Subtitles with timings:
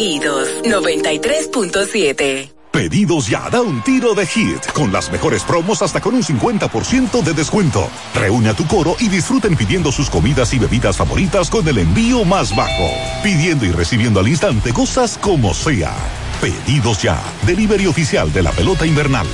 [0.00, 6.14] Latidos 93.7 Pedidos ya, da un tiro de hit, con las mejores promos hasta con
[6.14, 7.86] un 50% de descuento.
[8.14, 12.24] Reúne a tu coro y disfruten pidiendo sus comidas y bebidas favoritas con el envío
[12.24, 12.90] más bajo.
[13.22, 15.94] Pidiendo y recibiendo al instante cosas como sea.
[16.40, 19.26] Pedidos ya, delivery oficial de la pelota invernal.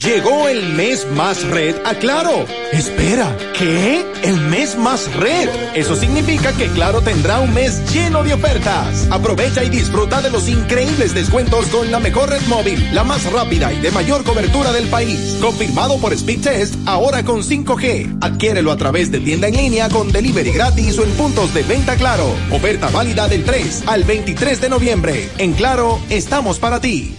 [0.00, 2.44] Llegó el mes más red a Claro.
[2.72, 4.04] Espera, ¿qué?
[4.22, 5.48] ¿El mes más red?
[5.74, 9.08] Eso significa que Claro tendrá un mes lleno de ofertas.
[9.10, 13.72] Aprovecha y disfruta de los increíbles descuentos con la mejor red móvil, la más rápida
[13.72, 15.38] y de mayor cobertura del país.
[15.40, 18.18] Confirmado por Speed Test, ahora con 5G.
[18.20, 21.96] Adquiérelo a través de tienda en línea con delivery gratis o en puntos de venta
[21.96, 22.32] Claro.
[22.50, 25.30] Oferta válida del 3 al 23 de noviembre.
[25.38, 27.16] En Claro, estamos para ti.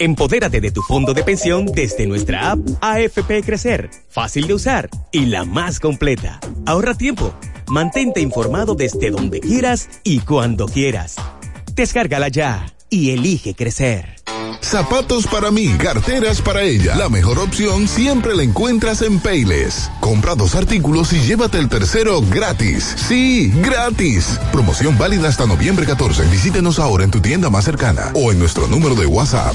[0.00, 5.26] Empodérate de tu fondo de pensión desde nuestra app AFP Crecer, fácil de usar y
[5.26, 6.38] la más completa.
[6.66, 7.34] Ahorra tiempo,
[7.66, 11.16] mantente informado desde donde quieras y cuando quieras.
[11.74, 14.18] Descárgala ya y elige crecer.
[14.60, 16.94] Zapatos para mí, carteras para ella.
[16.96, 19.90] La mejor opción siempre la encuentras en Payless.
[20.00, 22.94] Compra dos artículos y llévate el tercero gratis.
[23.08, 24.38] Sí, gratis.
[24.52, 26.24] Promoción válida hasta noviembre 14.
[26.26, 29.54] Visítenos ahora en tu tienda más cercana o en nuestro número de WhatsApp.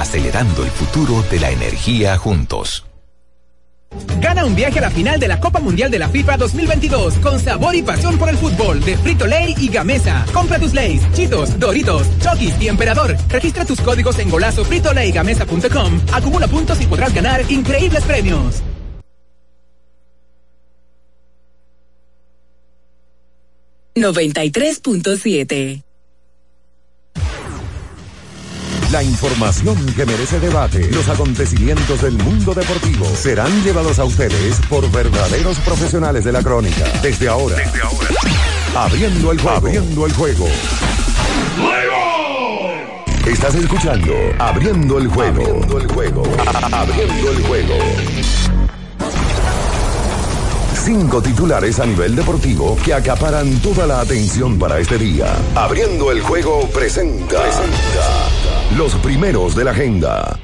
[0.00, 2.86] acelerando el futuro de la energía juntos.
[4.20, 7.40] Gana un viaje a la final de la Copa Mundial de la FIFA 2022 con
[7.40, 10.24] sabor y pasión por el fútbol de Frito Lay y Gamesa.
[10.32, 13.16] Compra tus Lays, Chitos, Doritos, Chokis y Emperador.
[13.28, 16.00] Registra tus códigos en golazo gamesa.com.
[16.12, 18.62] Acumula puntos y podrás ganar increíbles premios.
[23.96, 25.89] ...93.7
[28.92, 34.90] La información que merece debate, los acontecimientos del mundo deportivo serán llevados a ustedes por
[34.90, 36.84] verdaderos profesionales de la crónica.
[37.00, 38.08] Desde ahora, Desde ahora.
[38.74, 40.48] abriendo el juego, abriendo el juego.
[43.26, 46.22] Estás escuchando Abriendo el juego, abriendo el juego,
[46.72, 47.74] abriendo el juego.
[50.84, 55.26] Cinco titulares a nivel deportivo que acaparan toda la atención para este día.
[55.54, 57.38] Abriendo el juego presenta.
[57.38, 58.30] presenta
[58.78, 60.38] los primeros de la agenda.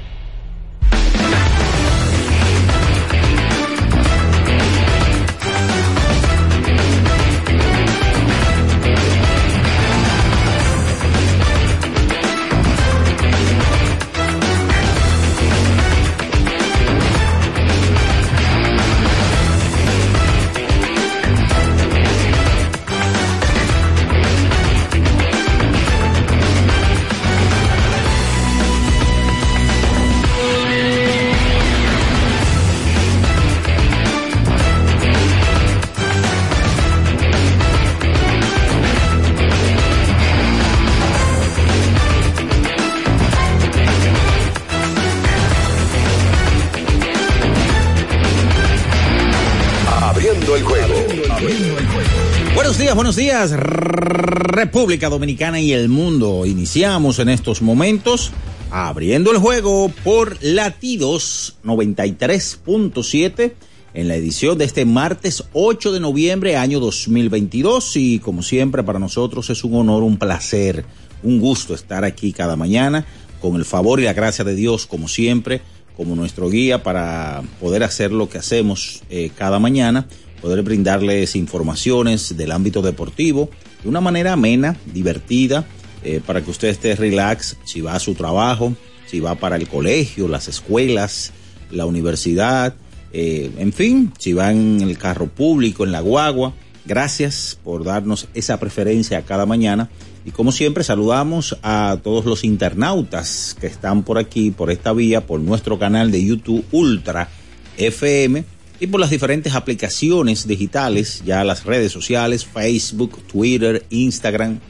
[53.06, 56.44] Buenos días, República Dominicana y el mundo.
[56.44, 58.32] Iniciamos en estos momentos
[58.72, 63.53] abriendo el juego por latidos 93.7
[63.94, 68.98] en la edición de este martes 8 de noviembre año 2022 y como siempre para
[68.98, 70.84] nosotros es un honor, un placer,
[71.22, 73.06] un gusto estar aquí cada mañana
[73.41, 75.62] con el favor y la gracia de Dios como siempre
[75.97, 80.08] como nuestro guía para poder hacer lo que hacemos eh, cada mañana
[80.47, 83.51] poder brindarles informaciones del ámbito deportivo
[83.83, 85.66] de una manera amena, divertida,
[86.04, 88.72] eh, para que usted esté relax si va a su trabajo,
[89.07, 91.33] si va para el colegio, las escuelas,
[91.72, 92.77] la universidad,
[93.13, 96.54] eh, en fin, si va en el carro público, en la guagua,
[96.89, 99.91] Gracias por darnos esa preferencia cada mañana.
[100.25, 105.27] Y como siempre, saludamos a todos los internautas que están por aquí, por esta vía,
[105.27, 107.28] por nuestro canal de YouTube Ultra
[107.77, 108.45] FM
[108.81, 114.61] y por las diferentes aplicaciones digitales, ya las redes sociales, Facebook, Twitter, Instagram,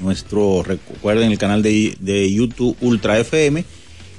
[0.00, 3.64] nuestro, recuerden el canal de, de YouTube Ultra FM,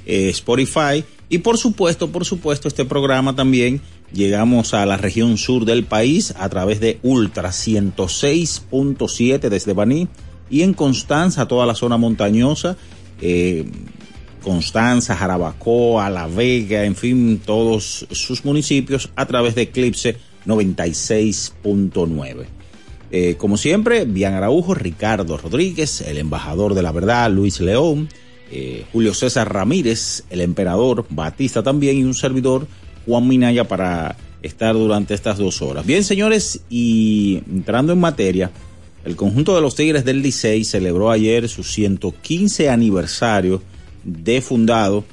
[0.06, 1.04] eh, Spotify.
[1.28, 3.80] Y por supuesto, por supuesto, este programa también
[4.12, 10.08] llegamos a la región sur del país a través de Ultra 106.7 desde Baní
[10.50, 12.76] y en Constanza, toda la zona montañosa,
[13.20, 13.64] eh,
[14.44, 22.44] Constanza, Jarabacoa, La Vega, en fin, todos sus municipios a través de Eclipse 96.9.
[23.10, 28.08] Eh, como siempre, Bian Araujo, Ricardo Rodríguez, el embajador de la verdad, Luis León,
[28.50, 32.66] eh, Julio César Ramírez, el emperador, Batista también y un servidor,
[33.06, 35.86] Juan Minaya, para estar durante estas dos horas.
[35.86, 38.50] Bien, señores, y entrando en materia,
[39.04, 43.62] el conjunto de los Tigres del Licey celebró ayer su 115 aniversario
[44.04, 45.04] de fundado,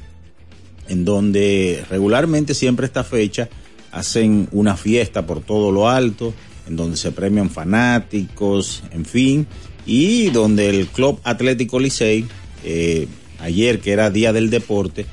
[0.87, 3.49] en donde regularmente siempre esta fecha
[3.91, 6.33] hacen una fiesta por todo lo alto,
[6.67, 9.47] en donde se premian fanáticos, en fin,
[9.85, 12.25] y donde el Club Atlético Licey,
[12.63, 13.07] eh,
[13.39, 15.05] ayer que era Día del Deporte,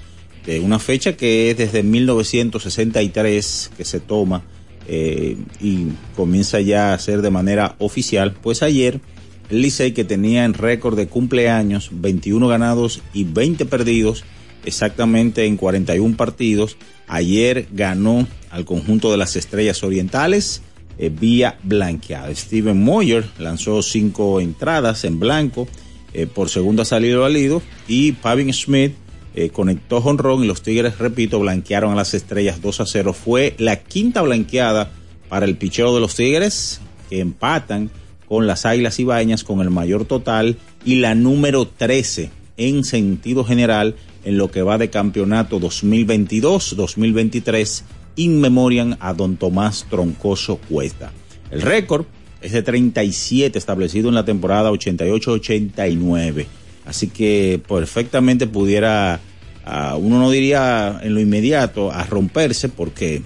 [0.47, 4.43] de una fecha que es desde 1963 que se toma
[4.87, 9.01] eh, y comienza ya a ser de manera oficial, pues ayer
[9.51, 14.25] Licey que tenía en récord de cumpleaños 21 ganados y 20 perdidos,
[14.65, 20.63] exactamente en 41 partidos, ayer ganó al conjunto de las Estrellas Orientales
[20.99, 22.35] eh, vía blanqueada.
[22.35, 25.69] Steven Moyer lanzó cinco entradas en blanco
[26.13, 28.95] eh, por segunda salida valido y Pavin Smith
[29.35, 33.13] eh, conectó jonrón y los Tigres, repito, blanquearon a las Estrellas 2 a 0.
[33.13, 34.91] Fue la quinta blanqueada
[35.29, 37.91] para el picheo de los Tigres que empatan
[38.29, 43.97] con las Águilas Ibañas con el mayor total y la número 13 en sentido general
[44.25, 47.83] en lo que va de campeonato 2022-2023
[48.17, 51.13] in memoriam a don Tomás Troncoso Cuesta.
[51.51, 52.05] El récord
[52.43, 56.47] es de 37 establecido en la temporada 88-89.
[56.85, 59.21] Así que perfectamente pudiera,
[59.67, 63.23] uh, uno no diría en lo inmediato a romperse porque,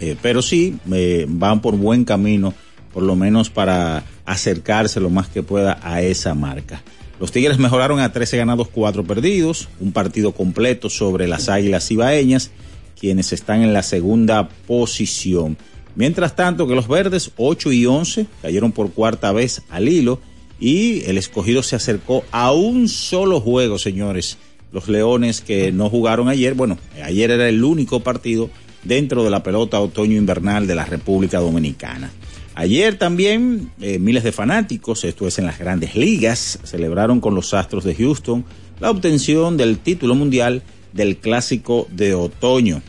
[0.00, 2.54] eh, pero sí, eh, van por buen camino
[2.92, 6.82] por lo menos para acercarse lo más que pueda a esa marca.
[7.20, 12.50] Los Tigres mejoraron a 13 ganados, 4 perdidos, un partido completo sobre las Águilas Ibaeñas,
[12.98, 15.58] quienes están en la segunda posición.
[15.96, 20.20] Mientras tanto que los Verdes 8 y 11 cayeron por cuarta vez al hilo
[20.58, 24.38] y el escogido se acercó a un solo juego, señores.
[24.72, 28.50] Los Leones que no jugaron ayer, bueno, ayer era el único partido
[28.84, 32.10] dentro de la pelota otoño-invernal de la República Dominicana.
[32.54, 37.54] Ayer también eh, miles de fanáticos, esto es en las grandes ligas, celebraron con los
[37.54, 38.44] Astros de Houston
[38.80, 40.62] la obtención del título mundial
[40.92, 42.82] del clásico de otoño.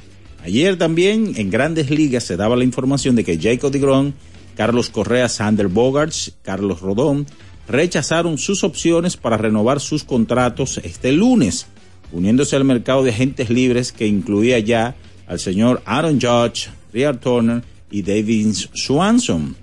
[0.43, 4.13] Ayer también en grandes ligas se daba la información de que Jacob DeGrom,
[4.55, 7.27] Carlos Correa, Sander Bogarts, Carlos Rodón
[7.67, 11.67] rechazaron sus opciones para renovar sus contratos este lunes,
[12.11, 14.95] uniéndose al mercado de agentes libres que incluía ya
[15.27, 19.55] al señor Aaron Judge, Rhea Turner y David Swanson.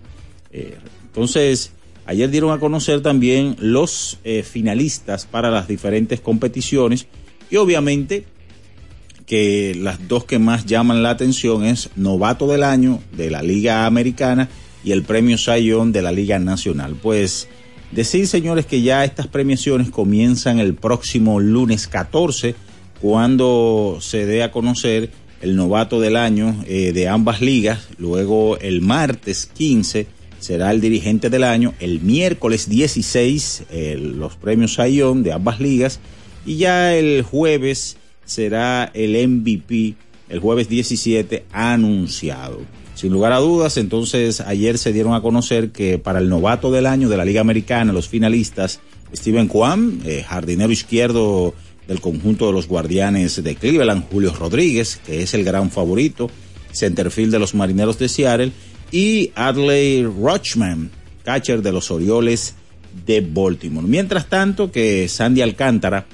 [0.53, 1.73] Eh, entonces,
[2.07, 7.07] ayer dieron a conocer también los eh, finalistas para las diferentes competiciones
[7.51, 8.25] y obviamente
[9.27, 13.85] que las dos que más llaman la atención es Novato del Año de la Liga
[13.85, 14.49] Americana
[14.83, 16.97] y el Premio Sayón de la Liga Nacional.
[17.01, 17.47] Pues
[17.93, 22.55] decir, señores, que ya estas premiaciones comienzan el próximo lunes 14,
[23.01, 27.89] cuando se dé a conocer el novato del año eh, de ambas ligas.
[27.99, 30.07] Luego el martes 15
[30.39, 31.75] será el dirigente del año.
[31.81, 33.65] El miércoles 16
[33.99, 36.01] los premios Sayón de ambas ligas.
[36.47, 39.95] Y ya el jueves será el MVP,
[40.29, 42.61] el jueves 17 anunciado.
[42.95, 46.87] Sin lugar a dudas, entonces ayer se dieron a conocer que para el novato del
[46.87, 48.81] año de la Liga Americana, los finalistas,
[49.15, 51.55] Steven Kwan, eh, jardinero izquierdo
[51.89, 56.31] del conjunto de los guardianes de Cleveland, Julio Rodríguez, que es el gran favorito,
[56.73, 58.53] centerfield de los marineros de Seattle,
[58.93, 60.91] y Adley Rochman,
[61.25, 62.55] catcher de los Orioles
[63.07, 63.87] de Baltimore.
[63.87, 66.07] Mientras tanto que Sandy Alcántara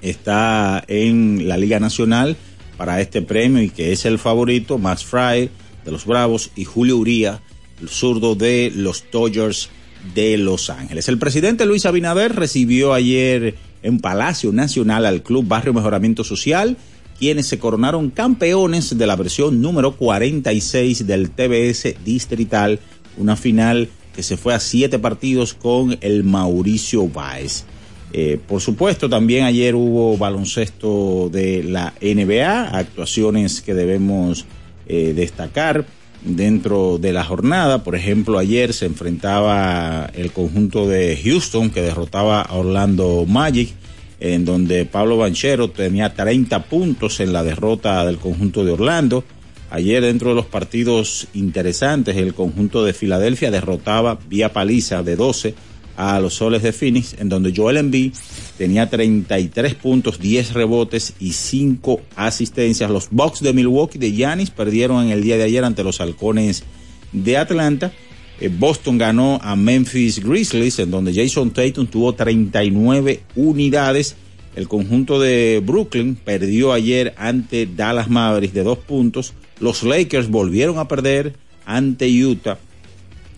[0.00, 2.36] está en la Liga Nacional
[2.76, 5.48] para este premio y que es el favorito, Max Fry
[5.84, 7.40] de los Bravos y Julio Uría,
[7.80, 9.70] el zurdo de los Dodgers
[10.14, 11.08] de Los Ángeles.
[11.08, 16.76] El presidente Luis Abinader recibió ayer en Palacio Nacional al Club Barrio Mejoramiento Social,
[17.18, 22.80] quienes se coronaron campeones de la versión número 46 del TBS Distrital
[23.16, 27.64] una final que se fue a siete partidos con el Mauricio Báez.
[28.12, 34.44] Eh, por supuesto, también ayer hubo baloncesto de la NBA, actuaciones que debemos
[34.86, 35.86] eh, destacar
[36.24, 37.82] dentro de la jornada.
[37.84, 43.74] Por ejemplo, ayer se enfrentaba el conjunto de Houston que derrotaba a Orlando Magic,
[44.20, 49.24] en donde Pablo Banchero tenía 30 puntos en la derrota del conjunto de Orlando.
[49.70, 55.54] Ayer dentro de los partidos interesantes, el conjunto de Filadelfia derrotaba vía paliza de 12
[55.96, 58.12] a los soles de Phoenix, en donde Joel Embiid
[58.58, 62.90] tenía 33 puntos, 10 rebotes y 5 asistencias.
[62.90, 66.64] Los Bucks de Milwaukee de Giannis perdieron en el día de ayer ante los halcones
[67.12, 67.92] de Atlanta.
[68.40, 74.16] Eh, Boston ganó a Memphis Grizzlies, en donde Jason Tatum tuvo 39 unidades.
[74.56, 79.32] El conjunto de Brooklyn perdió ayer ante Dallas Mavericks de dos puntos.
[79.60, 81.34] Los Lakers volvieron a perder
[81.64, 82.58] ante Utah.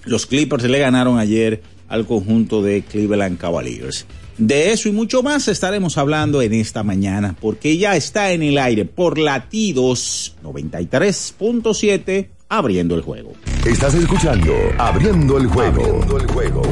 [0.04, 1.62] Los Clippers le ganaron ayer
[1.94, 4.06] al conjunto de Cleveland Cavaliers.
[4.36, 8.58] De eso y mucho más estaremos hablando en esta mañana, porque ya está en el
[8.58, 13.32] aire por latidos 93.7, abriendo el juego.
[13.64, 15.82] Estás escuchando Abriendo el juego.
[15.82, 16.62] Abriendo el juego.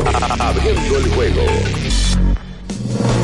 [0.40, 1.42] Abriendo el juego.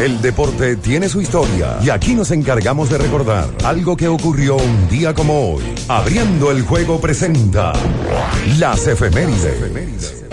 [0.00, 4.88] El deporte tiene su historia y aquí nos encargamos de recordar algo que ocurrió un
[4.88, 5.64] día como hoy.
[5.88, 7.73] Abriendo el juego presenta
[8.59, 10.25] las efemérides.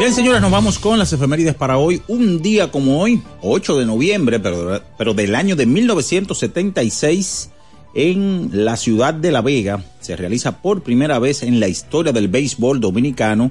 [0.00, 2.00] Bien, señores, nos vamos con las efemérides para hoy.
[2.08, 7.50] Un día como hoy, 8 de noviembre, pero, pero del año de 1976,
[7.92, 12.28] en la ciudad de La Vega, se realiza por primera vez en la historia del
[12.28, 13.50] béisbol dominicano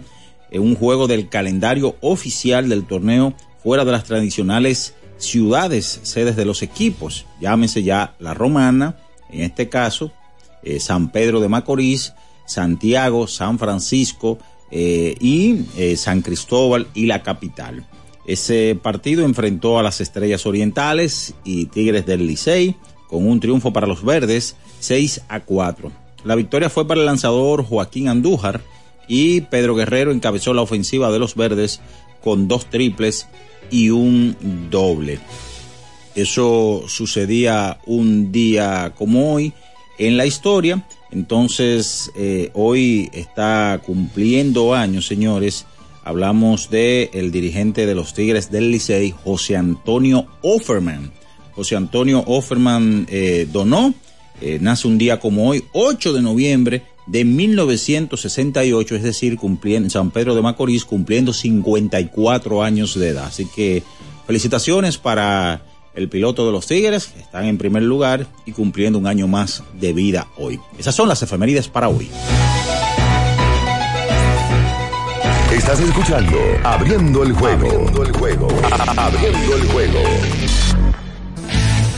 [0.51, 6.63] un juego del calendario oficial del torneo fuera de las tradicionales ciudades, sedes de los
[6.63, 7.27] equipos.
[7.39, 8.97] Llámese ya La Romana,
[9.29, 10.11] en este caso,
[10.63, 12.13] eh, San Pedro de Macorís,
[12.47, 14.39] Santiago, San Francisco,
[14.71, 17.85] eh, y eh, San Cristóbal y la capital.
[18.25, 22.75] Ese partido enfrentó a las Estrellas Orientales y Tigres del Licey
[23.07, 25.91] con un triunfo para los verdes 6 a 4.
[26.23, 28.61] La victoria fue para el lanzador Joaquín Andújar
[29.07, 31.81] y Pedro Guerrero encabezó la ofensiva de los verdes
[32.21, 33.27] con dos triples
[33.71, 34.35] y un
[34.69, 35.19] doble.
[36.15, 39.53] Eso sucedía un día como hoy
[39.97, 45.65] en la historia entonces, eh, hoy está cumpliendo años, señores.
[46.03, 51.11] Hablamos de el dirigente de los Tigres del Licey, José Antonio Offerman.
[51.53, 53.93] José Antonio Offerman eh, donó,
[54.39, 59.89] eh, nace un día como hoy, 8 de noviembre de 1968, es decir, cumpliendo, en
[59.89, 63.25] San Pedro de Macorís, cumpliendo 54 años de edad.
[63.25, 63.83] Así que
[64.27, 65.63] felicitaciones para
[65.95, 69.93] el piloto de los Tigres, están en primer lugar y cumpliendo un año más de
[69.93, 70.59] vida hoy.
[70.77, 72.09] Esas son las efemérides para hoy.
[75.53, 77.67] Estás escuchando Abriendo el juego.
[77.67, 78.47] Abriendo el juego.
[78.97, 79.99] Abriendo el juego.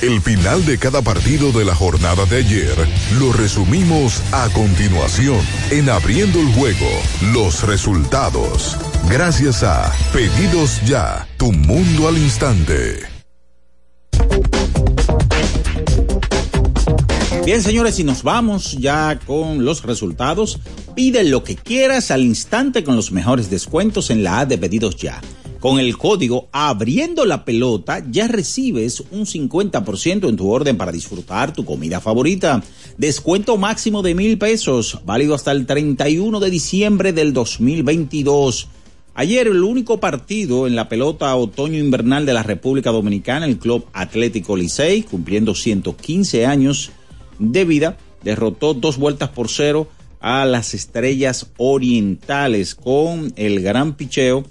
[0.02, 2.74] El final de cada partido de la jornada de ayer
[3.20, 6.88] lo resumimos a continuación en Abriendo el juego,
[7.34, 8.78] los resultados.
[9.10, 13.21] Gracias a Pedidos Ya, tu mundo al instante.
[17.44, 20.60] Bien, señores, y nos vamos ya con los resultados.
[20.96, 24.96] Pide lo que quieras al instante con los mejores descuentos en la A de pedidos
[24.96, 25.20] ya.
[25.60, 31.52] Con el código Abriendo la Pelota ya recibes un 50% en tu orden para disfrutar
[31.52, 32.62] tu comida favorita.
[32.98, 38.68] Descuento máximo de mil pesos, válido hasta el 31 de diciembre del 2022.
[39.14, 44.56] Ayer el único partido en la pelota otoño-invernal de la República Dominicana, el Club Atlético
[44.56, 46.92] Licey, cumpliendo 115 años
[47.38, 49.90] de vida, derrotó dos vueltas por cero
[50.22, 54.46] a las Estrellas Orientales con el gran picheo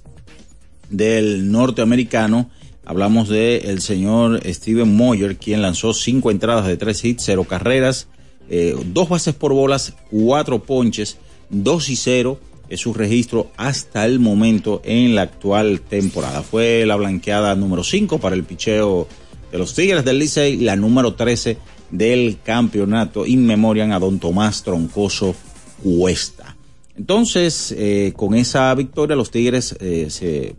[0.91, 2.51] del norteamericano.
[2.85, 8.09] Hablamos de el señor Steven Moyer, quien lanzó cinco entradas de tres hits, cero carreras,
[8.51, 11.17] eh, dos bases por bolas, cuatro ponches,
[11.49, 12.39] dos y cero
[12.71, 16.43] es su registro hasta el momento en la actual temporada.
[16.43, 19.07] Fue la blanqueada número 5 para el picheo
[19.53, 21.59] de los Tigres del Licey, la número 13
[21.91, 25.35] del campeonato in memoriam a don Tomás Troncoso
[25.83, 26.57] Cuesta.
[26.97, 30.55] Entonces, eh, con esa victoria, los Tigres eh, se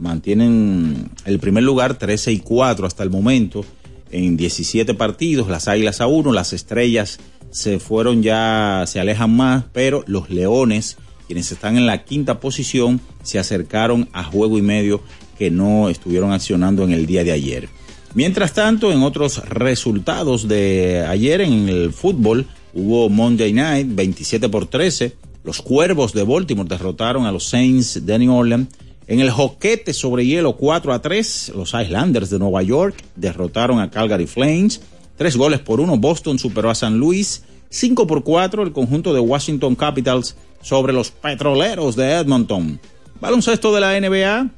[0.00, 3.64] mantienen el primer lugar 13 y 4 hasta el momento
[4.10, 9.64] en 17 partidos, las Águilas a 1, las Estrellas se fueron ya, se alejan más,
[9.72, 10.96] pero los Leones
[11.30, 15.00] quienes están en la quinta posición se acercaron a juego y medio
[15.38, 17.68] que no estuvieron accionando en el día de ayer.
[18.14, 24.66] Mientras tanto, en otros resultados de ayer en el fútbol, hubo Monday Night 27 por
[24.66, 25.14] 13.
[25.44, 28.66] Los Cuervos de Baltimore derrotaron a los Saints de New Orleans.
[29.06, 33.88] En el joquete sobre hielo 4 a 3, los Islanders de Nueva York derrotaron a
[33.88, 34.80] Calgary Flames.
[35.16, 37.44] Tres goles por uno, Boston superó a San Luis.
[37.68, 42.80] 5 por 4, el conjunto de Washington Capitals sobre los Petroleros de Edmonton.
[43.20, 44.50] Baloncesto de la NBA,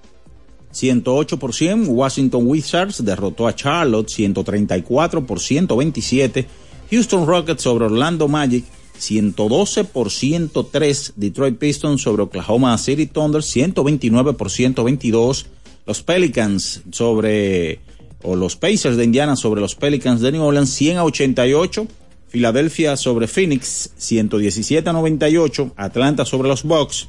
[0.72, 1.88] 108 por 100.
[1.88, 6.46] Washington Wizards derrotó a Charlotte 134 por 127.
[6.90, 8.64] Houston Rockets sobre Orlando Magic
[8.98, 11.14] 112 por 103.
[11.16, 15.46] Detroit Pistons sobre Oklahoma City Thunder 129 por 122.
[15.86, 17.80] Los Pelicans sobre,
[18.22, 21.86] o los Pacers de Indiana sobre los Pelicans de New Orleans 100 a 88.
[22.32, 25.74] Filadelfia sobre Phoenix 117 a 98.
[25.76, 27.06] Atlanta sobre los Bucks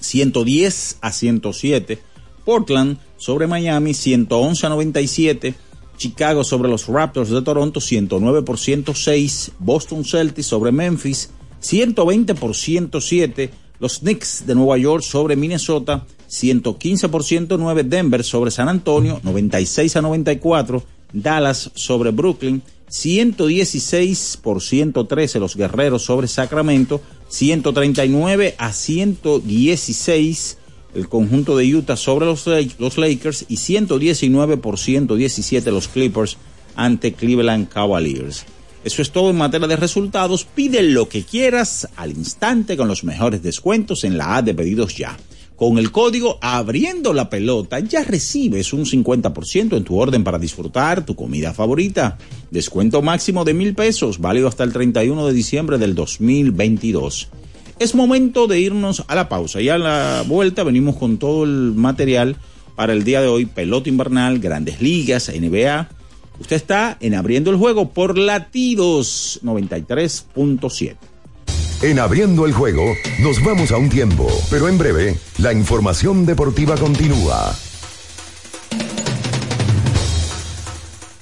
[0.00, 2.00] 110 a 107.
[2.44, 5.54] Portland sobre Miami 111 a 97.
[5.96, 9.52] Chicago sobre los Raptors de Toronto 109 por 106.
[9.60, 13.50] Boston Celtics sobre Memphis 120 por 107.
[13.78, 17.84] Los Knicks de Nueva York sobre Minnesota 115 por 109.
[17.84, 20.82] Denver sobre San Antonio 96 a 94.
[21.14, 30.58] Dallas sobre Brooklyn 116 por 113 los Guerreros sobre Sacramento, 139 a 116
[30.94, 36.36] el conjunto de Utah sobre los, Lakers y 119 por 117 los Clippers
[36.76, 38.44] ante Cleveland Cavaliers.
[38.84, 40.44] Eso es todo en materia de resultados.
[40.44, 44.96] Pide lo que quieras al instante con los mejores descuentos en la A de pedidos
[44.96, 45.16] ya.
[45.56, 51.06] Con el código Abriendo la Pelota ya recibes un 50% en tu orden para disfrutar
[51.06, 52.18] tu comida favorita.
[52.50, 57.28] Descuento máximo de mil pesos, válido hasta el 31 de diciembre del 2022.
[57.78, 61.72] Es momento de irnos a la pausa y a la vuelta venimos con todo el
[61.74, 62.36] material
[62.74, 65.88] para el día de hoy, pelota invernal, grandes ligas, NBA.
[66.40, 71.13] Usted está en Abriendo el Juego por latidos 93.7.
[71.84, 76.78] En abriendo el juego, nos vamos a un tiempo, pero en breve, la información deportiva
[76.78, 77.54] continúa.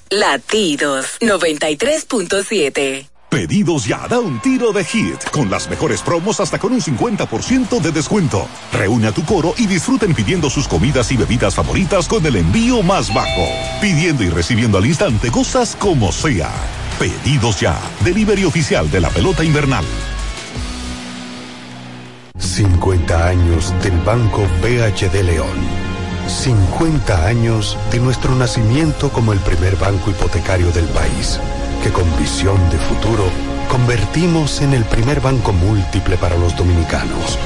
[0.09, 3.09] Latidos 93.7.
[3.29, 7.81] Pedidos ya, da un tiro de hit, con las mejores promos hasta con un 50%
[7.81, 8.47] de descuento.
[8.73, 12.85] Reúne a tu coro y disfruten pidiendo sus comidas y bebidas favoritas con el envío
[12.85, 13.49] más bajo.
[13.81, 16.53] Pidiendo y recibiendo al instante cosas como sea.
[17.01, 19.85] Pedidos ya, delivery oficial de la pelota invernal.
[22.43, 25.57] 50 años del Banco BHD León.
[26.27, 31.39] 50 años de nuestro nacimiento como el primer banco hipotecario del país,
[31.83, 33.25] que con visión de futuro
[33.71, 37.39] convertimos en el primer banco múltiple para los dominicanos.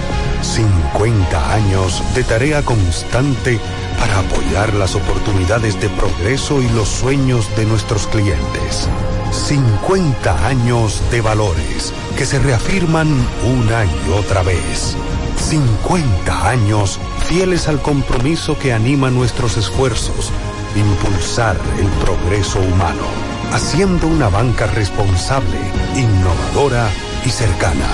[0.47, 3.59] 50 años de tarea constante
[3.99, 8.89] para apoyar las oportunidades de progreso y los sueños de nuestros clientes.
[9.33, 13.09] 50 años de valores que se reafirman
[13.45, 14.97] una y otra vez.
[15.37, 20.31] 50 años fieles al compromiso que anima nuestros esfuerzos,
[20.77, 23.07] impulsar el progreso humano,
[23.53, 25.59] haciendo una banca responsable,
[25.95, 26.89] innovadora
[27.25, 27.87] y cercana.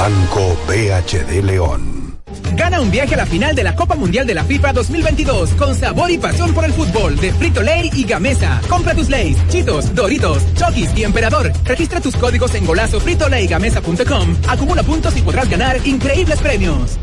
[0.00, 2.16] Banco BHD León.
[2.54, 5.74] Gana un viaje a la final de la Copa Mundial de la FIFA 2022 con
[5.74, 8.62] sabor y pasión por el fútbol de Frito Lay y Gamesa.
[8.66, 11.52] Compra tus Lays, Chitos, Doritos, Chokis y Emperador.
[11.66, 14.36] Registra tus códigos en golazo gamesa.com.
[14.48, 16.98] Acumula puntos y podrás ganar increíbles premios.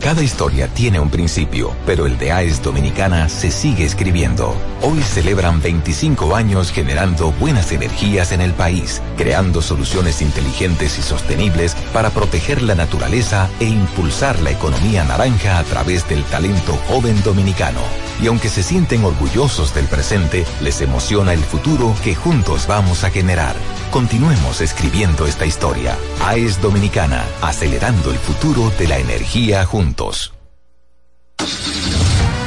[0.00, 4.54] Cada historia tiene un principio, pero el de AES Dominicana se sigue escribiendo.
[4.80, 11.74] Hoy celebran 25 años generando buenas energías en el país, creando soluciones inteligentes y sostenibles
[11.92, 17.80] para proteger la naturaleza e impulsar la economía naranja a través del talento joven dominicano.
[18.22, 23.10] Y aunque se sienten orgullosos del presente, les emociona el futuro que juntos vamos a
[23.10, 23.56] generar.
[23.90, 25.96] Continuemos escribiendo esta historia.
[26.20, 30.34] AES Dominicana, acelerando el futuro de la energía juntos.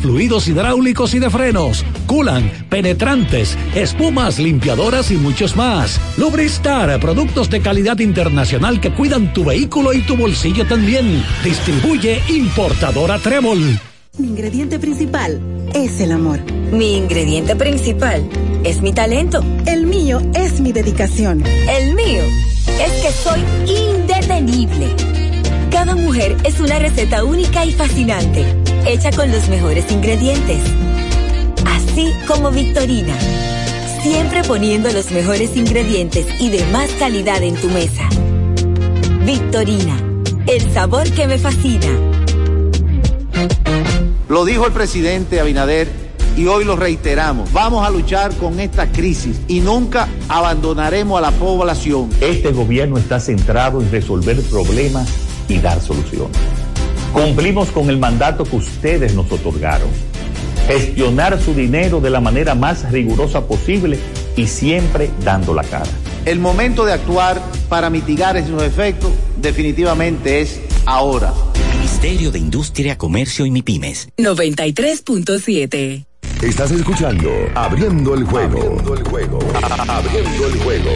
[0.00, 6.00] fluidos hidráulicos y de frenos, culan, penetrantes, espumas, limpiadoras y muchos más.
[6.16, 11.22] Lubristar, productos de calidad internacional que cuidan tu vehículo y tu bolsillo también.
[11.44, 13.78] Distribuye importadora Trébol.
[14.18, 15.40] Mi ingrediente principal
[15.72, 16.38] es el amor
[16.70, 18.28] Mi ingrediente principal
[18.62, 19.42] es mi talento.
[19.66, 21.42] El mío es mi dedicación.
[21.44, 22.22] El mío
[22.66, 24.88] es que soy indetenible.
[25.70, 28.44] Cada mujer es una receta única y fascinante,
[28.86, 30.60] hecha con los mejores ingredientes.
[31.66, 33.16] Así como Victorina,
[34.02, 38.08] siempre poniendo los mejores ingredientes y de más calidad en tu mesa.
[39.24, 39.96] Victorina,
[40.46, 41.88] el sabor que me fascina.
[44.28, 45.88] Lo dijo el presidente Abinader
[46.36, 47.52] y hoy lo reiteramos.
[47.52, 52.10] Vamos a luchar con esta crisis y nunca abandonaremos a la población.
[52.20, 55.08] Este gobierno está centrado en resolver problemas
[55.48, 56.36] y dar soluciones.
[57.12, 59.88] Cumplimos con el mandato que ustedes nos otorgaron.
[60.66, 63.98] Gestionar su dinero de la manera más rigurosa posible
[64.34, 65.90] y siempre dando la cara.
[66.24, 71.34] El momento de actuar para mitigar esos efectos definitivamente es ahora.
[71.76, 74.08] Ministerio de Industria, Comercio y MIPIMES.
[74.16, 76.06] 93.7.
[76.42, 78.58] Estás escuchando Abriendo el juego.
[78.58, 79.38] Abriendo el juego.
[79.86, 80.90] Abriendo el juego.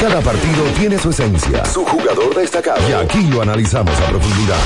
[0.00, 2.88] Cada partido tiene su esencia, su jugador destacado.
[2.88, 4.56] Y aquí lo analizamos a profundidad.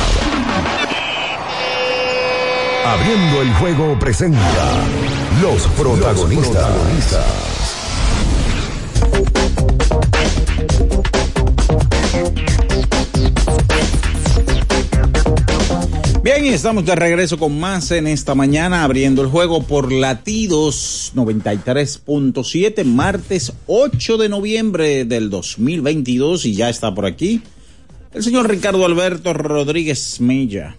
[2.87, 4.38] Abriendo el juego presenta
[5.40, 6.68] los protagonistas.
[16.23, 21.11] Bien, y estamos de regreso con más en esta mañana, abriendo el juego por latidos
[21.17, 27.43] 93.7, martes 8 de noviembre del 2022, y ya está por aquí
[28.15, 30.77] el señor Ricardo Alberto Rodríguez Mella.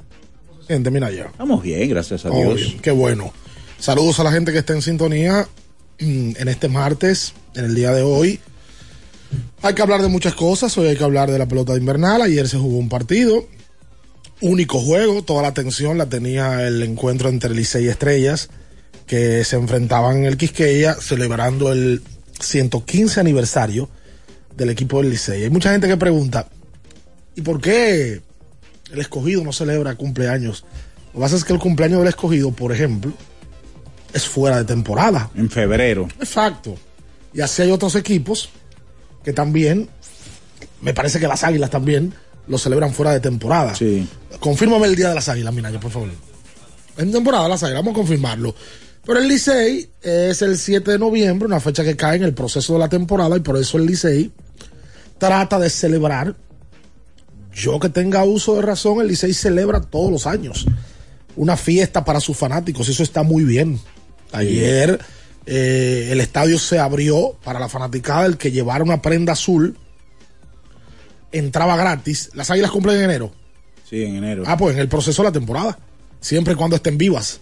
[0.67, 1.25] Gente, mira ya.
[1.25, 2.55] Estamos bien, gracias a Oh, Dios.
[2.55, 3.33] bien, qué bueno.
[3.79, 5.45] Saludos a la gente que está en sintonía
[5.99, 8.39] mm, en este martes, en el día de hoy.
[9.61, 10.77] Hay que hablar de muchas cosas.
[10.77, 12.21] Hoy hay que hablar de la pelota invernal.
[12.21, 13.45] Ayer se jugó un partido.
[14.43, 15.23] Único juego.
[15.23, 18.49] Toda la atención la tenía el encuentro entre Licey y Estrellas,
[19.07, 22.01] que se enfrentaban en el Quisqueya, celebrando el
[22.41, 23.89] 115 aniversario
[24.57, 25.43] del equipo del Licey.
[25.43, 26.49] Hay mucha gente que pregunta,
[27.37, 28.21] ¿y por qué
[28.91, 30.65] el escogido no celebra cumpleaños?
[31.13, 33.13] Lo que pasa es que el cumpleaños del escogido, por ejemplo,
[34.11, 35.29] es fuera de temporada.
[35.35, 36.09] En febrero.
[36.19, 36.75] Exacto.
[37.33, 38.49] Y así hay otros equipos
[39.23, 39.87] que también,
[40.81, 42.13] me parece que las águilas también
[42.47, 43.75] lo celebran fuera de temporada.
[43.75, 44.07] Sí.
[44.39, 46.09] Confírmame el día de las águilas, Minaya, por favor.
[46.97, 48.55] En temporada las águilas, vamos a confirmarlo.
[49.05, 52.73] Pero el Licey es el 7 de noviembre, una fecha que cae en el proceso
[52.73, 54.31] de la temporada y por eso el Licey
[55.17, 56.35] trata de celebrar.
[57.53, 60.65] Yo que tenga uso de razón, el Licey celebra todos los años
[61.35, 63.79] una fiesta para sus fanáticos, eso está muy bien.
[64.31, 64.99] Ayer
[65.45, 69.77] eh, el estadio se abrió para la fanaticada, el que llevara una prenda azul
[71.33, 72.29] entraba gratis.
[72.33, 73.33] Las águilas cumplen en enero.
[73.89, 74.43] Sí, en enero.
[74.45, 75.77] Ah, pues en el proceso de la temporada.
[76.21, 77.41] Siempre y cuando estén vivas.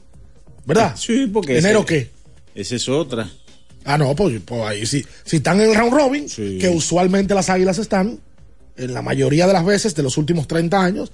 [0.65, 0.95] ¿Verdad?
[0.97, 1.59] Sí, porque.
[1.59, 2.09] ¿Enero ese- qué?
[2.61, 3.29] Esa es otra.
[3.85, 5.05] Ah, no, pues, pues ahí sí.
[5.23, 8.19] Si están en el round robin, que usualmente las águilas están,
[8.77, 11.11] en la mayoría de las veces de los últimos 30 años,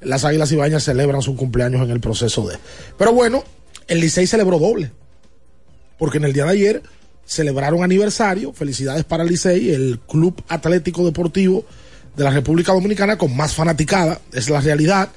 [0.00, 2.56] las águilas ibañas celebran su cumpleaños en el proceso de.
[2.98, 3.42] Pero bueno,
[3.86, 4.90] el Licey celebró doble.
[5.98, 6.82] Porque en el día de ayer
[7.24, 8.52] celebraron aniversario.
[8.52, 11.64] Felicidades para el Licey, el Club Atlético Deportivo
[12.20, 15.08] de la República Dominicana con más fanaticada, es la realidad.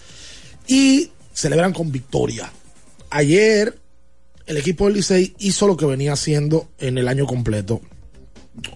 [0.68, 2.50] Y celebran con victoria.
[3.10, 3.78] Ayer
[4.46, 7.82] el equipo del Licey hizo lo que venía haciendo en el año completo,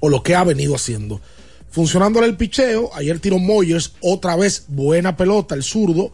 [0.01, 1.21] o lo que ha venido haciendo.
[1.69, 6.11] Funcionándole el picheo, ayer tiró Moyers, otra vez buena pelota, el zurdo,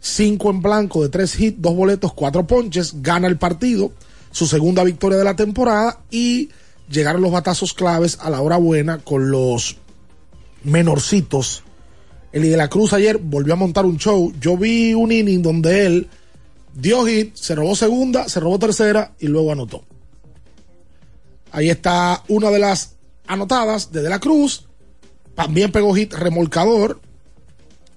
[0.00, 3.92] cinco en blanco de tres hits, dos boletos, cuatro ponches, gana el partido,
[4.32, 6.50] su segunda victoria de la temporada y
[6.90, 9.76] llegaron los batazos claves a la hora buena con los
[10.64, 11.62] menorcitos.
[12.32, 14.32] Eli de la Cruz ayer volvió a montar un show.
[14.40, 16.08] Yo vi un inning donde él
[16.74, 19.84] dio hit, se robó segunda, se robó tercera y luego anotó.
[21.50, 22.94] Ahí está una de las
[23.26, 24.66] anotadas de De la Cruz.
[25.34, 27.00] También pegó hit remolcador.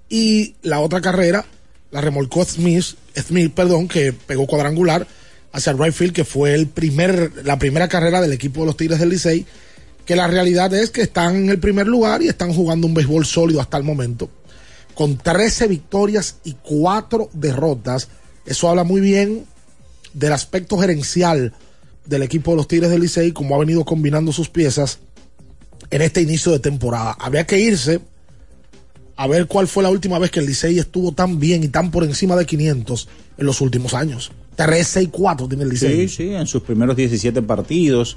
[0.08, 1.44] Y la otra carrera
[1.90, 5.06] la remolcó Smith, Smith, perdón, que pegó cuadrangular
[5.52, 8.76] hacia el right field, que fue el primer, la primera carrera del equipo de los
[8.76, 9.46] Tigres del Licey.
[10.06, 13.26] Que la realidad es que están en el primer lugar y están jugando un béisbol
[13.26, 14.30] sólido hasta el momento.
[14.94, 18.08] Con 13 victorias y 4 derrotas.
[18.46, 19.44] Eso habla muy bien
[20.14, 21.52] del aspecto gerencial
[22.06, 25.00] del equipo de los Tigres del Licey, como ha venido combinando sus piezas
[25.90, 27.16] en este inicio de temporada.
[27.18, 28.00] Habría que irse
[29.16, 31.90] a ver cuál fue la última vez que el Licey estuvo tan bien y tan
[31.90, 34.30] por encima de 500 en los últimos años.
[34.56, 36.08] 13 y 4 tiene el Licey.
[36.08, 38.16] Sí, sí, en sus primeros 17 partidos.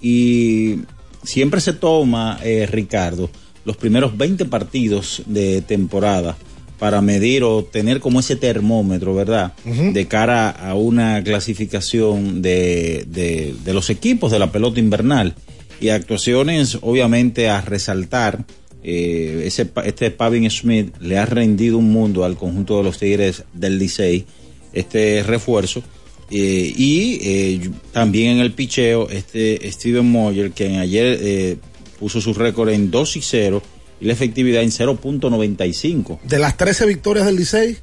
[0.00, 0.80] Y
[1.22, 3.30] siempre se toma, eh, Ricardo,
[3.64, 6.36] los primeros 20 partidos de temporada
[6.78, 9.52] para medir o tener como ese termómetro, ¿verdad?
[9.64, 15.34] De cara a una clasificación de, de, de los equipos de la pelota invernal
[15.80, 18.44] y actuaciones obviamente a resaltar.
[18.82, 23.44] Eh, ese, este Pavin Smith le ha rendido un mundo al conjunto de los Tigres
[23.52, 24.24] del Licey,
[24.72, 25.82] este refuerzo.
[26.30, 31.56] Eh, y eh, también en el picheo, este Steven Moyer, que ayer eh,
[31.98, 33.62] puso su récord en 2 y 0
[34.00, 36.20] y la efectividad en 0.95.
[36.22, 37.76] De las 13 victorias del Licey,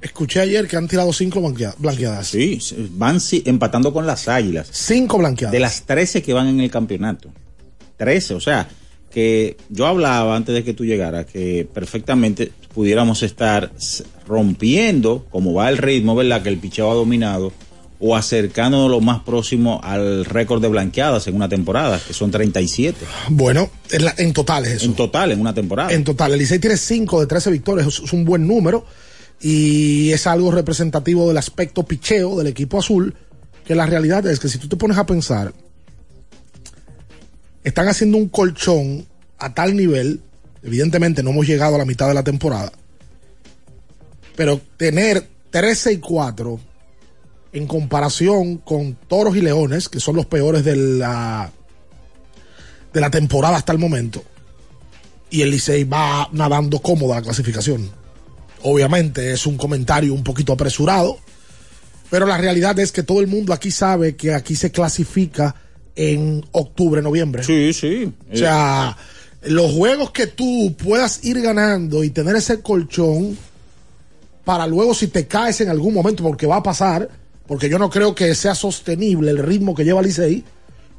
[0.00, 2.26] escuché ayer que han tirado 5 blanquea- blanqueadas.
[2.28, 2.58] Sí,
[2.92, 4.68] van si- empatando con las águilas.
[4.72, 5.52] 5 blanqueadas.
[5.52, 7.30] De las 13 que van en el campeonato.
[7.98, 8.68] 13, o sea,
[9.12, 13.70] que yo hablaba antes de que tú llegaras que perfectamente pudiéramos estar
[14.26, 16.42] rompiendo, como va el ritmo, ¿verdad?
[16.42, 17.52] Que el picheo ha dominado,
[18.00, 22.98] o acercándonos lo más próximo al récord de blanqueadas en una temporada, que son 37.
[23.28, 24.86] Bueno, en, la- en total es eso.
[24.86, 25.92] En total, en una temporada.
[25.92, 28.84] En total, el Licey tiene 5 de 13 victorias, es es un buen número
[29.40, 33.14] y es algo representativo del aspecto picheo del equipo azul,
[33.64, 35.52] que la realidad es que si tú te pones a pensar,
[37.64, 39.06] están haciendo un colchón
[39.38, 40.20] a tal nivel,
[40.62, 42.72] evidentemente no hemos llegado a la mitad de la temporada,
[44.36, 46.60] pero tener 13 y 4
[47.52, 51.50] en comparación con Toros y Leones, que son los peores de la,
[52.92, 54.24] de la temporada hasta el momento,
[55.30, 57.90] y el Licey va nadando cómodo a la clasificación.
[58.62, 61.18] Obviamente es un comentario un poquito apresurado,
[62.10, 65.56] pero la realidad es que todo el mundo aquí sabe que aquí se clasifica
[65.96, 67.44] en octubre, noviembre.
[67.44, 68.12] Sí, sí.
[68.32, 68.96] O sea,
[69.42, 73.36] los juegos que tú puedas ir ganando y tener ese colchón
[74.44, 77.08] para luego si te caes en algún momento, porque va a pasar,
[77.46, 80.44] porque yo no creo que sea sostenible el ritmo que lleva Licey,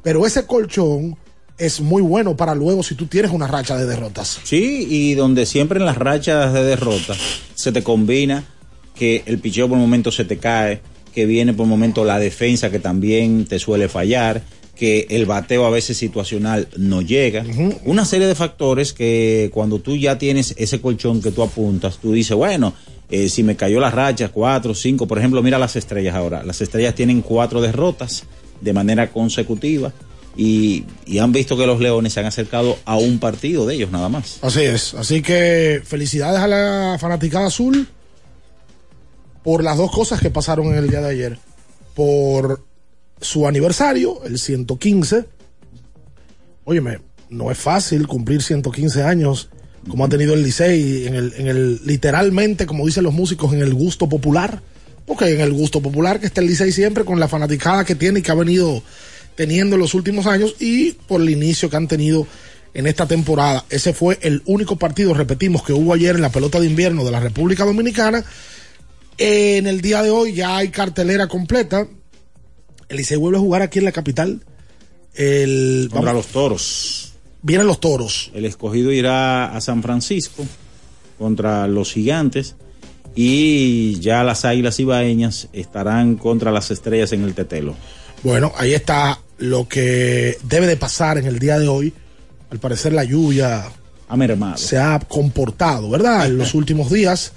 [0.02, 1.16] pero ese colchón
[1.56, 4.40] es muy bueno para luego si tú tienes una racha de derrotas.
[4.44, 7.14] Sí, y donde siempre en las rachas de derrota
[7.54, 8.44] se te combina
[8.94, 10.80] que el picheo por momento se te cae,
[11.12, 14.42] que viene por momento la defensa que también te suele fallar,
[14.76, 17.44] que el bateo a veces situacional no llega.
[17.84, 22.12] Una serie de factores que cuando tú ya tienes ese colchón que tú apuntas, tú
[22.12, 22.74] dices, bueno,
[23.10, 26.42] eh, si me cayó la racha, cuatro, cinco, por ejemplo, mira las estrellas ahora.
[26.42, 28.24] Las estrellas tienen cuatro derrotas
[28.60, 29.92] de manera consecutiva.
[30.36, 33.92] Y, y han visto que los leones se han acercado a un partido de ellos
[33.92, 34.38] nada más.
[34.42, 34.94] Así es.
[34.94, 37.86] Así que felicidades a la fanaticada azul
[39.44, 41.38] por las dos cosas que pasaron en el día de ayer.
[41.94, 42.64] Por
[43.20, 45.24] su aniversario, el 115.
[46.64, 47.00] Óyeme,
[47.30, 49.48] no es fácil cumplir 115 años
[49.88, 53.60] como ha tenido el Licey en el, en el literalmente, como dicen los músicos, en
[53.60, 54.62] el gusto popular.
[55.06, 58.20] Porque en el gusto popular que está el Licey siempre con la fanaticada que tiene
[58.20, 58.82] y que ha venido
[59.34, 62.26] teniendo en los últimos años y por el inicio que han tenido
[62.72, 63.66] en esta temporada.
[63.68, 67.10] Ese fue el único partido, repetimos, que hubo ayer en la pelota de invierno de
[67.10, 68.24] la República Dominicana.
[69.18, 71.86] En el día de hoy ya hay cartelera completa.
[72.88, 74.40] El Licey vuelve a jugar aquí en la capital.
[75.14, 77.12] El, Contra los toros.
[77.42, 78.30] Vienen los toros.
[78.34, 80.44] El escogido irá a San Francisco
[81.18, 82.56] contra los gigantes
[83.14, 87.74] y ya las águilas ibaeñas estarán contra las estrellas en el Tetelo.
[88.22, 91.92] Bueno, ahí está lo que debe de pasar en el día de hoy.
[92.50, 93.64] Al parecer la lluvia
[94.08, 94.56] ha mermado.
[94.56, 96.26] Se ha comportado, ¿verdad?
[96.26, 97.32] En los últimos días,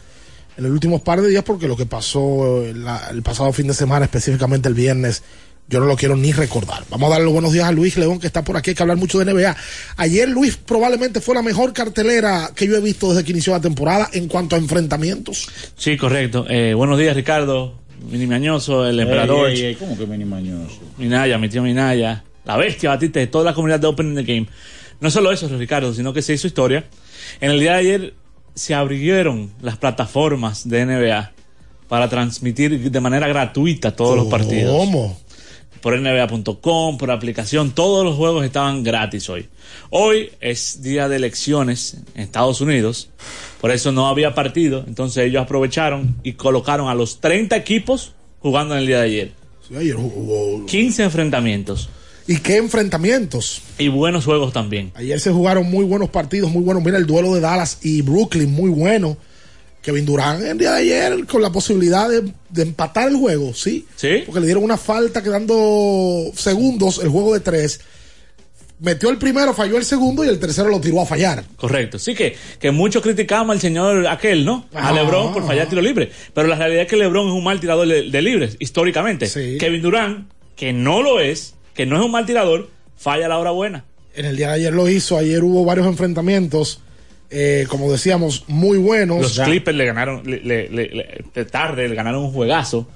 [0.57, 3.67] en los últimos par de días, porque lo que pasó eh, la- el pasado fin
[3.67, 5.23] de semana, específicamente el viernes,
[5.69, 6.83] yo no lo quiero ni recordar.
[6.89, 8.83] Vamos a darle los buenos días a Luis León, que está por aquí, hay que
[8.83, 9.55] hablar mucho de NBA.
[9.97, 13.59] Ayer Luis probablemente fue la mejor cartelera que yo he visto desde que inició la
[13.61, 15.47] temporada en cuanto a enfrentamientos.
[15.75, 16.45] Sí, correcto.
[16.49, 17.73] Eh, buenos días, Ricardo.
[18.09, 19.49] Mini Mañoso, el emperador.
[19.49, 20.79] Ey, ey, ey, ¿Cómo que mini mañoso?
[20.97, 22.23] Minaya, mi tío Minaya.
[22.45, 24.47] La bestia Batista de toda la comunidad de Open in the Game.
[25.01, 26.85] No solo eso, Ricardo, sino que se hizo historia.
[27.41, 28.13] En el día de ayer
[28.57, 31.31] se abrieron las plataformas de NBA
[31.87, 34.75] para transmitir de manera gratuita todos los partidos.
[34.75, 35.17] ¿Cómo?
[35.79, 39.47] Por NBA.com, por aplicación, todos los juegos estaban gratis hoy.
[39.91, 43.09] Hoy es día de elecciones en Estados Unidos,
[43.61, 48.73] por eso no había partido, entonces ellos aprovecharon y colocaron a los 30 equipos jugando
[48.73, 49.31] en el día de ayer.
[49.67, 51.89] Sí, ayer hubo 15 enfrentamientos.
[52.27, 53.61] ¿Y qué enfrentamientos?
[53.77, 54.91] Y buenos juegos también.
[54.95, 56.83] Ayer se jugaron muy buenos partidos, muy buenos.
[56.83, 59.17] Mira el duelo de Dallas y Brooklyn, muy bueno.
[59.81, 63.85] Kevin Durant el día de ayer con la posibilidad de, de empatar el juego, ¿sí?
[63.95, 64.23] Sí.
[64.25, 67.79] Porque le dieron una falta quedando segundos el juego de tres.
[68.79, 71.45] Metió el primero, falló el segundo y el tercero lo tiró a fallar.
[71.55, 71.97] Correcto.
[71.97, 74.65] Sí que, que muchos criticamos al señor aquel, ¿no?
[74.73, 74.91] A Ah.
[74.91, 76.11] LeBron por fallar tiro libre.
[76.33, 79.29] Pero la realidad es que LeBron es un mal tirador de, de libres, históricamente.
[79.57, 83.37] Kevin Durant, que no lo es, que no es un mal tirador, falla a la
[83.37, 83.85] hora buena.
[84.15, 85.15] En el día de ayer lo hizo.
[85.17, 86.81] Ayer hubo varios enfrentamientos
[87.29, 89.21] eh, como decíamos, muy buenos.
[89.21, 92.87] Los Clippers le ganaron, le, le- le- le- tarde le ganaron un juegazo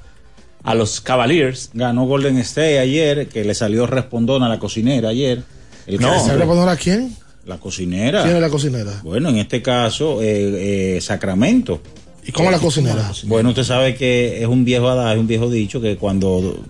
[0.64, 1.70] a los Cavaliers.
[1.74, 5.44] Ganó Golden State ayer, que le salió respondón a la cocinera ayer.
[5.86, 7.14] El ¿Se caso- le poner a quién?
[7.46, 8.24] La cocinera.
[8.24, 9.02] ¿Quién es la cocinera?
[9.04, 11.82] Bueno, en este caso, eh, eh, Sacramento.
[12.26, 13.12] ¿Y cómo la cocinera?
[13.24, 16.64] Bueno, usted sabe que es un viejo adagio, un viejo dicho que cuando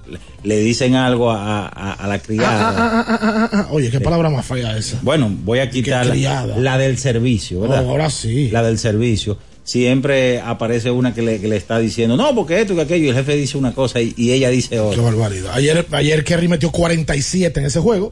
[0.44, 2.70] le- dicen algo a, a- a la criada.
[2.78, 5.00] Ah, ah, ah, Oye, qué palabra más fea esa.
[5.02, 7.86] Bueno, voy a quitar la, del servicio, ¿verdad?
[7.86, 8.50] Oh, ahora sí.
[8.50, 9.38] La del servicio.
[9.64, 13.10] Siempre aparece una que le, que le está diciendo, no, porque esto y aquello, y
[13.10, 14.96] el jefe dice una cosa y, y ella dice otra.
[14.98, 15.52] Qué barbaridad.
[15.54, 18.12] Ayer, ayer Kerry metió 47 en ese juego.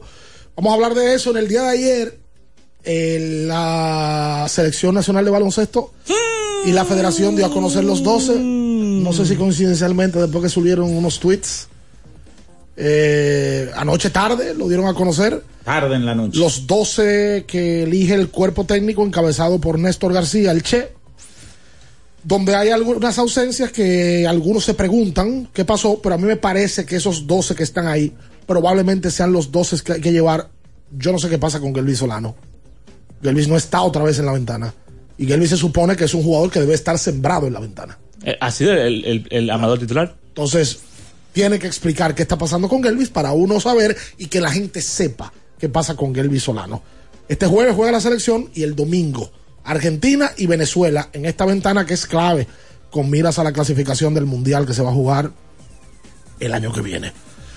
[0.56, 1.30] Vamos a hablar de eso.
[1.32, 2.18] En el día de ayer,
[2.84, 5.92] eh, la Selección Nacional de Baloncesto
[6.66, 8.38] y la Federación dio a conocer los 12.
[8.38, 11.68] No sé si coincidencialmente después que subieron unos tweets.
[12.76, 15.42] eh, anoche tarde lo dieron a conocer.
[15.64, 16.38] Tarde en la noche.
[16.38, 20.92] Los 12 que elige el cuerpo técnico encabezado por Néstor García, el Che.
[22.22, 26.84] Donde hay algunas ausencias que algunos se preguntan qué pasó, pero a mí me parece
[26.84, 28.12] que esos 12 que están ahí
[28.46, 30.50] probablemente sean los 12 que hay que llevar.
[30.98, 32.34] Yo no sé qué pasa con Gelvis Solano.
[33.22, 34.74] Gelvis no está otra vez en la ventana.
[35.20, 37.98] Y Gelvis se supone que es un jugador que debe estar sembrado en la ventana.
[38.24, 40.16] Eh, ¿Ha sido el, el- el amador titular?
[40.28, 40.78] Entonces,
[41.34, 44.80] tiene que explicar qué está pasando con Gelvis para uno saber y que la gente
[44.80, 46.82] sepa qué pasa con Gelvis Solano.
[47.28, 49.30] Este jueves juega la selección y el domingo
[49.62, 52.46] Argentina y Venezuela en esta ventana que es clave
[52.90, 55.32] con miras a la clasificación del Mundial que se va a jugar
[56.40, 57.12] el año que viene.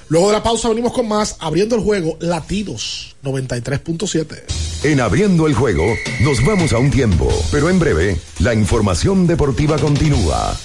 [0.10, 4.73] Luego de la pausa venimos con más, abriendo el juego Latidos 93.7.
[4.84, 5.86] En abriendo el juego,
[6.20, 10.58] nos vamos a un tiempo, pero en breve, la información deportiva continúa.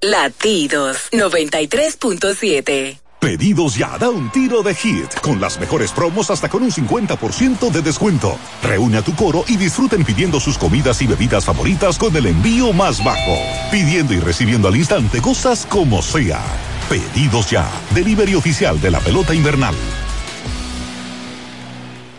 [0.00, 3.00] Latidos 93.7.
[3.18, 7.72] Pedidos ya, da un tiro de hit, con las mejores promos hasta con un 50%
[7.72, 8.38] de descuento.
[8.62, 12.72] Reúne a tu coro y disfruten pidiendo sus comidas y bebidas favoritas con el envío
[12.72, 13.36] más bajo.
[13.72, 16.40] Pidiendo y recibiendo al instante cosas como sea.
[16.88, 19.74] Pedidos ya, delivery oficial de la pelota invernal.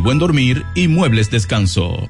[0.00, 2.08] buen dormir y muebles descanso.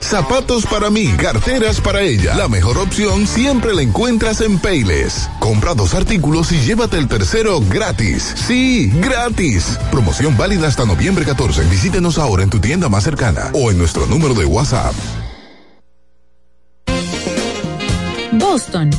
[0.00, 2.34] Zapatos para mí, carteras para ella.
[2.34, 5.30] La mejor opción siempre la encuentras en Payless.
[5.40, 8.34] Compra dos artículos y llévate el tercero gratis.
[8.46, 9.78] Sí, gratis.
[9.90, 11.64] Promoción válida hasta noviembre 14.
[11.64, 14.94] Visítenos ahora en tu tienda más cercana o en nuestro número de WhatsApp.
[18.32, 18.90] Boston,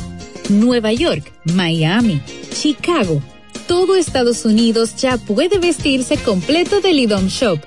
[0.50, 2.22] Nueva York, Miami,
[2.52, 3.22] Chicago.
[3.68, 7.60] Todo Estados Unidos ya puede vestirse completo del IDOM Shop.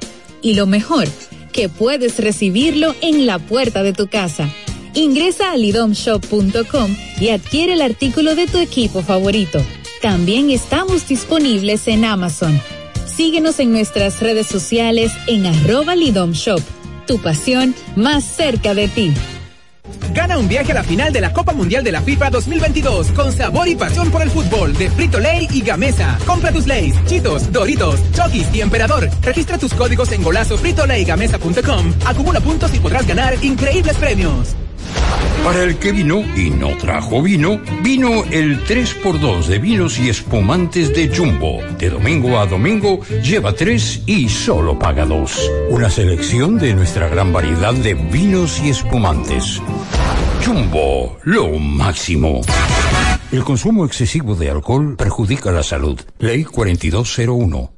[0.43, 1.09] Y lo mejor,
[1.53, 4.49] que puedes recibirlo en la puerta de tu casa.
[4.95, 9.61] Ingresa a lidomshop.com y adquiere el artículo de tu equipo favorito.
[10.01, 12.61] También estamos disponibles en Amazon.
[13.07, 16.61] Síguenos en nuestras redes sociales en arroba Lidom Shop.
[17.07, 19.13] Tu pasión más cerca de ti.
[20.13, 23.33] Gana un viaje a la final de la Copa Mundial de la FIFA 2022 con
[23.33, 26.19] sabor y pasión por el fútbol de Frito Lay y Gamesa.
[26.27, 29.09] Compra tus Lays, Chitos, Doritos, Chokis y Emperador.
[29.23, 31.95] Registra tus códigos en golazo fritolaygamesa.com.
[32.07, 34.55] Acumula puntos y podrás ganar increíbles premios.
[35.45, 40.95] Para el que vino y no trajo vino, vino el 3x2 de vinos y espumantes
[40.95, 41.63] de Jumbo.
[41.79, 45.51] De domingo a domingo, lleva 3 y solo paga 2.
[45.71, 49.63] Una selección de nuestra gran variedad de vinos y espumantes.
[50.45, 52.43] Jumbo, lo máximo.
[53.33, 55.99] El consumo excesivo de alcohol perjudica la salud.
[56.19, 57.78] Ley 4201.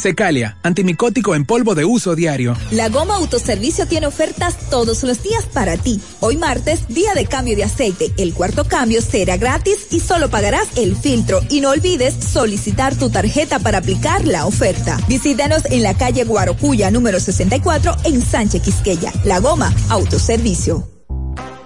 [0.00, 2.56] Secalia, antimicótico en polvo de uso diario.
[2.70, 6.00] La Goma Autoservicio tiene ofertas todos los días para ti.
[6.20, 8.12] Hoy martes, día de cambio de aceite.
[8.16, 11.40] El cuarto cambio será gratis y solo pagarás el filtro.
[11.50, 14.98] Y no olvides solicitar tu tarjeta para aplicar la oferta.
[15.08, 19.12] Visítanos en la calle Guarocuya número 64 en Sánchez Quisqueya.
[19.24, 20.99] La Goma Autoservicio.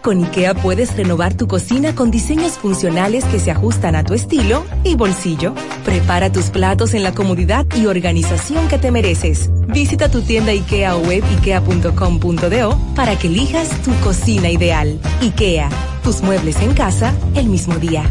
[0.04, 4.66] Con IKEA puedes renovar tu cocina con diseños funcionales que se ajustan a tu estilo
[4.84, 5.54] y bolsillo.
[5.82, 9.48] Prepara tus platos en la comodidad y organización que te mereces.
[9.66, 15.00] Visita tu tienda IKEA o web ikea.com.do para que elijas tu cocina ideal.
[15.22, 15.70] IKEA,
[16.02, 18.04] tus muebles en casa el mismo día.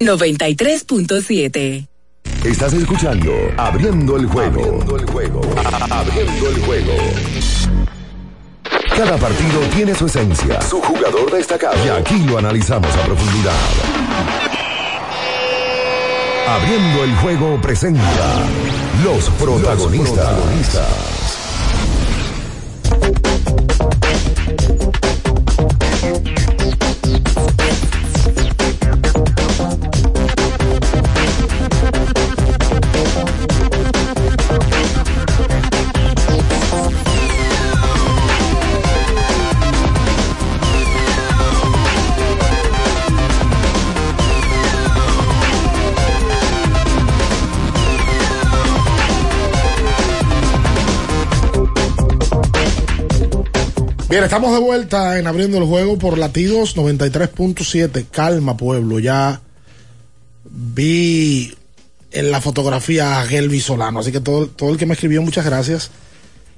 [0.00, 1.88] 93.7
[2.44, 4.60] Estás escuchando Abriendo el juego.
[4.60, 5.40] Abriendo el juego.
[5.88, 6.92] Abriendo el juego.
[8.96, 11.74] Cada partido tiene su esencia, su jugador destacado.
[11.84, 13.52] Y aquí lo analizamos a profundidad.
[16.48, 18.02] Abriendo el juego presenta
[19.02, 21.41] los protagonistas.
[54.12, 58.08] Bien, estamos de vuelta en abriendo el juego por latidos 93.7.
[58.10, 58.98] Calma, pueblo.
[58.98, 59.40] Ya
[60.44, 61.56] vi
[62.10, 64.00] en la fotografía a Gelby Solano.
[64.00, 65.90] Así que todo, todo el que me escribió, muchas gracias.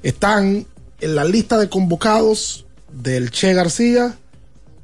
[0.02, 0.66] Están
[1.00, 4.16] en la lista de convocados del Che García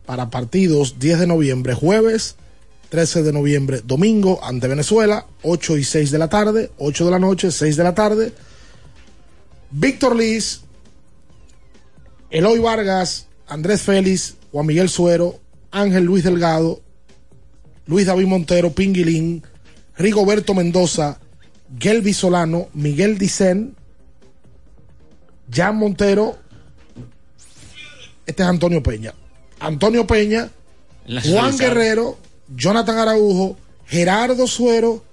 [0.06, 2.36] para partidos 10 de noviembre, jueves,
[2.90, 7.18] 13 de noviembre, domingo, ante Venezuela, 8 y 6 de la tarde, 8 de la
[7.18, 8.32] noche, 6 de la tarde.
[9.72, 10.60] Víctor Liz,
[12.30, 15.38] Eloy Vargas, Andrés Félix, Juan Miguel Suero,
[15.70, 16.80] Ángel Luis Delgado,
[17.86, 19.42] Luis David Montero, Pinguilín,
[19.96, 21.18] Rigoberto Mendoza,
[21.78, 23.76] Gelby Solano, Miguel Dicen,
[25.52, 26.38] Jan Montero,
[28.26, 29.12] este es Antonio Peña.
[29.58, 30.50] Antonio Peña,
[31.06, 32.16] Juan Guerrero,
[32.54, 33.56] Jonathan Araujo,
[33.86, 35.04] Gerardo Suero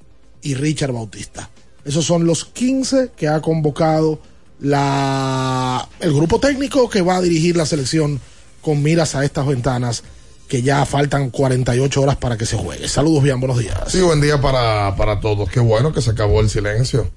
[0.42, 1.50] y Richard Bautista.
[1.84, 4.20] Esos son los 15 que ha convocado
[4.60, 8.20] la, el grupo técnico que va a dirigir la selección
[8.62, 10.04] con miras a estas ventanas
[10.48, 12.88] que ya faltan 48 horas para que se juegue.
[12.88, 13.78] Saludos, bien, buenos días.
[13.88, 15.50] Sí, buen día para, para todos.
[15.50, 17.10] Qué bueno que se acabó el silencio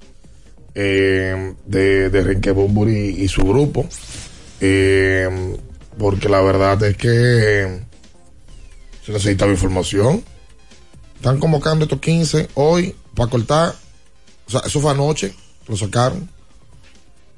[0.74, 3.86] eh, de, de Renke Bumburi y, su grupo.
[4.60, 5.56] Eh,
[5.96, 7.82] porque la verdad es que
[9.04, 10.24] se necesitaba información.
[11.16, 13.74] Están convocando estos 15 hoy para cortar.
[14.48, 15.32] O sea, eso fue anoche,
[15.68, 16.28] lo sacaron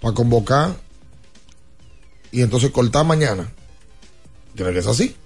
[0.03, 0.77] para convocar
[2.33, 3.51] y entonces cortar mañana.
[4.55, 5.17] Tiene que ser así.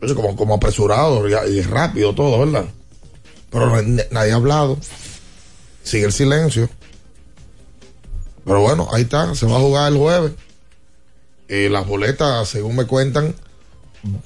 [0.00, 2.64] Como, como apresurado y rápido todo, ¿verdad?
[3.50, 3.70] Pero
[4.10, 4.78] nadie ha hablado.
[5.84, 6.68] Sigue el silencio.
[8.44, 10.32] Pero bueno, ahí está, se va a jugar el jueves.
[11.48, 13.34] Eh, las boletas, según me cuentan,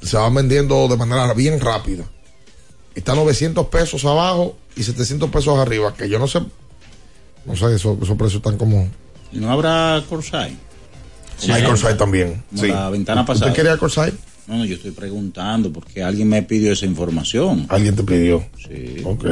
[0.01, 2.05] se van vendiendo de manera bien rápida.
[2.95, 6.41] Está 900 pesos abajo y 700 pesos arriba, que yo no sé
[7.47, 8.89] no sé, esos, esos precios están como.
[9.33, 10.57] ¿Y no habrá Corsair?
[11.39, 12.43] Sí, hay Corsair también.
[12.55, 12.69] Sí.
[12.69, 13.51] La ventana pasada.
[13.51, 14.15] ¿Usted quería Corsair?
[14.47, 17.67] No, no, yo estoy preguntando porque alguien me pidió esa información.
[17.69, 18.45] ¿Alguien te pidió?
[18.57, 19.03] Sí.
[19.05, 19.25] Ok.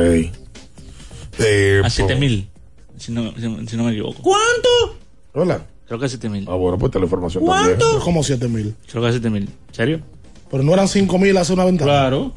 [1.39, 2.49] Eh, a 7 mil,
[2.97, 4.23] si no, si, no me equivoco.
[4.23, 4.99] ¿Cuánto?
[5.33, 5.67] Hola.
[5.87, 6.47] Creo que a 7 mil.
[6.49, 7.79] Ah, bueno, pues te la información ¿Cuánto?
[7.79, 8.01] también.
[8.03, 8.75] ¿Cómo 7 mil?
[8.91, 9.49] Creo que a 7 mil.
[9.73, 10.01] ¿Serio?
[10.51, 11.91] Pero no eran 5 mil hace una ventana.
[11.91, 12.33] Claro.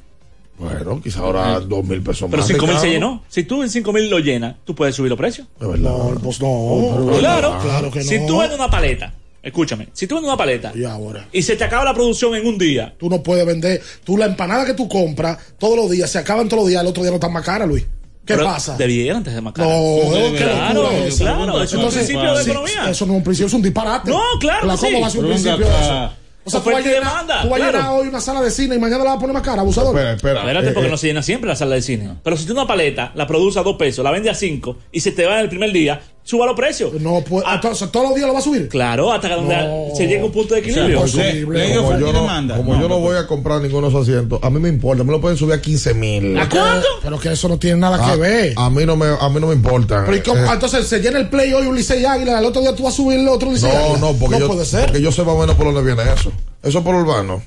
[0.58, 2.47] Bueno, quizá ahora dos mil pesos Pero más.
[2.47, 3.24] 5 mil se llenó.
[3.28, 5.47] Si tú en 5 mil lo llenas, tú puedes subir los precios.
[5.60, 5.91] De verdad.
[5.91, 7.16] No, pues no.
[7.20, 7.58] Claro.
[7.62, 8.05] Claro que no.
[8.05, 11.28] Si tú vendes una paleta, escúchame, si tú vendes una paleta Y ahora.
[11.32, 13.82] y se te acaba la producción en un día, Tú no puedes vender.
[14.03, 16.88] Tú la empanada que tú compras todos los días, se acaban todos los días, el
[16.88, 17.84] otro día no están más cara, Luis.
[18.26, 18.76] ¿Qué pero pasa?
[18.76, 19.70] Debieran antes de más cara.
[19.70, 21.24] No, claro, locura esa.
[21.24, 22.89] claro, eso es un Entonces, principio de sí, economía.
[22.89, 24.12] Eso no es un principio, es un disparate.
[24.12, 24.86] No, claro La que sí.
[24.88, 26.12] ¿Cómo va a ser un principio de eso?
[26.48, 28.76] O sea, tú vas, llenar, demanda, tú vas a llenar hoy una sala de cine
[28.76, 29.93] y mañana la vas a poner más cara, abusador.
[29.95, 30.39] Espera, espera.
[30.39, 32.16] Espérate, Eh, porque eh, no se llena siempre la sala de cine.
[32.24, 35.02] Pero si tú una paleta la produces a dos pesos, la vende a cinco y
[35.02, 36.92] se te va en el primer día, suba los precios.
[37.00, 37.46] No puede.
[37.50, 38.68] entonces, todos los días lo va a subir.
[38.68, 39.96] Claro, hasta que No.
[39.96, 41.02] se llegue a un punto de equilibrio.
[41.04, 41.58] O sea, Posible.
[41.60, 44.50] ley de como yo no, yo no voy a comprar ninguno de esos asientos, a
[44.50, 46.38] mí me importa, me lo pueden subir a 15 mil.
[46.38, 46.86] ¿A cuánto?
[47.02, 48.54] Pero que eso no tiene nada A, que ver.
[48.58, 50.04] a mí no me, a mí no me importa.
[50.06, 50.36] Pero.
[50.36, 52.94] Eh, entonces se llena el play hoy un Licey Águila, el otro día tú vas
[52.94, 53.98] a subir el otro Licey no, Águila.
[54.00, 54.86] no, porque, yo, puede ser.
[54.88, 56.30] porque yo sé más o menos por dónde viene eso.
[56.62, 57.42] Eso es por urbano.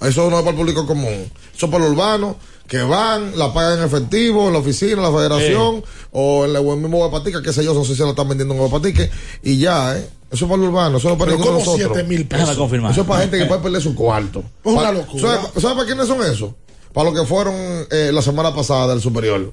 [0.00, 1.30] Eso no es para el público común.
[1.56, 5.02] Eso es para los urbanos que van, la pagan en efectivo en la oficina, en
[5.02, 8.28] la federación, o en el mismo Guapatique, que sé yo, no sé si lo están
[8.28, 9.10] vendiendo en Guapatique,
[9.42, 10.08] y ya, ¿eh?
[10.30, 11.98] Eso es para los urbanos, eso no es para Pero ninguno de ¿cómo nosotros.
[12.02, 12.50] 7 mil pesos?
[12.50, 14.40] Eso es para gente que puede perder su cuarto.
[14.40, 15.22] Es una locura.
[15.22, 16.50] ¿Sabe, sabe para quiénes son esos?
[16.92, 17.54] Para los que fueron
[17.90, 19.52] eh, la semana pasada del superior.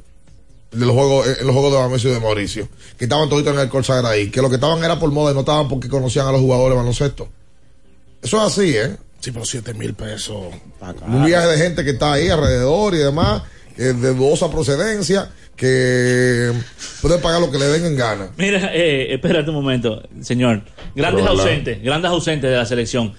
[0.71, 2.67] De los juegos, eh, en los juegos de Bamesio y de Mauricio.
[2.97, 4.31] Que estaban toditos en el Corsagra ahí.
[4.31, 6.71] Que lo que estaban era por moda y no estaban porque conocían a los jugadores
[6.71, 7.27] de baloncesto.
[8.23, 8.97] Eso es así, ¿eh?
[9.23, 10.53] Sí, pero 7 mil pesos.
[11.07, 13.43] Un viaje de gente que está ahí alrededor y demás,
[13.77, 16.51] eh, de dudosa procedencia, que
[17.01, 18.31] pueden pagar lo que le den en gana.
[18.35, 20.63] Mira, eh, espérate un momento, señor.
[20.93, 23.13] Grandes ausentes, grandes ausentes de la selección.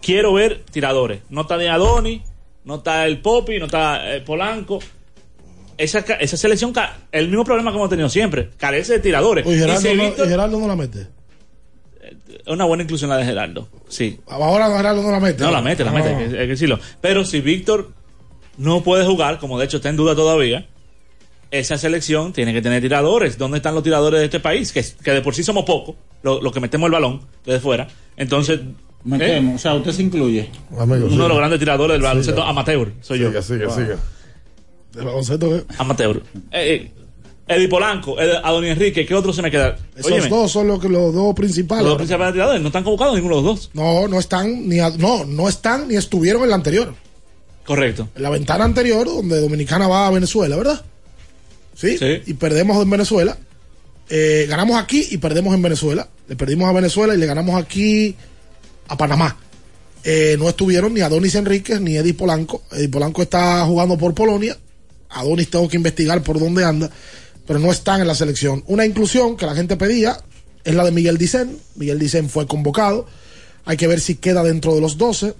[0.00, 1.22] Quiero ver tiradores.
[1.28, 2.22] No está de Adoni,
[2.64, 4.78] no está el Popi, no está eh, Polanco.
[5.76, 6.72] Esa, esa selección,
[7.10, 9.44] el mismo problema que hemos tenido siempre, carece de tiradores.
[9.44, 11.08] Oye, Gerardo, si no, Víctor- y Gerardo no la mete.
[12.28, 14.20] Es una buena inclusión la de Gerardo, sí.
[14.28, 15.42] Ahora Gerardo no la mete.
[15.42, 16.18] No, la mete, la mete, Ah.
[16.18, 16.78] hay que, hay que decirlo.
[17.00, 17.90] Pero si Víctor
[18.56, 20.66] no puede jugar, como de hecho está en duda todavía,
[21.50, 23.38] esa selección tiene que tener tiradores.
[23.38, 24.72] ¿Dónde están los tiradores de este país?
[24.72, 27.88] Que, que de por sí somos pocos, los lo que metemos el balón desde fuera.
[28.16, 28.60] Entonces,
[29.04, 30.50] Metemos, o sea, usted se incluye.
[30.72, 33.28] uno de los grandes tiradores del baloncesto amateur soy yo.
[33.28, 33.96] Siga, siga, siga.
[34.92, 35.64] ¿Del baloncesto qué?
[35.78, 36.20] Amateur.
[36.50, 36.92] Eh, eh,
[37.48, 39.76] Eddie Polanco, Adonis Enrique, ¿qué otro se me queda?
[39.96, 41.82] Esos Óyeme, dos son los, dos principales.
[41.82, 43.70] los dos principales tiradores no están convocados ninguno de los dos.
[43.72, 46.94] No, no están ni a- no, no están ni estuvieron en la anterior.
[47.64, 48.08] Correcto.
[48.16, 50.82] En la ventana anterior, donde Dominicana va a Venezuela, ¿verdad?
[51.74, 51.96] Sí.
[51.98, 52.22] Sí.
[52.26, 53.36] Y perdemos en Venezuela.
[54.10, 56.08] Eh, ganamos aquí y perdemos en Venezuela.
[56.28, 58.14] Le perdimos a Venezuela y le ganamos aquí
[58.88, 59.36] a Panamá.
[60.04, 62.62] Eh, no estuvieron ni Adonis Enríquez ni Eddie Polanco.
[62.72, 64.56] Eddie Polanco está jugando por Polonia.
[65.10, 66.90] Adonis tengo que investigar por dónde anda,
[67.48, 68.62] pero no están en la selección.
[68.66, 70.20] Una inclusión que la gente pedía
[70.64, 71.58] es la de Miguel Dicen.
[71.76, 73.06] Miguel Dicen fue convocado.
[73.64, 75.34] Hay que ver si queda dentro de los 12.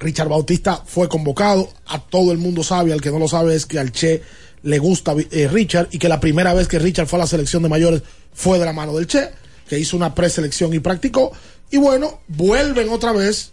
[0.00, 1.72] Richard Bautista fue convocado.
[1.86, 4.22] A todo el mundo sabe, al que no lo sabe es que al Che
[4.64, 7.62] le gusta eh, Richard y que la primera vez que Richard fue a la selección
[7.62, 8.02] de mayores
[8.34, 9.30] fue de la mano del Che,
[9.68, 11.30] que hizo una preselección y practicó.
[11.70, 13.52] Y bueno, vuelven otra vez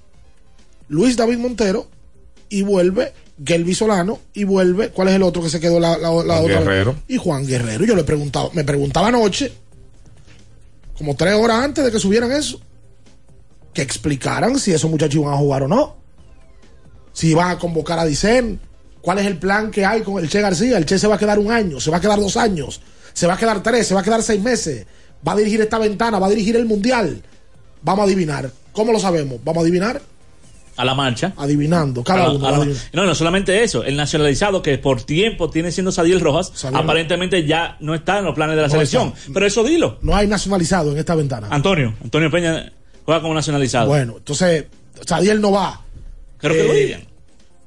[0.88, 1.88] Luis David Montero
[2.50, 6.10] y vuelve Gelby Solano y vuelve, ¿cuál es el otro que se quedó la, la-
[6.10, 6.60] la Juan otra?
[6.60, 6.95] Guerrero.
[7.08, 7.86] Y Juan Guerrero.
[7.86, 9.52] Yo le preguntaba, me preguntaba anoche,
[10.98, 12.60] como tres horas antes de que subieran eso,
[13.74, 15.98] que explicaran si esos muchachos iban a jugar o no.
[17.14, 18.60] Si iban a convocar a Dicen.
[19.02, 20.78] ¿Cuál es el plan que hay con el Che García?
[20.78, 22.82] El Che se va a quedar un año, se va a quedar dos años,
[23.14, 24.86] se va a quedar tres, se va a quedar seis meses.
[25.26, 27.22] Va a dirigir esta ventana, va a dirigir el Mundial.
[27.84, 28.52] Vamos a adivinar.
[28.74, 29.39] ¿Cómo lo sabemos?
[29.45, 30.02] Vamos a adivinar.
[30.78, 31.34] A la marcha.
[31.38, 32.65] Adivinando, cada la- uno.
[32.65, 36.78] la- no, no solamente eso, el nacionalizado que por tiempo tiene siendo Sadiel Rojas, Sadiel-
[36.84, 39.07] aparentemente ya no está en los planes de la No selección.
[39.17, 39.32] está.
[39.34, 39.97] Pero eso dilo.
[40.03, 41.47] No hay nacionalizado en esta ventana.
[41.49, 42.71] Antonio, Antonio Peña
[43.05, 43.88] juega como nacionalizado.
[43.88, 44.65] Bueno, entonces,
[45.05, 45.82] Sadiel no va.
[46.38, 47.01] Creo que lo Eh, digan.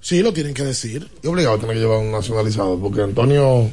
[0.00, 1.08] Sí, lo tienen que decir.
[1.22, 3.44] Y obligado a tener que llevar un nacionalizado, porque Antonio.
[3.46, 3.70] O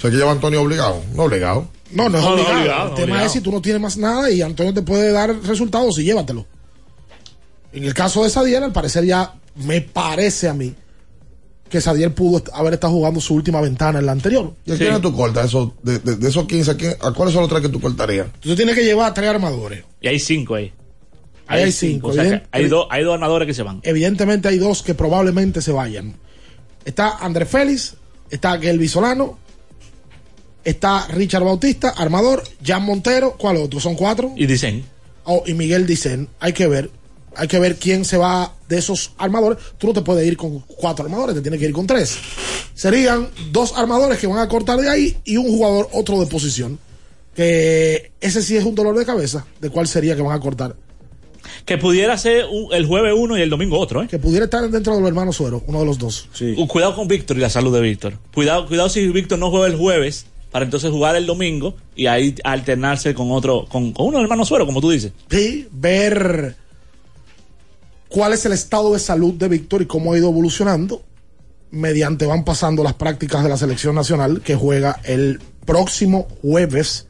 [0.00, 1.02] sea, que lleva Antonio obligado.
[1.14, 1.68] No obligado.
[1.92, 2.58] No, no es No, no, obligado.
[2.58, 3.26] obligado, el no, tema obligado.
[3.26, 6.46] es si tú no tienes más nada y Antonio te puede dar resultados y llévatelo.
[7.72, 10.74] En el caso de Sadiel, al parecer ya me parece a mí
[11.68, 14.52] que Sadiel pudo haber estado jugando su última ventana en la anterior.
[14.66, 15.46] ¿Y a quiénes tú cortas?
[15.46, 17.80] Eso, de, de- de esos 15, ¿a, quién- ¿a cuáles son los tres que tú
[17.80, 18.26] cortarías?
[18.40, 19.84] Tú tienes que llevar a tres armadores.
[20.00, 20.72] Y hay cinco ahí.
[21.46, 23.80] Ahí hay cinco, O sea, evidente- hay, dos hay dos armadores que se van.
[23.84, 26.14] Evidentemente hay dos que probablemente se vayan.
[26.84, 27.94] Está Andrés Félix,
[28.30, 29.38] está Gelby Solano,
[30.64, 33.80] está Richard Bautista, armador, Jan Montero, ¿cuál otro?
[33.80, 34.32] ¿Son cuatro?
[34.36, 34.84] Y dicen.
[35.24, 36.28] Oh, y Miguel Dicen.
[36.40, 36.90] Hay que ver.
[37.36, 39.58] Hay que ver quién se va de esos armadores.
[39.78, 42.16] Tú no te puedes ir con cuatro armadores, te tienes que ir con tres.
[42.74, 46.78] Serían dos armadores que van a cortar de ahí y un jugador otro de posición.
[47.34, 49.46] Que ese sí es un dolor de cabeza.
[49.60, 50.74] ¿De cuál sería que van a cortar?
[51.64, 54.08] Que pudiera ser un- el jueves uno y el domingo otro, ¿eh?
[54.08, 56.28] Que pudiera estar dentro de los hermanos Suero, uno de los dos.
[56.56, 58.14] Uh, Cuidado con Víctor y la salud de Víctor.
[58.34, 62.34] Cuidado, cuidado si Víctor no juega el jueves para entonces jugar el domingo y ahí
[62.44, 65.12] alternarse con otro, con, con uno de hermano suero, como tú dices.
[65.30, 66.56] Sí, ver
[68.10, 71.02] cuál es el estado de salud de Víctor y cómo ha ido evolucionando
[71.70, 77.06] mediante van pasando las prácticas de la selección nacional que juega el próximo jueves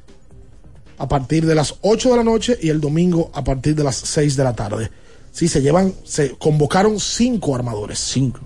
[0.99, 3.97] a partir de las 8 de la noche y el domingo a partir de las
[3.97, 4.91] 6 de la tarde.
[5.33, 7.99] Sí, se llevan, se convocaron cinco armadores.
[7.99, 8.41] Cinco.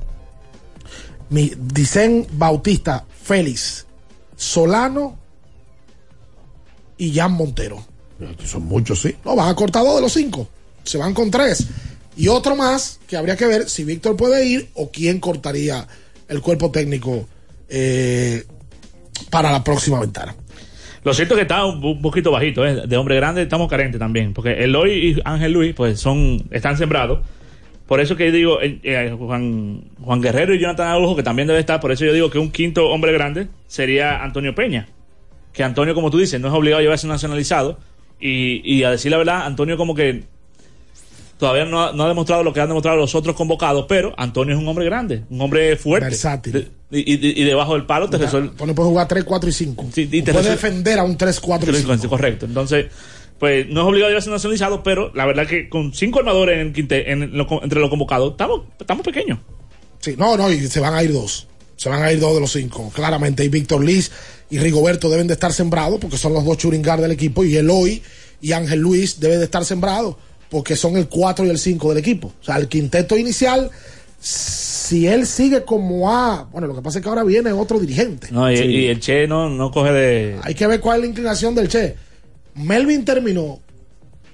[1.30, 3.86] Mi, dicen Bautista, Félix,
[4.36, 5.18] Solano
[6.96, 7.84] y Jan Montero.
[8.44, 9.16] Son muchos, sí.
[9.24, 10.46] No, van a cortar dos de los cinco.
[10.84, 11.66] Se van con tres.
[12.16, 15.86] Y otro más que habría que ver si Víctor puede ir o quién cortaría
[16.28, 17.26] el cuerpo técnico
[17.68, 18.44] eh,
[19.30, 20.34] para la próxima ventana.
[21.02, 22.86] Lo cierto es que está un, poquito bajito, ¿eh?
[22.86, 24.32] De hombre grande estamos carentes también.
[24.32, 27.20] Porque Eloy y Ángel Luis, pues son, están sembrados.
[27.86, 31.80] Por eso que digo, eh, Juan, Juan Guerrero y Jonathan Araujo, que también debe estar,
[31.80, 34.88] por eso yo digo que un quinto hombre grande sería Antonio Peña.
[35.52, 37.78] Que Antonio, como tú dices, no es obligado a llevarse nacionalizado.
[38.18, 40.22] Y, y a decir la verdad, Antonio como que
[41.38, 44.54] todavía no ha, no ha demostrado lo que han demostrado los otros convocados, pero Antonio
[44.54, 46.06] es un hombre grande, un hombre fuerte.
[46.08, 46.52] Versátil.
[46.52, 46.68] De-
[47.00, 48.50] y, y- y debajo del palo te resuelve.
[48.50, 49.86] Antonio puede jugar 3, 4 y 5.
[49.96, 52.08] y te puede resuelve- defender a un 3, 4 y 5.
[52.08, 52.46] Correcto.
[52.46, 52.86] Entonces,
[53.38, 56.68] pues no es obligado a llevarse nacionalizado, pero la verdad que con cinco armadores en
[56.68, 59.38] el quinte- en lo- entre los convocados, estamos, estamos pequeños.
[59.98, 61.48] Sí, no, no, y se van a ir dos.
[61.76, 63.44] Se van a ir dos de los cinco, claramente.
[63.44, 64.12] Y Víctor Liz
[64.50, 67.42] y Rigoberto deben de estar sembrados porque son los dos churingar del equipo.
[67.44, 68.00] Y Eloy
[68.40, 70.14] y Ángel Luis deben de estar sembrados
[70.54, 72.28] porque son el 4 y el 5 del equipo.
[72.40, 73.68] O sea, el quinteto inicial,
[74.20, 78.28] si él sigue como A, bueno, lo que pasa es que ahora viene otro dirigente.
[78.30, 78.62] No, y, Sí.
[78.64, 80.38] y el Che no, no coge de.
[80.44, 81.96] Hay que ver cuál es la inclinación del Che.
[82.54, 83.58] Melvin terminó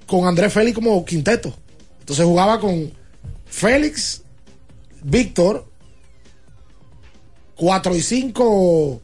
[0.06, 1.54] con Andrés Félix como quinteto.
[2.00, 2.92] Entonces jugaba con
[3.46, 4.22] Félix,
[5.02, 5.64] Víctor,
[7.56, 9.00] 4 y 5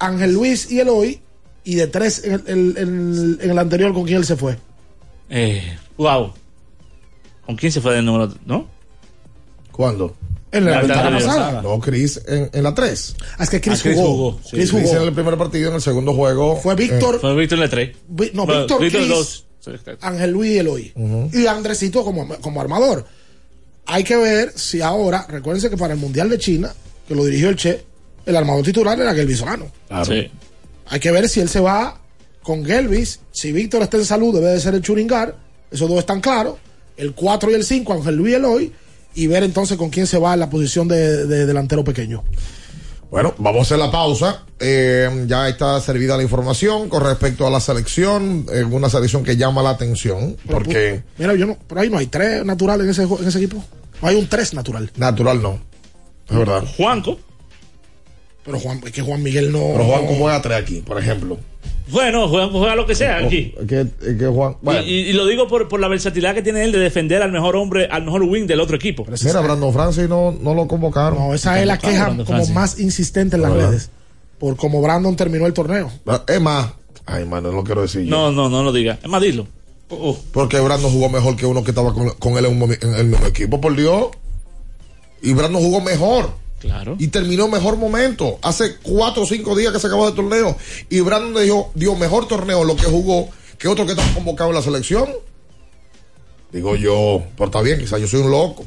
[0.00, 1.20] Ángel Luis y Eloy,
[1.62, 4.56] y de 3 en el, en- en el anterior con quién él se fue.
[5.28, 5.62] Eh,
[5.96, 6.32] wow.
[7.50, 8.32] ¿Con quién se fue del número?
[8.46, 8.68] ¿No?
[9.72, 10.14] ¿Cuándo?
[10.52, 11.62] En la, La ventana pasada.
[11.62, 13.16] No, Chris en, en la 3.
[13.38, 14.08] Ah, es que Chris, Ah, Chris jugó.
[14.08, 14.50] jugó, sí.
[14.52, 14.96] Chris Chris jugó.
[15.02, 16.56] en el primer partido, en el segundo juego.
[16.60, 17.96] Fue Víctor, Fue Víctor en el 3.
[18.08, 19.44] Vi- no, Bueno, Víctor, Víctor Chris, dos.
[19.58, 20.06] Sí, exacto.
[20.06, 20.92] Ángel Luis y Eloy.
[21.32, 23.04] Y Andresito como, como armador.
[23.86, 26.72] Hay que ver si ahora, recuérdense que para el Mundial de China,
[27.08, 27.84] que lo dirigió el Che,
[28.26, 29.66] el armador titular era Gelvis Solano.
[30.06, 30.30] Sí.
[30.86, 32.00] Hay que ver si él se va
[32.44, 33.18] con Gelvis.
[33.32, 35.36] Si Víctor está en salud, debe de ser el Churingar.
[35.70, 36.56] Esos dos están claros.
[37.00, 38.72] El 4 y el 5, Ángel Luis Eloy.
[39.14, 42.22] Y ver entonces con quién se va en la posición de, de delantero pequeño.
[43.10, 44.44] Bueno, vamos a hacer la pausa.
[44.60, 48.46] Eh, ya está servida la información con respecto a la selección.
[48.52, 50.36] eh, una selección que llama la atención.
[50.48, 53.64] Porque Mira, yo no, por ahí no hay tres naturales en ese, en ese equipo.
[54.00, 54.92] No hay un tres natural.
[54.96, 55.58] natural no.
[56.28, 56.62] Es verdad.
[56.76, 57.18] Juanco.
[58.44, 59.70] Pero Juan, es que Juan Miguel no.
[59.72, 61.36] Pero Juan juega tres aquí, por ejemplo.
[61.90, 63.54] Bueno, juega, juega lo que sea aquí.
[63.60, 64.52] Es que, es que Juan.
[64.52, 67.22] Y- Bueno, Y, y lo digo por, por la versatilidad que tiene él de defender
[67.22, 69.06] al mejor hombre, al mejor wing del otro equipo.
[69.24, 71.18] mira, Brandon Francis no, no lo convocaron.
[71.18, 72.54] No, esa es la queja Brandon como Francis.
[72.54, 73.68] más insistente en las ¿Verdad?
[73.70, 73.90] redes.
[74.38, 75.90] Por como Brandon terminó el torneo.
[76.26, 76.72] Es más.
[77.06, 78.10] Ay, mano, no lo quiero decir yo.
[78.10, 78.98] No, no, no lo diga.
[79.02, 79.46] Es más, dilo.
[79.90, 80.16] Uh, uh.
[80.32, 83.06] Porque Brandon jugó mejor que uno que estaba con, con él en, un en el
[83.06, 84.06] mismo equipo, por Dios.
[85.22, 86.30] Y Brandon jugó mejor.
[86.60, 86.94] Claro.
[86.98, 88.38] Y terminó mejor momento.
[88.42, 90.56] Hace cuatro o cinco días que se acabó el torneo.
[90.88, 94.56] Y Brandon dio, dio mejor torneo lo que jugó que otro que estaba convocado en
[94.56, 95.08] la selección.
[96.52, 98.64] Digo yo, pero está bien, quizás yo soy un loco.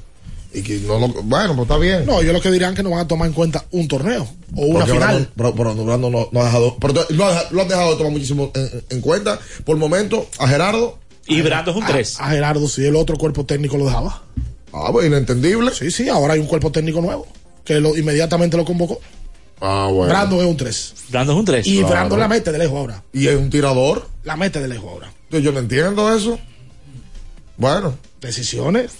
[0.53, 2.05] Y que no lo, bueno, pues está bien.
[2.05, 4.65] No, yo lo que dirán que no van a tomar en cuenta un torneo o
[4.67, 5.07] una Porque final.
[5.09, 7.97] Brandon, pero- pero Brandon no, no ha dejado, pero lo, ha- lo han dejado de
[7.97, 9.39] tomar muchísimo en, en cuenta.
[9.65, 10.99] Por el momento, a Gerardo.
[11.25, 12.19] Y Brando es un 3.
[12.19, 14.23] A Gerardo, si el otro cuerpo técnico lo dejaba.
[14.71, 15.71] Ah, pues inentendible.
[15.73, 17.25] Sí, sí, ahora hay un cuerpo técnico nuevo
[17.63, 18.99] que lo, inmediatamente lo convocó.
[19.61, 20.11] Ah, bueno.
[20.11, 20.95] Brandon es un 3.
[21.09, 21.67] Brando es un 3.
[21.67, 21.89] Y Claro.
[21.89, 23.03] Brandon la mete de lejos ahora.
[23.13, 24.07] Y es un tirador.
[24.23, 25.11] La mete de lejos ahora.
[25.25, 26.37] Entonces, yo no entiendo eso.
[27.57, 28.91] Bueno, Decisiones.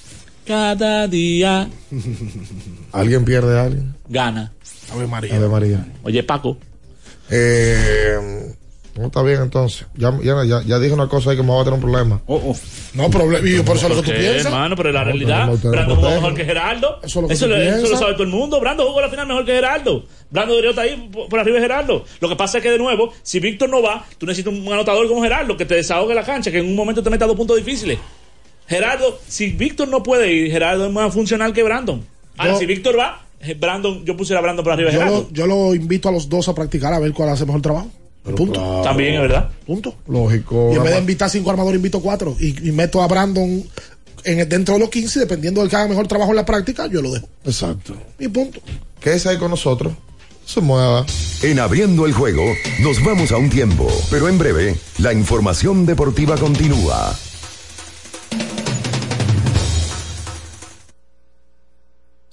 [0.46, 1.70] Cada día
[2.92, 3.96] alguien pierde a alguien.
[4.10, 4.52] gana.
[4.92, 5.36] Ave María.
[5.36, 5.86] Ave María.
[6.04, 6.58] Oye, Paco.
[7.30, 8.53] Eh,
[8.96, 9.86] no está bien entonces.
[9.96, 12.22] Ya, ya, ya, ya dije una cosa ahí que me va a tener un problema.
[12.94, 13.48] No problema.
[13.48, 14.46] Y por eso es lo que tú ¿Qué, piensas.
[14.46, 14.76] hermano?
[14.76, 17.00] Pero la No, realidad, no, no, no, Brando jugó mejor que Gerardo.
[17.04, 17.90] Eso es lo que eso, tú lo, eso piensas.
[17.90, 18.60] lo sabe todo el mundo.
[18.60, 20.04] Brando jugó la final mejor que Gerardo.
[20.30, 22.06] Brando debería estar ahí por, por arriba de Gerardo.
[22.20, 25.08] Lo que pasa es que, de nuevo, si Víctor no va, tú necesitas un anotador
[25.08, 27.58] como Gerardo que te desahogue la cancha, que en un momento te meta dos puntos
[27.58, 27.98] difíciles.
[28.68, 32.04] Gerardo, si Víctor no puede ir, Gerardo es más funcional que Brandon.
[32.38, 33.22] Ahora, Yo- si Víctor va,
[33.60, 35.28] Brandon, yo pusiera a Brandon por arriba de Yo Gerardo.
[35.30, 37.88] lo, yo lo invito a los dos a practicar a ver cuál hace mejor trabajo.
[38.24, 38.82] Punto.
[38.84, 39.50] También es verdad.
[39.66, 39.96] Punto.
[40.08, 40.72] Lógico.
[40.72, 42.36] Y en vez de invitar cinco armadores, invito cuatro.
[42.40, 43.64] Y, y meto a Brandon
[44.24, 47.02] en, dentro de los 15, dependiendo del que haga mejor trabajo en la práctica, yo
[47.02, 47.28] lo dejo.
[47.46, 47.96] Exacto.
[48.20, 48.62] Y punto.
[49.00, 49.94] Quédese ahí con nosotros.
[50.46, 51.06] Se mueva.
[51.42, 52.44] En abriendo el juego,
[52.82, 57.18] nos vamos a un tiempo, pero en breve, la información deportiva continúa.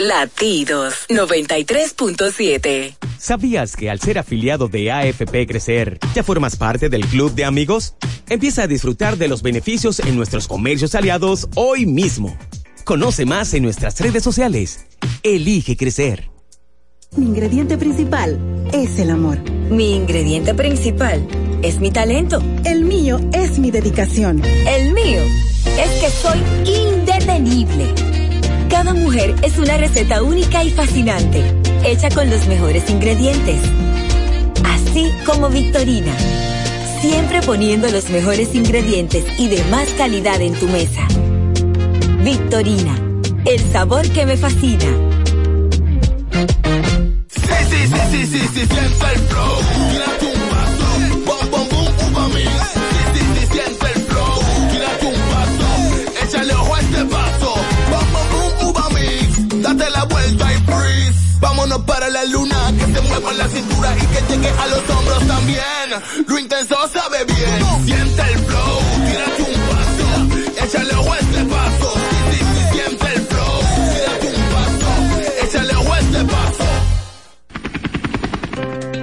[0.01, 2.97] Latidos 93.7.
[3.19, 7.97] ¿Sabías que al ser afiliado de AFP Crecer, ya formas parte del club de amigos?
[8.27, 12.35] Empieza a disfrutar de los beneficios en nuestros comercios aliados hoy mismo.
[12.85, 14.87] Conoce más en nuestras redes sociales.
[15.23, 16.31] Elige crecer.
[17.15, 18.39] Mi ingrediente principal
[18.73, 19.39] es el amor.
[19.69, 21.29] Mi ingrediente principal
[21.61, 22.43] es mi talento.
[22.65, 24.43] El mío es mi dedicación.
[24.67, 25.21] El mío
[25.77, 28.20] es que soy indetenible.
[28.81, 31.45] Cada mujer es una receta única y fascinante,
[31.85, 33.61] hecha con los mejores ingredientes.
[34.65, 36.17] Así como Victorina,
[37.03, 41.07] siempre poniendo los mejores ingredientes y de más calidad en tu mesa.
[42.25, 42.99] Victorina,
[43.45, 44.97] el sabor que me fascina.
[47.29, 48.71] Sí, sí, sí, sí, sí, sí.
[61.41, 65.27] Vámonos para la luna, que se mueva la cintura y que llegue a los hombros
[65.27, 65.65] también.
[66.27, 67.87] Lo intenso sabe bien.
[67.87, 68.47] Siente el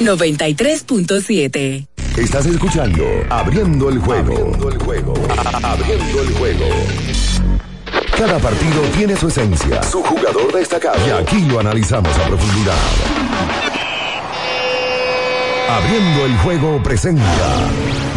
[0.00, 1.86] 93.7.
[2.16, 4.32] Estás escuchando Abriendo el juego.
[4.32, 5.14] Abriendo el juego.
[5.62, 6.64] Abriendo el juego.
[8.16, 10.96] Cada partido tiene su esencia, su jugador destacado.
[11.06, 12.74] Y aquí lo analizamos a profundidad.
[15.68, 17.22] Abriendo el juego presenta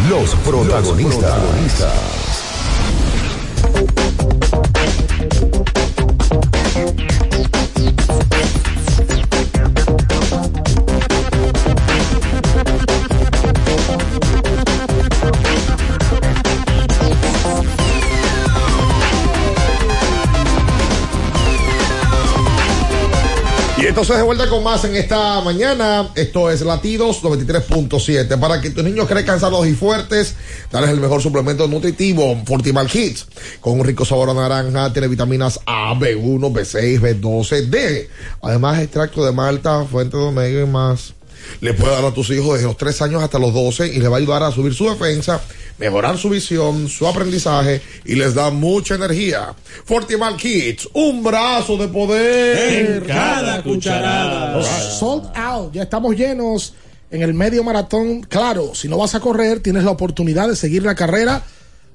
[0.08, 1.38] los protagonistas.
[6.76, 7.19] Y
[24.00, 26.08] entonces de vuelta con más en esta mañana.
[26.14, 28.40] Esto es Latidos 93.7.
[28.40, 30.36] Para que tus niños crezcan sanos y fuertes,
[30.72, 33.26] dales el mejor suplemento nutritivo, Fortimal Kids.
[33.60, 38.08] Con un rico sabor a naranja, tiene vitaminas A, B1, B6, B12, D.
[38.40, 41.12] Además, extracto de malta, fuente de omega y más.
[41.60, 44.08] Le puede dar a tus hijos desde los 3 años hasta los 12 y le
[44.08, 45.40] va a ayudar a subir su defensa,
[45.78, 49.54] mejorar su visión, su aprendizaje y les da mucha energía.
[49.84, 54.62] Fortimal Kids, un brazo de poder En cada cucharada.
[54.62, 56.74] Sold out, ya estamos llenos
[57.10, 58.22] en el medio maratón.
[58.22, 61.42] Claro, si no vas a correr, tienes la oportunidad de seguir la carrera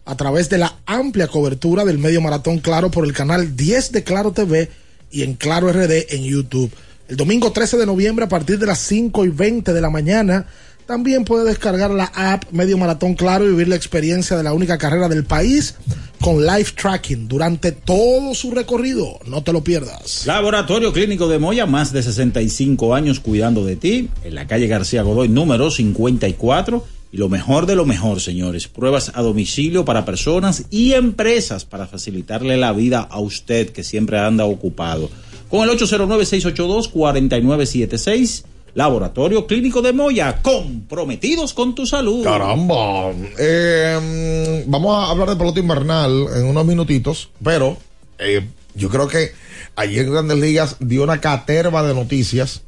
[0.06, 4.04] a través de la amplia cobertura del medio maratón Claro por el canal 10 de
[4.04, 4.70] Claro TV
[5.12, 6.72] y en Claro RD en YouTube.
[7.08, 10.47] El domingo 13 de noviembre a partir de las 5 y 20 de la mañana
[10.88, 14.80] también puede descargar la app Medio Maratón Claro y vivir la experiencia de la única
[14.80, 15.76] carrera del país
[16.20, 19.20] con live tracking durante todo su recorrido.
[19.28, 20.26] No te lo pierdas.
[20.26, 25.03] Laboratorio Clínico de Moya, más de 65 años cuidando de ti, en la calle García
[25.03, 26.84] Godoy, número 54.
[27.12, 31.86] Y lo mejor de lo mejor, señores, pruebas a domicilio para personas y empresas para
[31.86, 35.10] facilitarle la vida a usted que siempre anda ocupado.
[35.56, 38.43] Con el 809-682-4976,
[38.74, 42.26] Laboratorio Clínico de Moya, comprometidos con tu salud.
[42.26, 43.14] Caramba.
[43.39, 47.78] Eh, vamos a hablar de pelota invernal en unos minutitos, pero
[48.20, 49.32] eh, yo creo que
[49.78, 52.64] ayer en Grandes Ligas dio una caterva de noticias.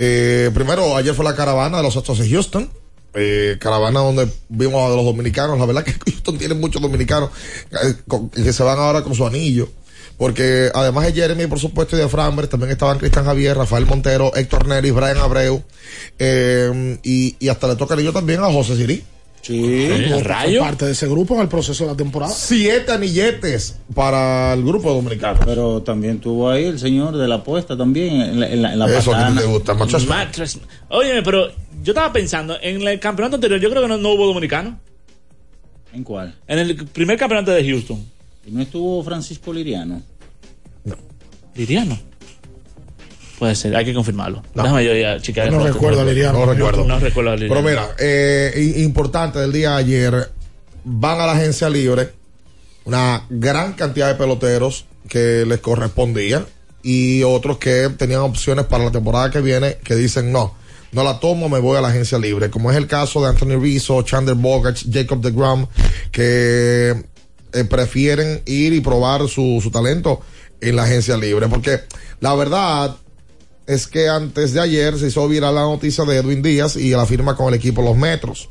[0.00, 2.68] Eh, primero, ayer fue la caravana de los Astros de Houston.
[3.14, 5.60] Eh, caravana donde vimos a los dominicanos.
[5.60, 7.30] La verdad que Houston tiene muchos dominicanos
[7.70, 7.94] eh,
[8.34, 9.68] que se van ahora con su anillo.
[10.18, 14.34] Porque además de Jeremy, por supuesto, y de Framber, también estaban Cristian Javier, Rafael Montero,
[14.34, 15.62] Héctor Neris, Brian Abreu.
[16.18, 19.02] eh, y, y hasta le toca anillo también a José Siri.
[19.42, 22.32] Sí, Fue parte de ese grupo en el proceso de la temporada.
[22.32, 25.38] Siete anilletes para el grupo dominicano.
[25.44, 28.78] Pero también tuvo ahí el señor de la apuesta también en la, en la, en
[28.80, 29.40] la Eso que patana.
[29.40, 29.98] te gusta, macho.
[30.88, 31.46] Óyeme, pero
[31.82, 34.80] yo estaba pensando, en el campeonato anterior yo creo que no, no hubo dominicano.
[35.92, 36.34] ¿En cuál?
[36.48, 38.04] En el primer campeonato de Houston.
[38.46, 40.00] ¿Y no estuvo Francisco Liriano?
[41.54, 41.98] ¿Liriano?
[43.38, 44.42] Puede ser, hay que confirmarlo.
[44.54, 45.46] Déjame yo ya checar.
[45.46, 45.74] el No roster.
[45.74, 46.38] recuerdo a Liriano.
[46.46, 46.84] No recuerdo.
[46.84, 47.54] No recuerdo a Liriano.
[47.62, 50.30] Pero mira, eh, importante del día de ayer,
[50.84, 52.12] van a la agencia libre
[52.84, 56.46] una gran cantidad de peloteros que les correspondían
[56.82, 60.54] y otros que tenían opciones para la temporada que viene que dicen no,
[60.92, 63.60] no la tomo, me voy a la agencia libre, como es el caso de Anthony
[63.60, 65.66] Rizzo, Chandler Bogart, Jacob DeGrom,
[66.12, 66.94] que
[67.56, 70.20] eh, prefieren ir y probar su, su talento
[70.60, 71.48] en la agencia libre.
[71.48, 71.80] Porque
[72.20, 72.96] la verdad
[73.66, 77.06] es que antes de ayer se hizo viral la noticia de Edwin Díaz y la
[77.06, 78.48] firma con el equipo Los Metros.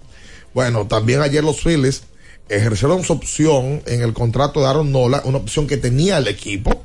[0.53, 2.03] Bueno, también ayer los Phillies
[2.49, 6.83] ejercieron su opción en el contrato de Aaron Nola, una opción que tenía el equipo,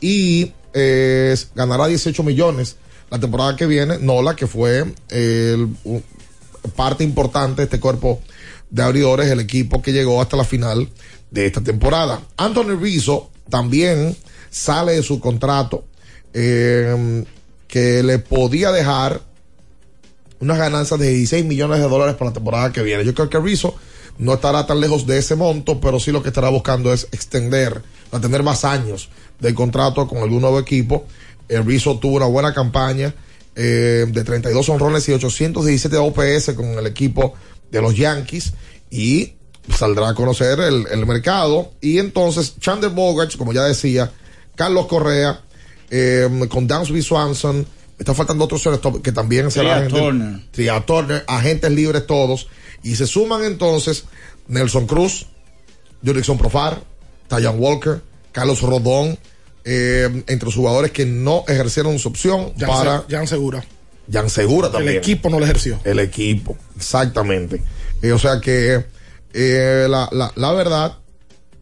[0.00, 2.76] y eh, ganará 18 millones
[3.10, 3.98] la temporada que viene.
[3.98, 5.68] Nola, que fue el-
[6.74, 8.20] parte importante de este cuerpo
[8.70, 10.88] de abridores, el equipo que llegó hasta la final
[11.34, 12.22] de esta temporada.
[12.36, 14.16] Anthony Rizzo también
[14.50, 15.84] sale de su contrato
[16.32, 17.24] eh,
[17.66, 19.20] que le podía dejar
[20.38, 23.04] unas ganancias de 16 millones de dólares para la temporada que viene.
[23.04, 23.74] Yo creo que Rizzo
[24.16, 27.82] no estará tan lejos de ese monto, pero sí lo que estará buscando es extender,
[28.12, 29.08] a más años
[29.40, 31.04] de contrato con algún nuevo equipo.
[31.48, 33.12] Eh, Rizzo tuvo una buena campaña
[33.56, 37.34] eh, de 32 honrones y 817 OPS con el equipo
[37.72, 38.52] de los Yankees
[38.88, 39.32] y
[39.76, 41.72] saldrá a conocer el, el mercado.
[41.80, 44.10] Y entonces Chandler Bogarts, como ya decía,
[44.56, 45.40] Carlos Correa,
[45.90, 47.66] eh, con Dansby Swanson,
[47.98, 49.84] está faltando otros shortstop que también serán
[50.84, 51.24] Turner.
[51.26, 52.48] Agentes libres todos.
[52.82, 54.04] Y se suman entonces
[54.48, 55.26] Nelson Cruz,
[56.04, 56.82] Jurickson Profar,
[57.28, 58.02] Tayan Walker,
[58.32, 59.18] Carlos Rodón,
[59.64, 63.64] eh, entre los jugadores que no ejercieron su opción Jan, para Se- Jan Segura.
[64.12, 64.92] Jan Segura también.
[64.92, 65.80] El equipo no lo ejerció.
[65.84, 67.62] El equipo, exactamente.
[68.02, 68.84] Eh, o sea que
[69.34, 70.98] eh, la, la, la verdad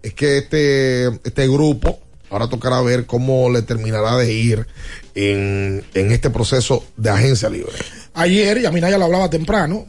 [0.03, 1.99] es que este, este grupo
[2.31, 4.66] ahora tocará ver cómo le terminará de ir
[5.14, 7.73] en, en este proceso de agencia libre.
[8.14, 9.87] Ayer, y a Minaya lo hablaba temprano,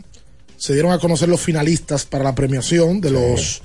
[0.57, 3.61] se dieron a conocer los finalistas para la premiación de los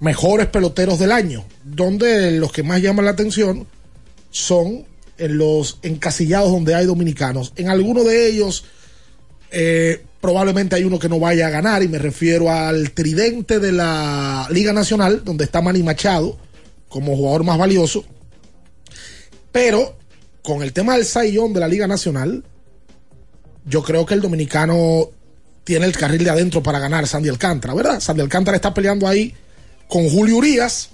[0.00, 3.66] mejores peloteros del año, donde los que más llaman la atención
[4.30, 4.86] son
[5.18, 7.52] en los encasillados donde hay dominicanos.
[7.56, 8.64] En alguno de ellos
[9.50, 13.72] eh, probablemente hay uno que no vaya a ganar y me refiero al tridente de
[13.72, 16.38] la Liga Nacional, donde está Manny Machado
[16.88, 18.04] como jugador más valioso.
[19.52, 19.96] Pero
[20.42, 22.44] con el tema del Sayón de la Liga Nacional,
[23.64, 25.10] yo creo que el dominicano
[25.64, 28.00] tiene el carril de adentro para ganar Sandy Alcántara, ¿verdad?
[28.00, 29.34] Sandy Alcántara está peleando ahí
[29.88, 30.90] con Julio Urias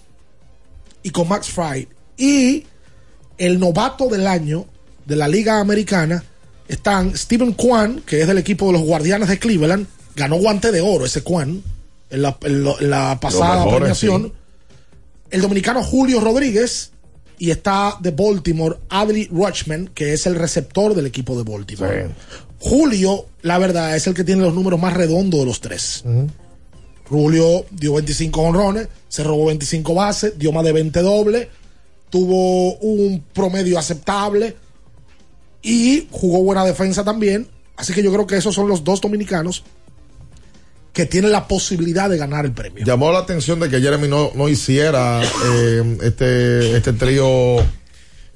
[1.03, 1.89] y con Max Fry.
[2.17, 2.67] Y
[3.39, 4.67] el novato del año
[5.05, 6.25] de la Liga Americana
[6.69, 10.81] están Steven Kwan, que es del equipo de los Guardianes de Cleveland, ganó guante de
[10.81, 11.63] oro ese Kwan
[12.11, 14.23] en la, en lo- en la pasada mejores, premiación.
[14.29, 14.33] sí.
[15.31, 16.93] El dominicano Julio Rodríguez
[17.39, 22.09] y está de Baltimore Adley Rutschman, que es el receptor del equipo de Baltimore.
[22.61, 26.03] Julio, la verdad, es el que tiene los números más redondos de los tres.
[27.09, 31.49] Julio dio 25 honrones, se robó 25 bases, dio más de 20 dobles,
[32.11, 34.57] tuvo un promedio aceptable
[35.67, 37.49] y jugó buena defensa también.
[37.77, 39.65] Así que yo creo que esos son los dos dominicanos
[40.93, 42.85] que tienen la posibilidad de ganar el premio.
[42.87, 47.57] Llamó la atención de que Jeremy no, no hiciera eh, este, este trío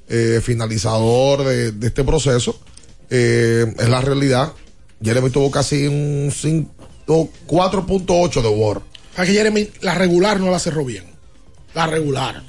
[0.09, 2.59] eh, finalizador de, de este proceso.
[3.09, 4.53] Eh, es la realidad.
[5.01, 6.71] Jeremy tuvo casi un cinco-
[7.47, 8.81] 4.8 de WAR.
[9.17, 11.05] A que Jeremy la regular no la cerró bien.
[11.73, 12.43] La regular.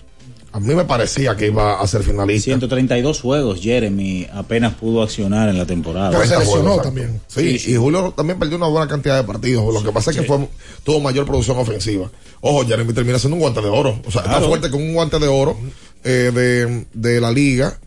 [0.55, 2.45] A mí me parecía que iba a ser finalista.
[2.45, 6.11] 132 juegos, Jeremy apenas pudo accionar en la temporada.
[6.11, 7.21] 30 juegos, exacto.
[7.29, 9.73] Sí, y Julio también perdió una buena cantidad de partidos.
[9.73, 10.47] Lo que pasa es que fue,
[10.85, 12.11] tuvo mayor producción ofensiva.
[12.43, 13.99] Ojo, Jeremy termina siendo un guante de oro.
[14.07, 15.57] O sea, está fuerte con un guante de oro
[16.05, 17.79] eh, de, de la liga,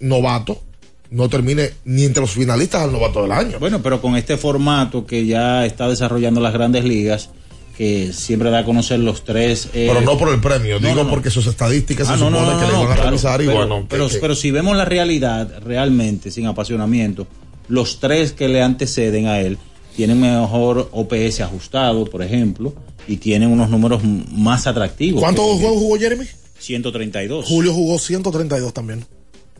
[0.00, 0.60] novato.
[1.08, 3.58] No termine ni entre los finalistas al novato del año.
[3.58, 7.30] Bueno, pero con este formato que ya está desarrollando las grandes ligas,
[7.76, 9.66] que siempre da a conocer los tres.
[9.74, 11.10] eh, Pero no por el premio, no, digo no, no.
[11.10, 13.80] porque sus estadísticas Ah, se supone que le van a claro, revisar y pero, bueno.
[13.82, 17.26] que- pero, que- pero si vemos la realidad realmente, sin apasionamiento,
[17.68, 19.58] los tres que le anteceden a él
[19.94, 22.74] tienen mejor OPS ajustado, por ejemplo,
[23.08, 25.20] y tienen unos números más atractivos.
[25.22, 26.24] ¿Cuántos juegos jugó Jeremy?
[26.58, 27.44] 132.
[27.46, 29.04] Julio jugó 132 también.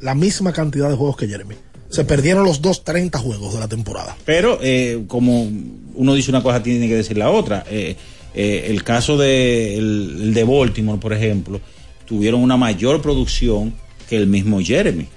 [0.00, 1.54] La misma cantidad de juegos que Jeremy.
[1.90, 4.16] Se perdieron los dos 30 juegos de la temporada.
[4.24, 5.48] Pero eh, como
[5.94, 7.64] uno dice una cosa, tiene que decir la otra.
[7.70, 7.96] Eh,
[8.34, 11.60] eh, el caso de, el- el de Baltimore, por ejemplo,
[12.06, 13.74] tuvieron una mayor producción
[14.08, 15.08] que el mismo Jeremy.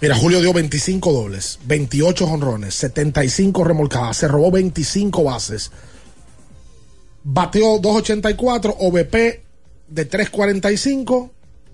[0.00, 5.70] Mira, Julio dio 25 dobles, 28 honrones, 75 remolcadas, se robó 25 bases.
[7.22, 9.42] Bateó 284, OVP
[9.88, 11.30] de 345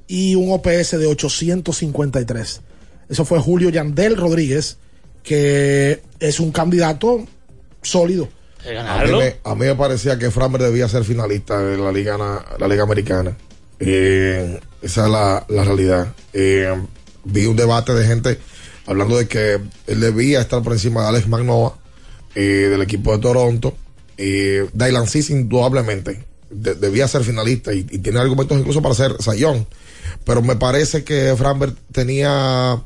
[0.09, 2.61] y un OPS de 853.
[3.09, 4.79] Eso fue Julio Yandel Rodríguez,
[5.23, 7.25] que es un candidato
[7.83, 8.29] sólido.
[8.81, 12.19] A mí, me, a mí me parecía que Framber debía ser finalista de la Liga,
[12.19, 13.37] na- la Liga Americana.
[13.79, 16.13] Eh, esa es la, la realidad.
[16.33, 16.75] Eh,
[17.25, 18.39] vi un debate de gente
[18.87, 21.77] hablando de que él debía estar por encima de Alex Magnoa,
[22.35, 22.41] eh,
[22.71, 23.77] del equipo de Toronto.
[24.17, 29.15] Eh, Dylan Cease indudablemente de- debía ser finalista y, y tiene argumentos incluso para ser
[29.21, 29.67] sayón.
[30.25, 32.83] Pero me parece que Framberg tenía,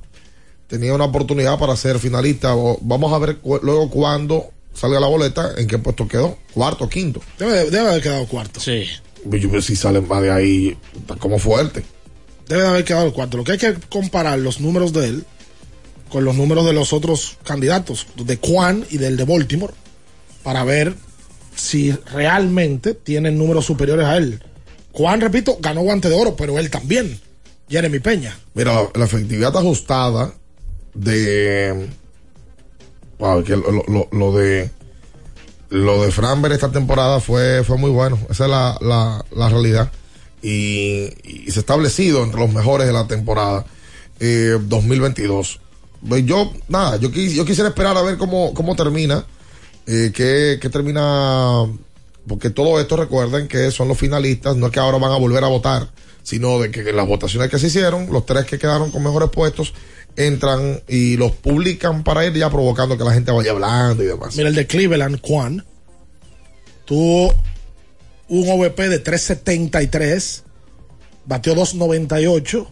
[0.71, 2.55] tenía una oportunidad para ser finalista.
[2.55, 6.39] O- vamos a ver cu- luego cuando salga la boleta en qué puesto quedó.
[6.55, 7.21] Cuarto, quinto.
[7.39, 8.61] Debe, debe haber quedado cuarto.
[8.61, 8.85] Sí.
[9.27, 11.83] Yo si salen más de ahí, está como fuerte.
[12.49, 13.37] Debe de haber quedado cuarto.
[13.37, 15.25] Lo que hay que comparar los números de él
[16.09, 19.73] con los números de los otros candidatos, de Juan y del de Baltimore,
[20.43, 20.95] para ver
[21.55, 24.43] si realmente tienen números superiores a él.
[24.93, 27.21] Juan, repito, ganó guante de oro, pero él también.
[27.69, 28.37] Jeremy Peña.
[28.55, 30.35] Mira, la, la efectividad ajustada
[30.95, 31.89] de.
[33.19, 33.41] Lo,
[33.89, 34.71] lo- lo de.
[35.69, 38.19] Lo de Framber esta temporada fue, fue muy bueno.
[38.29, 39.93] Esa es la, la, la realidad.
[40.43, 41.11] Y,
[41.49, 43.65] se ha establecido entre los mejores de la temporada
[44.19, 45.61] eh, 2022.
[46.09, 49.25] Pues Yo, nada, yo, quis- yo quisiera esperar a ver cómo, cómo termina.
[49.87, 51.67] Eh, que, que termina.
[52.27, 55.43] Porque todo esto recuerden que son los finalistas, no es que ahora van a volver
[55.45, 55.89] a votar,
[56.23, 59.73] sino de que las votaciones que se hicieron, los tres que quedaron con mejores puestos
[60.17, 64.37] entran y los publican para ir ya provocando que la gente vaya hablando y demás.
[64.37, 65.65] Mira, el de Cleveland, Juan,
[66.85, 67.35] tuvo
[68.29, 70.45] un OVP de 373,
[71.27, 72.71] batió 298,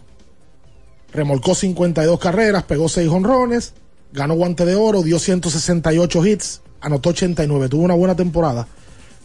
[1.11, 3.73] remolcó 52 carreras, pegó 6 honrones,
[4.13, 8.67] ganó guante de oro, dio 168 hits, anotó 89, tuvo una buena temporada,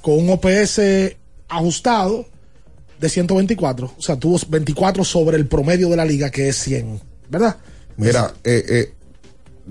[0.02, 0.80] con un OPS
[1.48, 2.26] ajustado
[3.00, 7.00] de 124, o sea, tuvo 24 sobre el promedio de la liga, que es 100,
[7.28, 7.56] ¿verdad?
[7.96, 8.94] Mira, eh, eh,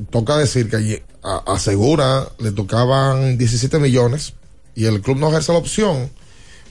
[0.09, 4.33] toca decir que allí, a, a Segura le tocaban 17 millones
[4.75, 6.09] y el club no ejerce la opción.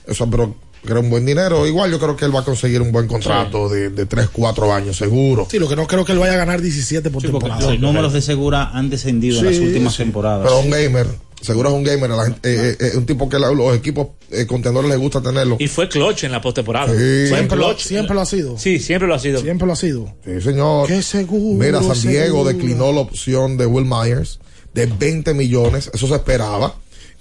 [0.05, 1.65] Eso, pero que era un buen dinero.
[1.65, 4.73] Igual yo creo que él va a conseguir un buen contrato de, de 3, 4
[4.73, 5.47] años, seguro.
[5.49, 7.61] Sí, lo que no creo que él vaya a ganar 17 por temporada.
[7.61, 10.03] Los números de Segura han descendido en las últimas sí.
[10.03, 10.43] temporadas.
[10.43, 11.07] Pero un gamer,
[11.43, 14.07] seguro es un gamer, la gente- eh, eh, eh, un tipo que la- los equipos
[14.31, 15.57] eh, contendores les gusta tenerlo.
[15.59, 16.87] Y fue clutch en la postemporada.
[16.97, 17.27] Sí.
[17.27, 18.57] Siempre lo, siempre lo ha sido.
[18.57, 19.41] Sí, siempre lo ha sido.
[19.41, 20.13] Siempre lo ha sido.
[20.25, 20.87] Sí, señor.
[20.87, 21.63] Qué seguro.
[21.63, 22.45] Mira, San Diego seguro.
[22.45, 24.39] declinó la opción de Will Myers
[24.73, 26.75] de 20 millones, eso se esperaba,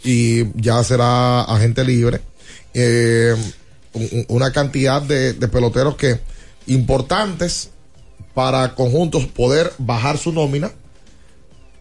[0.04, 2.20] y ya será agente libre.
[2.74, 3.34] Eh,
[3.92, 6.18] un- un- una cantidad de, de peloteros que
[6.66, 7.70] importantes
[8.34, 10.70] para conjuntos poder bajar su nómina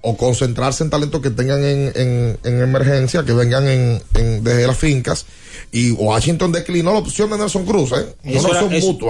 [0.01, 4.65] o concentrarse en talentos que tengan en, en- en emergencia, que vengan en, en- desde
[4.67, 5.25] las fincas.
[5.71, 8.05] Y Washington declinó la opción de Nelson Cruz, ¿eh?
[8.49, 8.59] Era,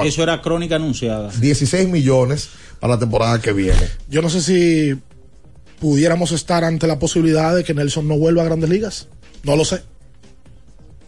[0.05, 1.29] eso era crónica anunciada.
[1.39, 3.79] 16 millones para la temporada que viene.
[4.09, 4.95] Yo no sé si
[5.79, 9.07] pudiéramos estar ante la posibilidad de que Nelson no vuelva a grandes ligas.
[9.43, 9.81] No lo sé.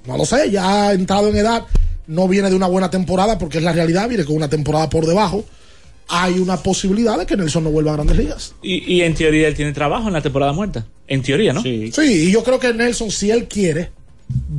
[0.07, 0.49] No lo sé.
[0.49, 1.63] Ya ha entrado en edad.
[2.07, 4.09] No viene de una buena temporada porque es la realidad.
[4.09, 5.45] Viene con una temporada por debajo.
[6.09, 8.53] Hay una posibilidad de que Nelson no vuelva a grandes ligas.
[8.61, 10.85] Y, y en teoría él tiene trabajo en la temporada muerta.
[11.07, 11.61] En teoría, ¿no?
[11.61, 11.91] Sí.
[11.93, 13.91] Sí, y yo creo que Nelson, si él quiere,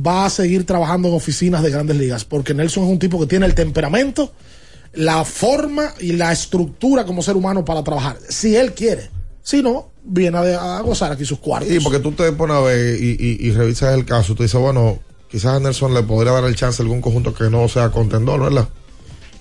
[0.05, 3.25] va a seguir trabajando en oficinas de grandes ligas, porque Nelson es un tipo que
[3.27, 4.31] tiene el temperamento,
[4.93, 8.17] la forma y la estructura como ser humano para trabajar.
[8.29, 9.09] Si él quiere,
[9.43, 11.71] si no, viene a, a gozar aquí sus cuartos.
[11.71, 14.59] Y porque tú te pones a ver y, y- y revisas el caso, tú dices,
[14.59, 17.89] bueno, quizás a Nelson le podría dar el chance a algún conjunto que no sea
[17.89, 18.69] contendor, ¿verdad?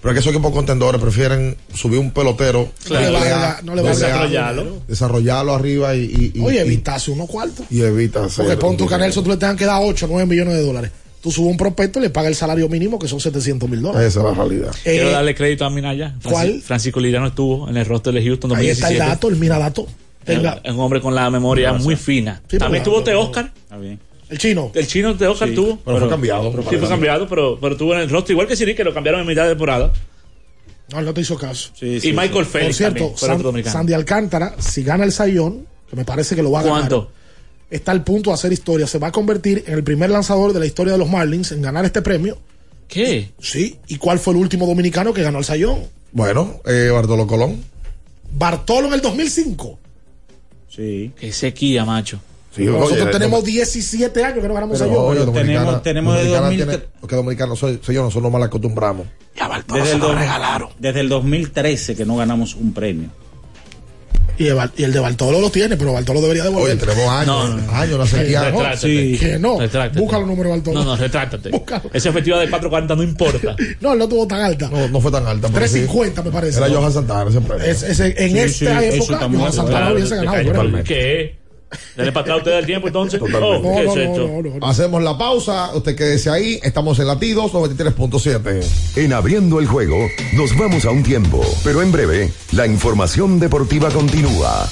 [0.05, 3.33] Pero es que esos equipos contendores prefieren subir un pelotero, No le va a doble
[3.33, 4.83] A, dar- no le va a dinero.
[4.87, 6.01] desarrollarlo arriba y,
[6.35, 7.65] y, y- Oye, evitarse unos cuartos.
[7.71, 8.99] y evita Porque pon dinero.
[8.99, 10.91] Nelson tú le tengan que dar 8 o 9 millones de dólares.
[11.23, 14.09] Tú subes un prospecto y le pagas el salario mínimo, que son 700 mil dólares.
[14.09, 14.75] Esa es la realidad.
[14.85, 16.15] Eh, Quiero darle crédito a Minaya.
[16.23, 16.61] ¿Cuál?
[16.61, 18.93] Francisco Liriano estuvo en el roster de Houston Ahí está 2017.
[18.93, 19.87] el dato, el mira dato.
[20.27, 22.43] Es un hombre con la memoria muy fina.
[22.51, 23.15] Sí, También pero- tuvo T.
[23.15, 23.51] Oscar.
[23.57, 23.99] Está bien.
[24.29, 24.71] El chino.
[24.75, 25.79] El chino de Oscar Sí, tuvo.
[25.85, 28.33] pero fue cambiado, Sí, fue cambiado, pero, pero tuvo en el roster.
[28.33, 29.93] Igual que Siri, que lo cambiaron en mitad de temporada.
[30.93, 31.71] No, él no te hizo caso.
[31.75, 32.51] Sí, sí, y Michael sí.
[32.51, 32.79] Félix.
[32.79, 33.73] Por cierto, también, San-.
[33.73, 36.79] Sandy Alcántara, si gana el Sayón, que me parece que lo va a ganar.
[36.81, 37.11] ¿Cuánto?
[37.71, 38.87] Está al punto de hacer historia.
[38.87, 41.63] Se va a convertir en el primer lanzador de la historia de los Marlins en
[41.63, 42.39] ganar este premio.
[42.89, 43.31] ¿Qué?
[43.41, 43.79] Sí.
[43.89, 45.81] ¿Y cuál fue el último dominicano que ganó el Sayón?
[46.13, 47.65] Bueno, eh, Bartolo Colón.
[48.33, 49.79] Bartolo en el 2005.
[50.69, 51.13] Sí.
[51.19, 52.21] Qué sequía, macho.
[52.55, 56.47] Sí, Nosotros oye, tenemos 17 años que no ganamos pero, oye, tenemos- tenemos de Dominicana
[56.47, 59.07] 2000 tiene- que Dominicanos soy, soy yo, nosotros nos mal acostumbramos.
[59.73, 60.17] Desde el, dos-
[60.79, 63.09] desde el 2013 que no ganamos un premio.
[64.37, 66.73] Y, el, y el de Bartolo lo tiene, pero Bartolo debería devolver.
[66.73, 67.73] Oye, tenemos años, No, no, no.
[67.73, 68.41] años, sequía.
[68.41, 68.79] no, Retráctate.
[69.13, 69.19] Sí.
[69.19, 69.61] Que no.
[69.61, 70.01] Retráctate.
[70.01, 70.79] Busca los números de Bartolo.
[70.81, 71.51] No, no, retráctate.
[71.51, 71.91] Búscalo.
[71.93, 73.57] Esa efectiva de 440 no importa.
[73.81, 74.69] No, él no tuvo tan alta.
[74.71, 75.49] No, no fue tan alta.
[75.53, 75.73] pero sí.
[75.87, 76.59] 350 me parece.
[76.59, 77.65] Era Johan Santana ese premio.
[77.65, 79.53] Es- ese- en Sí, esta época, Johan.
[79.53, 80.83] Santana hubiese ganado.
[80.85, 81.44] ¿Qué?
[81.97, 83.21] Dale para atrás usted del tiempo entonces.
[83.21, 84.27] Oh, ¿Qué No, es no, esto?
[84.29, 84.67] no, no, no.
[84.67, 88.97] Hacemos la pausa, usted quédese ahí, estamos en latidos 93.7.
[88.97, 89.97] En abriendo el juego,
[90.35, 94.69] nos vamos a un tiempo, pero en breve, la información deportiva continúa.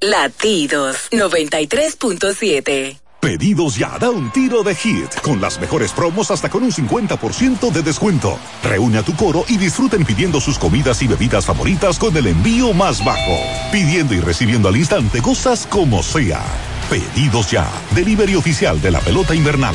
[0.00, 2.98] Latidos 93.7.
[3.20, 7.72] Pedidos ya, da un tiro de hit, con las mejores promos hasta con un 50%
[7.72, 8.38] de descuento.
[8.62, 12.72] Reúne a tu coro y disfruten pidiendo sus comidas y bebidas favoritas con el envío
[12.72, 13.36] más bajo.
[13.72, 16.42] Pidiendo y recibiendo al instante cosas como sea.
[16.88, 19.74] Pedidos ya, delivery oficial de la pelota invernal.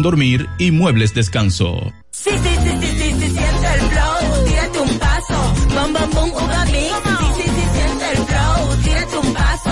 [0.00, 1.92] dormir y muebles descanso.
[2.10, 6.48] Sí, sí, sí, sí, sí, sí, siente el flow, tírate un paso, bom, bom, bom,
[6.72, 6.94] mix.
[7.04, 9.70] Sí, sí, sí, siente el flow, tírate un paso,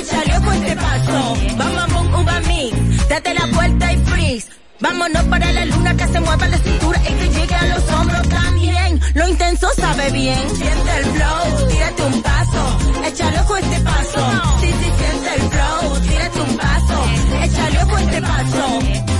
[0.00, 3.08] échale ojo este paso, bom, bom, bom, mix.
[3.08, 4.48] Date la vuelta y freeze.
[4.80, 8.28] Vámonos para la luna que se mueva la cintura y que llegue a los hombros
[8.28, 9.00] también.
[9.14, 10.38] Lo intenso sabe bien.
[10.56, 14.30] Siente el flow, tírate un paso, échale ojo este paso.
[14.60, 17.04] Sí, sí, siente el flow, tírate un paso,
[17.44, 19.19] échale ojo este paso.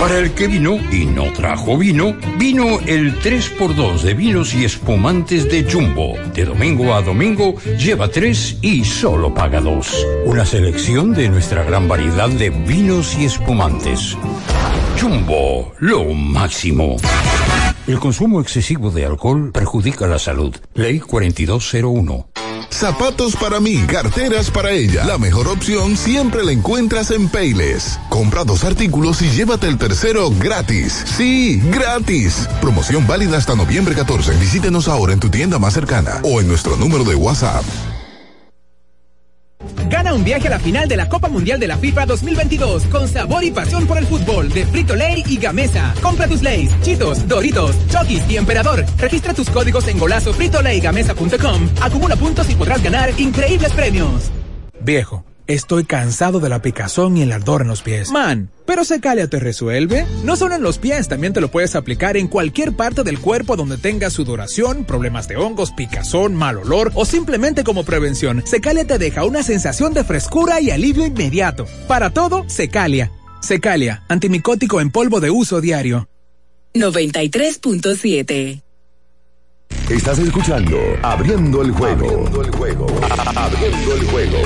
[0.00, 5.50] Para el que vino y no trajo vino, vino el 3x2 de vinos y espumantes
[5.50, 6.16] de Jumbo.
[6.32, 10.06] De domingo a domingo, lleva 3 y solo paga 2.
[10.26, 14.16] Una selección de nuestra gran variedad de vinos y espumantes.
[15.00, 16.96] Jumbo, lo máximo.
[17.88, 20.54] El consumo excesivo de alcohol perjudica la salud.
[20.74, 22.37] Ley 4201.
[22.70, 25.04] Zapatos para mí, carteras para ella.
[25.04, 27.98] La mejor opción siempre la encuentras en Payless.
[28.08, 31.04] Compra dos artículos y llévate el tercero gratis.
[31.16, 32.48] Sí, gratis.
[32.60, 34.36] Promoción válida hasta noviembre 14.
[34.36, 37.64] Visítenos ahora en tu tienda más cercana o en nuestro número de WhatsApp.
[39.88, 43.08] Gana un viaje a la final de la Copa Mundial de la FIFA 2022 con
[43.08, 45.94] sabor y pasión por el fútbol de Frito Lay y Gamesa.
[46.02, 48.84] Compra tus Lays, Chitos, Doritos, Chokis y Emperador.
[48.98, 51.68] Registra tus códigos en golazo fritolaygamesa.com.
[51.80, 54.30] Acumula puntos y podrás ganar increíbles premios.
[54.80, 58.12] Viejo, estoy cansado de la picazón y el ardor en los pies.
[58.12, 60.06] Man, pero Secalia te resuelve.
[60.22, 63.56] No solo en los pies, también te lo puedes aplicar en cualquier parte del cuerpo
[63.56, 68.44] donde tengas sudoración, problemas de hongos, picazón, mal olor o simplemente como prevención.
[68.46, 71.66] Secalia te deja una sensación de frescura y alivio inmediato.
[71.88, 73.10] Para todo, Secalia.
[73.40, 76.08] Secalia, antimicótico en polvo de uso diario.
[76.74, 78.62] 93.7
[79.88, 82.06] Estás escuchando Abriendo el juego.
[82.06, 82.86] Abriendo el juego.
[83.34, 84.38] Abriendo el juego.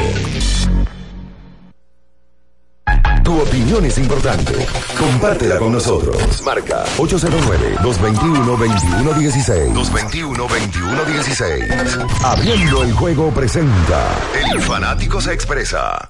[3.25, 4.55] Tu opinión es importante.
[4.99, 6.43] Compártela con nosotros.
[6.43, 9.73] Marca 809-221-2116.
[9.75, 12.25] 221-2116.
[12.25, 14.09] Abriendo el juego presenta.
[14.53, 16.09] El fanático se expresa.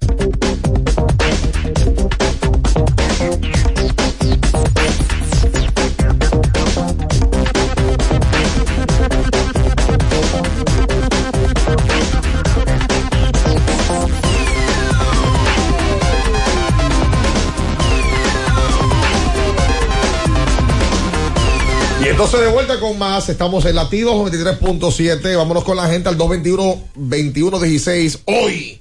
[22.12, 28.20] Entonces de vuelta con más, estamos en latidos 23.7, vámonos con la gente al 221-2116.
[28.26, 28.80] Hoy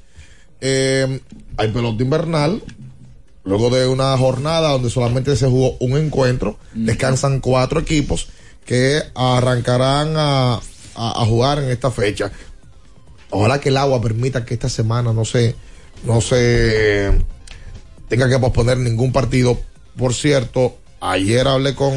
[0.60, 1.20] eh,
[1.58, 2.62] hay pelota invernal,
[3.44, 8.28] luego de una jornada donde solamente se jugó un encuentro, descansan cuatro equipos
[8.66, 10.62] que arrancarán a, a-
[10.96, 12.32] a jugar en esta fecha.
[13.30, 15.56] Ojalá que el agua permita que esta semana no se,
[16.04, 17.12] no se
[18.10, 19.58] tenga que posponer ningún partido.
[19.98, 21.92] Por cierto, ayer hablé con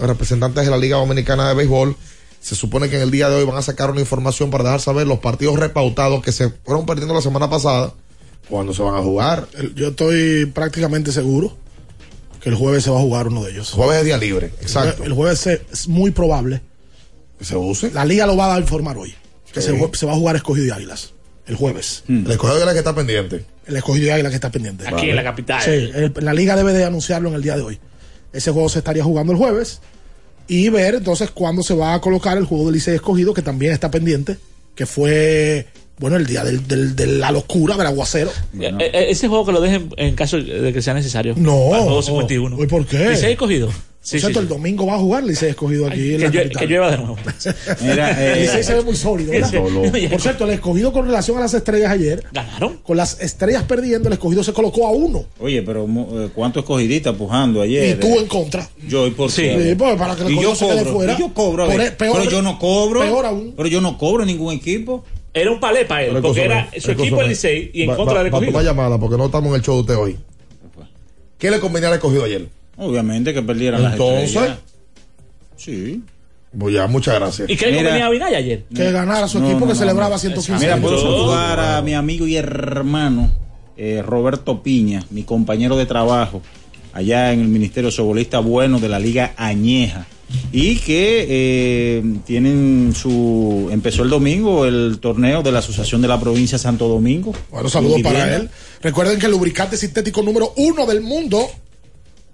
[0.00, 1.96] representantes de la Liga Dominicana de Béisbol.
[2.40, 4.80] Se supone que en el día de hoy van a sacar una información para dejar
[4.80, 7.92] saber los partidos repautados que se fueron perdiendo la semana pasada.
[8.50, 9.48] cuando se van a jugar?
[9.74, 11.56] Yo estoy prácticamente seguro
[12.42, 13.70] que el jueves se va a jugar uno de ellos.
[13.70, 15.02] Jueves es día libre, exacto.
[15.04, 16.60] El jueves es muy probable
[17.38, 17.90] que se use.
[17.92, 19.14] La liga lo va a informar hoy.
[19.54, 19.70] Que Sí.
[19.94, 21.12] se, va a jugar escogido de águilas.
[21.46, 22.02] El jueves.
[22.08, 23.44] El escogido de águilas que está pendiente.
[23.66, 24.86] El escogido de águilas que está pendiente.
[24.86, 25.62] Aquí en la capital.
[25.62, 27.80] Sí, el- la liga debe de anunciarlo en el día de hoy.
[28.34, 29.80] Ese juego se estaría jugando el jueves.
[30.46, 33.72] Y ver entonces cuándo se va a colocar el juego del Licey escogido, que también
[33.72, 34.36] está pendiente.
[34.74, 35.66] Que fue,
[35.98, 38.30] bueno, el día del, del- de la locura del aguacero.
[38.60, 41.34] Eh, eh, ese juego que lo dejen en caso de que sea necesario.
[41.36, 41.68] No.
[41.70, 42.62] Para el juego 51.
[42.62, 43.12] ¿Y por qué?
[43.12, 43.26] ¿Y se
[44.04, 44.10] escogido?
[44.10, 46.60] Por cierto, el domingo va a jugar Licey escogido aquí en que la llueva- capital.
[46.60, 47.16] que llueva de nuevo.
[47.82, 49.50] Mira, El eh, Licey se ve muy sólido, ¿verdad?
[49.52, 49.82] Solo.
[50.10, 52.22] Por cierto, el escogido con relación a las estrellas ayer.
[52.32, 52.78] ¿Ganaron?
[52.78, 55.24] Con las estrellas perdiendo, el escogido se colocó a uno.
[55.40, 57.96] Oye, pero eh, ¿cuánto escogidita pujando ayer?
[57.96, 58.68] Y tú en contra.
[58.86, 59.68] Yo, ¿y por qué?
[59.70, 61.12] Sí, pues, para que el y yo escogido se quede cobro, fuera.
[61.14, 63.54] y yo cobro, ver, peor- pero yo no cobro, peor aún.
[63.56, 65.04] pero yo no cobro ningún equipo.
[65.32, 67.96] Era un palé para él, Pero porque era su equipo el Licey y en Va-
[67.96, 68.52] contra va- del va a escogido.
[68.52, 70.16] tomar llamada porque no estamos en el show de usted hoy.
[71.38, 72.48] ¿Qué le convenía al escogido ayer?
[72.76, 74.58] Obviamente que perdieran las Entonces, estrellas.
[75.56, 76.02] Sí.
[76.58, 77.50] Pues ya, muchas gracias.
[77.50, 78.64] ¿Y qué a Vinaya ayer?
[78.74, 80.18] Que ganara su No, equipo no, que no, celebraba no.
[80.18, 83.32] 115 Mira, puedo saludar a mi amigo y hermano
[83.76, 86.42] eh, Roberto Piña, mi compañero de trabajo,
[86.92, 90.06] allá en el Ministerio Sobolista Bueno de la Liga Añeja.
[90.52, 93.68] Y que eh, tienen su.
[93.70, 97.34] Empezó el domingo el torneo de la Asociación de la Provincia Santo Domingo.
[97.50, 98.48] Bueno, saludos para él.
[98.80, 101.46] Recuerden que el lubricante sintético número uno del mundo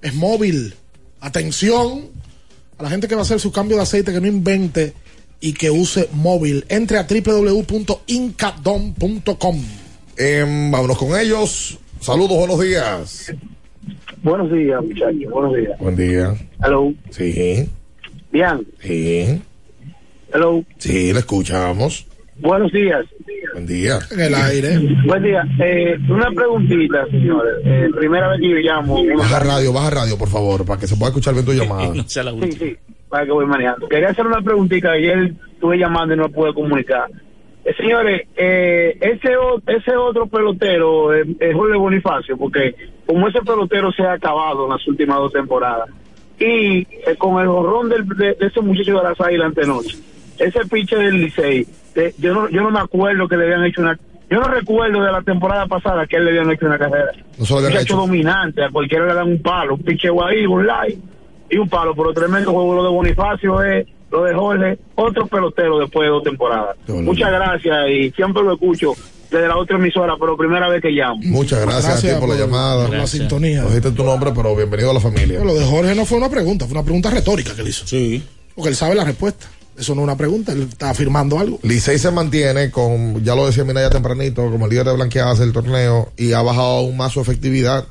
[0.02, 0.74] es móvil.
[1.20, 2.08] Atención
[2.78, 4.94] a la gente que va a hacer su cambio de aceite, que no invente
[5.40, 6.64] y que use móvil.
[6.68, 9.64] Entre a www.incadom.com.
[10.16, 11.78] Em, vámonos con ellos.
[12.00, 13.32] Saludos, buenos días.
[14.22, 15.30] Buenos días, muchachos.
[15.30, 15.78] Buenos días.
[15.78, 16.34] Buen día.
[16.62, 16.92] Hello.
[17.10, 17.68] Sí,
[18.32, 18.66] Bien.
[18.82, 19.40] sí,
[20.32, 20.64] Hello.
[20.78, 22.06] sí, le escuchamos.
[22.40, 23.04] Buenos días.
[23.52, 23.98] Buen día.
[24.12, 24.78] En el aire.
[25.06, 25.42] Buen día.
[25.62, 27.54] Eh, una preguntita, señores.
[27.64, 29.02] Eh, primera vez que yo llamo.
[29.16, 31.92] Baja radio, baja radio, por favor, para que se pueda escuchar bien tu llamada.
[32.06, 32.76] Sí, sí.
[33.08, 33.88] Para que voy manejando.
[33.88, 34.92] Quería hacer una preguntita.
[34.92, 37.10] Ayer estuve llamando y no pude comunicar.
[37.64, 43.40] Eh, señores, eh, ese, o- ese otro pelotero eh, es Jorge Bonifacio, porque como ese
[43.42, 45.88] pelotero se ha acabado en las últimas dos temporadas,
[46.38, 46.86] y eh,
[47.18, 49.98] con el jorrón del- de, de ese muchacho de las águilas antenoche,
[50.38, 53.80] ese pinche del Licey, de- yo no yo no me acuerdo que le habían hecho
[53.82, 53.98] una...
[54.30, 57.10] Yo no recuerdo de la temporada pasada que él le habían hecho una carrera.
[57.36, 57.96] No se lo habían muchacho hecho.
[57.96, 60.98] dominante, a cualquiera le dan un palo, un pinche guay, un like
[61.50, 65.78] y un palo, pero tremendo juego lo de Bonifacio es lo de Jorge, otro pelotero
[65.80, 66.76] después de dos temporadas.
[66.88, 68.92] Muchas gracias y siempre lo escucho
[69.30, 71.20] desde la otra emisora, pero primera vez que llamo.
[71.24, 72.86] Muchas gracias, Gracias a ti por, la llamada.
[72.86, 73.62] por la sintonía.
[73.62, 75.42] No dijiste tu nombre, pero bienvenido a la familia.
[75.44, 77.84] Lo de Jorge no fue una pregunta, fue una pregunta retórica que él hizo.
[77.86, 78.22] Sí.
[78.54, 79.46] Porque él sabe la respuesta.
[79.78, 81.58] Eso no es una pregunta, él está afirmando algo.
[81.62, 85.52] Licey se mantiene con, ya lo decía Minaya tempranito, como el líder de blanqueadas del
[85.52, 87.86] torneo y ha bajado aún más su efectividad.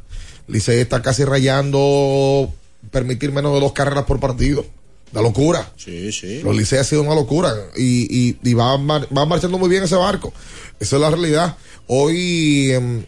[0.47, 2.51] Licey está casi rayando
[2.91, 4.65] permitir menos de dos carreras por partido.
[5.11, 5.71] La locura.
[5.75, 6.41] Sí, sí.
[6.43, 9.81] Los Licey ha sido una locura y, y, y va, mar- va marchando muy bien
[9.83, 10.31] ese barco.
[10.79, 11.57] Esa es la realidad.
[11.87, 13.03] Hoy, em,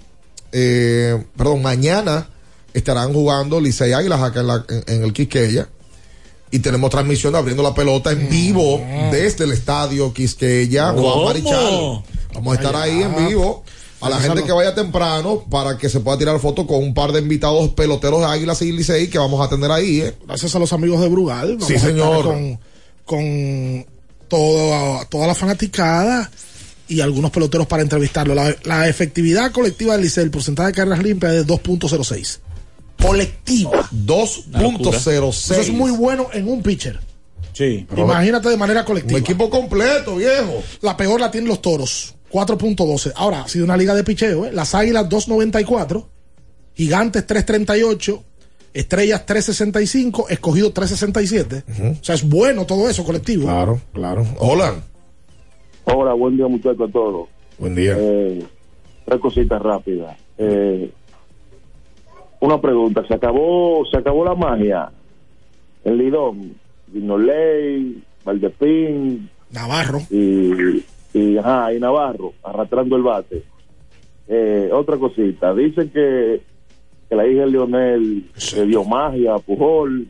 [0.52, 2.28] eh, perdón, mañana
[2.74, 5.70] estarán jugando Licey Águilas acá en, la- en- en el Quisqueya.
[6.52, 11.26] Y tenemos transmisión de abriendo la pelota en vivo desde el estadio Quisqueya, Juan.
[11.26, 12.04] Marichal.
[12.34, 13.64] Vamos a estar ahí en vivo.
[14.02, 17.12] A la gente que vaya temprano para que se pueda tirar foto con un par
[17.12, 20.02] de invitados peloteros de Águilas y Licey que vamos a tener ahí.
[20.02, 20.16] ¿eh?
[20.26, 21.54] Gracias a los amigos de Brugal.
[21.54, 22.24] Vamos Sí, a estar señor.
[22.26, 22.60] Con,
[23.06, 23.86] con
[24.28, 26.32] toda, toda la fanaticada
[26.88, 28.34] y algunos peloteros para entrevistarlo.
[28.34, 32.40] La, la efectividad colectiva del Licey, el porcentaje de carreras limpias es de 2.06.
[33.02, 33.90] Colectiva.
[33.92, 35.28] 2.06.
[35.30, 37.00] Eso es muy bueno en un pitcher.
[37.54, 37.86] Sí.
[37.98, 39.18] Imagínate de manera colectiva.
[39.18, 40.64] Un equipo completo, viejo.
[40.82, 43.14] La peor la tienen los toros, 4.12.
[43.16, 44.52] Ahora, ha sido una liga de picheo, ¿eh?
[44.54, 46.06] Las águilas 2.94,
[46.74, 48.22] gigantes 3.38,
[48.74, 52.00] estrellas 3.65, escogido 3.67.
[52.00, 53.44] O sea, es bueno todo eso colectivo.
[53.44, 54.26] Claro, claro.
[54.40, 54.76] Hola.
[55.86, 57.28] Hola, buen día muchachos a todos.
[57.58, 57.96] Buen día.
[57.98, 58.46] Eh,
[59.06, 60.18] tres cositas rápidas.
[60.38, 60.92] Eh,
[62.42, 64.92] una pregunta, ¿se acabó se acabó la magia?
[65.84, 66.54] El Lidón,
[66.88, 70.00] Vinoley, Valdepín Navarro.
[70.10, 73.44] y, y, ajá, y Navarro arrastrando el bate.
[74.28, 76.42] Eh, otra cosita, dicen que,
[77.10, 80.08] que la hija de Lionel le dio magia a Pujol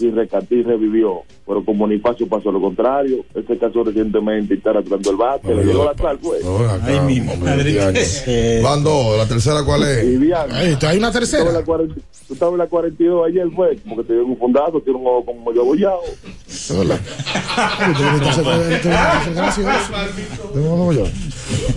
[0.00, 3.24] y Recatí revivió, pero con Bonifacio pasó lo contrario.
[3.34, 6.44] Este caso recientemente y está arrastrando el bate, le llegó la tal, pues.
[6.82, 7.32] Ahí mismo.
[8.62, 9.16] Van dos.
[9.16, 10.20] ¿La tercera cuál es?
[10.20, 10.34] Bien,
[10.82, 11.44] hay una tercera.
[11.44, 11.94] Tú estabas en la 40
[12.26, 15.06] tú estabas en la 42 ayer, fue, como que te dio un fundazo, tiene un
[15.06, 16.00] ojo como yo abollado.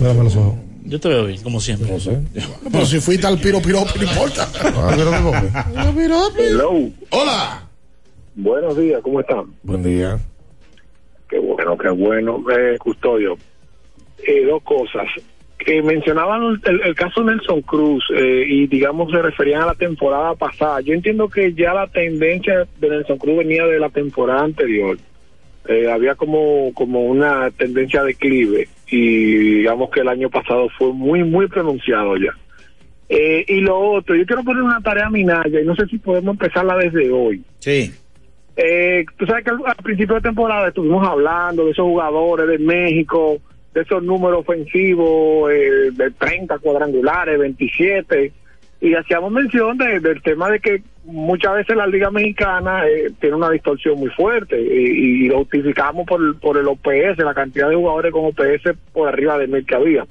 [0.00, 0.54] Mírame los ojos.
[0.82, 1.92] Yo te veo bien, como siempre.
[1.92, 2.18] No sé.
[2.72, 4.48] Pero si fuiste al piro piro, no importa.
[4.60, 4.96] Ah,
[6.36, 6.90] Hello.
[7.10, 7.69] Hola.
[8.34, 9.46] Buenos días, ¿cómo están?
[9.62, 10.18] Buen día.
[11.28, 12.44] Qué bueno, qué bueno.
[12.50, 13.36] Eh, custodio,
[14.26, 15.06] eh, dos cosas.
[15.58, 20.34] Que mencionaban el, el caso Nelson Cruz eh, y digamos se referían a la temporada
[20.34, 20.80] pasada.
[20.80, 24.96] Yo entiendo que ya la tendencia de Nelson Cruz venía de la temporada anterior.
[25.68, 30.92] Eh, había como, como una tendencia de declive y digamos que el año pasado fue
[30.92, 32.34] muy, muy pronunciado ya.
[33.08, 35.98] Eh, y lo otro, yo quiero poner una tarea a Minaya y no sé si
[35.98, 37.42] podemos empezarla desde hoy.
[37.58, 37.92] Sí.
[38.62, 43.38] Eh, tú sabes que al, principio de temporada estuvimos hablando de esos jugadores de México,
[43.72, 48.32] de esos números ofensivos, eh, de 30 cuadrangulares, 27,
[48.82, 53.36] y hacíamos mención de- del tema de que muchas veces la Liga Mexicana eh, tiene
[53.36, 57.76] una distorsión muy fuerte y, y lo justificamos por, por el OPS, la cantidad de
[57.76, 60.04] jugadores con OPS por arriba de mil que había.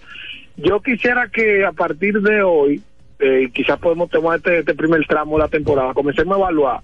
[0.58, 2.82] Yo quisiera que a partir de hoy,
[3.20, 6.80] eh, quizás podemos tomar este, este primer tramo de la temporada, comencemos a evaluar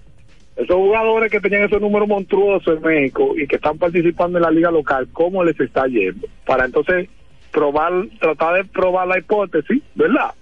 [0.56, 4.50] esos jugadores que tenían esos números monstruosos en México y que están participando en la
[4.50, 7.08] liga local, cómo les está yendo, para entonces
[7.52, 10.32] probar, tratar de probar la hipótesis, ¿verdad?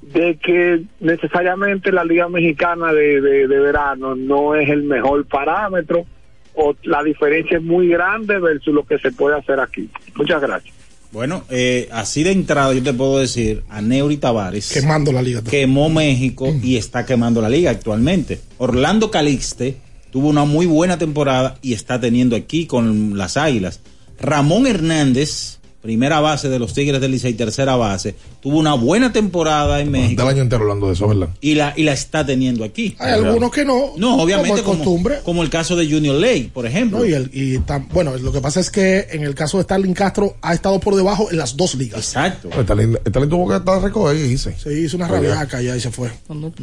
[0.00, 6.06] De que necesariamente la liga mexicana de, de, de verano no es el mejor parámetro
[6.54, 9.88] o la diferencia es muy grande versus lo que se puede hacer aquí.
[10.16, 10.77] Muchas gracias.
[11.10, 15.42] Bueno, eh, así de entrada yo te puedo decir, a Neuri Tavares Quemando la liga.
[15.42, 18.40] quemó México y está quemando la liga actualmente.
[18.58, 19.76] Orlando Calixte
[20.10, 23.80] tuvo una muy buena temporada y está teniendo aquí con las Águilas.
[24.20, 29.80] Ramón Hernández, primera base de los Tigres del Licey, tercera base, tuvo una buena temporada
[29.80, 31.28] en México Del año entero hablando de eso, ¿verdad?
[31.40, 32.96] y la, y la está teniendo aquí.
[32.98, 33.92] Hay algunos que no.
[33.96, 35.20] No, obviamente como costumbre.
[35.24, 36.98] como el caso de Junior Ley, por ejemplo.
[36.98, 39.64] No, y el- y tam- bueno, lo que pasa es que en el caso de
[39.64, 41.98] Starling Castro ha estado por debajo en las dos ligas.
[42.00, 42.48] Exacto.
[42.60, 44.54] Stalin Stalin tuvo que estar recogido y dice.
[44.58, 46.10] Se hizo una rabiaca ya y se fue.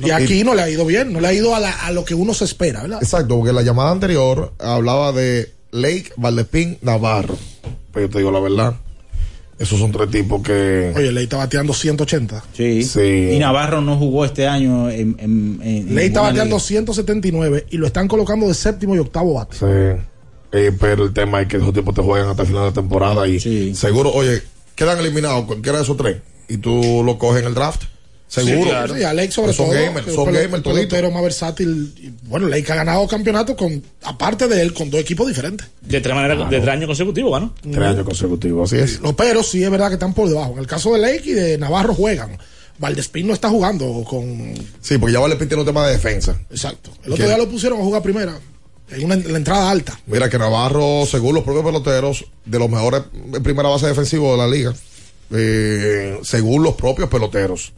[0.03, 2.03] Y aquí no le ha ido bien, no le ha ido a, la- a lo
[2.03, 2.99] que uno se espera, ¿verdad?
[3.01, 7.37] Exacto, porque la llamada anterior hablaba de Lake, Valdespín, Navarro.
[7.93, 8.75] Pero yo te digo la verdad.
[9.57, 10.91] Esos son tres tipos que.
[10.95, 12.43] Oye, Ley está bateando 180.
[12.53, 12.83] Sí.
[12.83, 13.29] Sí.
[13.33, 15.15] Y Navarro no jugó este año en.
[15.19, 16.67] en, en- Ley está bateando liga.
[16.67, 19.55] 179 y lo están colocando de séptimo y octavo bate.
[19.57, 20.01] Sí.
[20.51, 23.27] Eh, pero el tema es que esos tipos te juegan hasta el final de temporada
[23.27, 24.41] y seguro, oye,
[24.75, 26.17] quedan eliminados cualquiera de esos tres
[26.47, 27.83] y tú lo coges en el draft.
[28.43, 28.95] Seguro.
[28.95, 29.75] Sí, Alex sobre Pues son todo.
[29.75, 31.93] gamers, son gamers pelotero más versátil.
[31.97, 35.67] Y, bueno, que ha ganado campeonato con, aparte de él, con dos equipos diferentes.
[35.81, 37.53] De tres maneras, de tres años consecutivos, ¿no?
[37.61, 38.99] Tres años consecutivos, así es.
[38.99, 40.53] Los peros sí es verdad que están por debajo.
[40.53, 42.37] En el caso de Lake y de Navarro juegan.
[42.77, 44.53] Valdespín no está jugando con.
[44.81, 46.37] Sí, porque ya Valdespín tiene un tema de defensa.
[46.49, 46.91] Exacto.
[47.05, 48.37] El otro día lo pusieron a jugar primera.
[48.91, 49.99] En una, en la entrada alta.
[50.05, 53.01] Mira que Navarro, según los propios peloteros, de los mejores
[53.33, 54.75] en primera base defensivo de la liga,
[55.31, 57.73] eh, según los propios peloteros.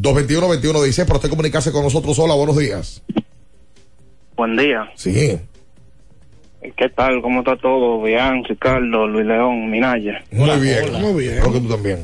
[0.00, 2.18] 221-21 dice, para usted comunicarse con nosotros.
[2.18, 3.02] Hola, buenos días.
[4.36, 4.90] Buen día.
[4.94, 5.38] Sí.
[6.76, 7.22] ¿Qué tal?
[7.22, 8.02] ¿Cómo está todo?
[8.02, 10.22] Bien, Ricardo, Luis León, Minaya.
[10.30, 10.92] Muy bien.
[11.00, 11.40] Muy bien.
[11.40, 12.00] Creo que tú también.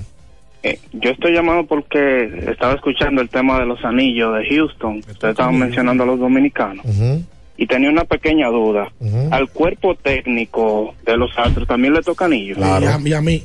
[0.63, 4.99] Eh, yo estoy llamando porque estaba escuchando el tema de los anillos de Houston.
[4.99, 6.87] Ustedes estaban mencionando a los dominicanos.
[7.57, 8.91] Y tenía una pequeña duda.
[9.31, 12.57] Al cuerpo técnico de los Astros también le toca anillos.
[12.57, 13.43] Y, a, y a mí.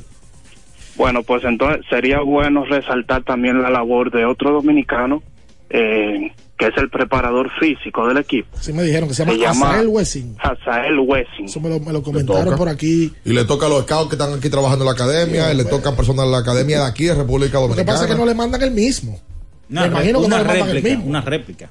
[0.98, 5.22] Bueno, pues entonces sería bueno resaltar también la labor de otro dominicano,
[5.70, 8.48] eh, que es el preparador físico del equipo.
[8.60, 10.36] Sí me dijeron que se llama, Se llama Azael Wessing.
[10.38, 11.44] Hazael Wessing.
[11.44, 13.12] Eso me lo, me lo comentaron por aquí.
[13.24, 15.64] Y le toca a los scouts que están aquí trabajando en la academia, y le
[15.64, 17.92] toca a personas de la academia de aquí, de República Lo que Dominicana.
[17.92, 19.20] pasa es que no le mandan el mismo.
[19.70, 21.10] Una, me imagino que una no le mandan el réplica, mismo.
[21.10, 21.70] una réplica.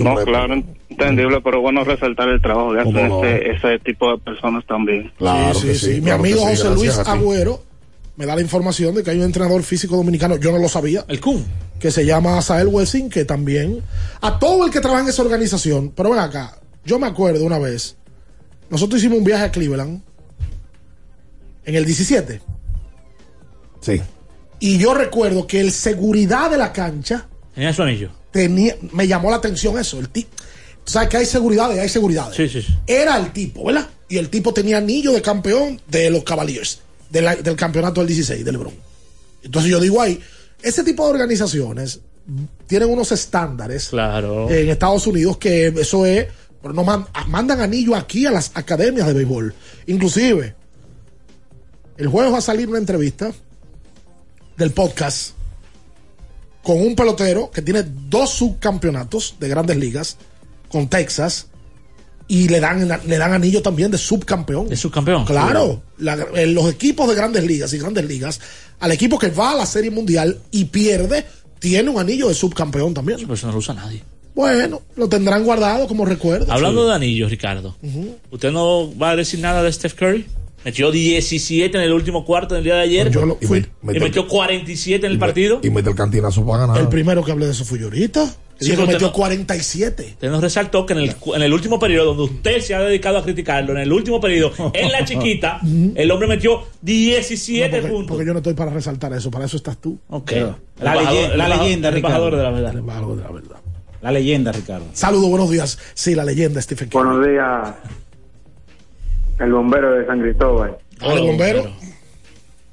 [0.00, 0.54] No, claro,
[0.88, 3.24] entendible, pero bueno resaltar el trabajo que hacen ¿Cómo no?
[3.24, 5.10] ese, ese tipo de personas también.
[5.18, 6.98] Claro sí, que sí, sí, Mi claro que amigo sí, José Luis.
[7.00, 7.60] Agüero
[8.18, 11.04] me da la información de que hay un entrenador físico dominicano, yo no lo sabía.
[11.08, 11.46] El Kun.
[11.78, 13.80] Que se llama Azael Wessing, que también.
[14.20, 15.92] A todo el que trabaja en esa organización.
[15.94, 17.94] Pero ven acá, yo me acuerdo una vez.
[18.68, 20.02] Nosotros hicimos un viaje a Cleveland.
[21.64, 22.40] En el 17.
[23.80, 24.02] Sí.
[24.58, 28.10] Y yo recuerdo que el seguridad de la cancha Tenía su anillo.
[28.32, 30.00] tenía, me llamó la atención eso.
[30.00, 30.30] El tipo,
[30.84, 32.32] tú sabes que hay seguridad y hay seguridad.
[32.34, 32.74] Sí, sí, sí.
[32.86, 33.86] Era el tipo, ¿verdad?
[34.08, 36.80] Y el tipo tenía anillo de campeón de los Cavaliers,
[37.10, 38.74] de la- del campeonato del 16, de LeBron.
[39.42, 40.20] Entonces yo digo ahí,
[40.62, 42.00] ese tipo de organizaciones
[42.66, 44.50] tienen unos estándares Claro.
[44.50, 46.26] en Estados Unidos que eso es,
[46.60, 49.54] pero no man- mandan anillo aquí a las academias de béisbol.
[49.86, 50.54] Inclusive,
[51.96, 53.32] el jueves va a salir una entrevista
[54.56, 55.30] del podcast
[56.62, 60.16] con un pelotero que tiene dos subcampeonatos de grandes ligas
[60.68, 61.46] con Texas
[62.28, 64.68] y le dan, le dan anillo también de subcampeón.
[64.68, 65.24] ¿De subcampeón?
[65.24, 68.40] Claro, la- eh, los equipos de grandes ligas y grandes ligas,
[68.80, 71.24] al equipo que va a la serie mundial y pierde,
[71.58, 73.18] tiene un anillo de subcampeón también.
[73.20, 74.02] Pero eso no lo usa nadie.
[74.34, 76.52] Bueno, lo tendrán guardado como recuerdo.
[76.52, 77.76] Hablando de anillos, Ricardo,
[78.30, 80.26] ¿usted no va a decir nada de Steph Curry?
[80.64, 83.10] Metió 17 en el último cuarto del día de ayer.
[83.10, 85.60] Yo lo- Y fui me- y metió 47 en el partido.
[85.62, 86.80] Y mete el cantinazo para ganar.
[86.80, 88.26] el primero que hablé de eso fue yo ahorita.
[88.60, 90.02] Sí, metió no- 47.
[90.14, 93.18] Usted nos resaltó que en el, en el último periodo, donde usted se ha dedicado
[93.18, 95.60] a criticarlo, en el último periodo, en la chiquita,
[95.94, 98.08] el hombre metió 17 No, porque, puntos.
[98.16, 99.96] porque yo no estoy para resaltar eso, para eso estás tú.
[100.08, 100.32] Ok.
[100.32, 102.36] La El embajador- leye- la el embajador- leyenda, el embajador Ricardo.
[102.36, 102.72] de la verdad.
[102.72, 103.56] El embajador de la verdad.
[104.02, 104.86] La leyenda, Ricardo.
[104.92, 105.78] Saludos, buenos días.
[105.94, 106.98] Sí, la leyenda Stephen King.
[106.98, 107.74] Buenos días,
[109.38, 110.76] el bombero de San Cristóbal.
[111.02, 111.62] Hola, bombero.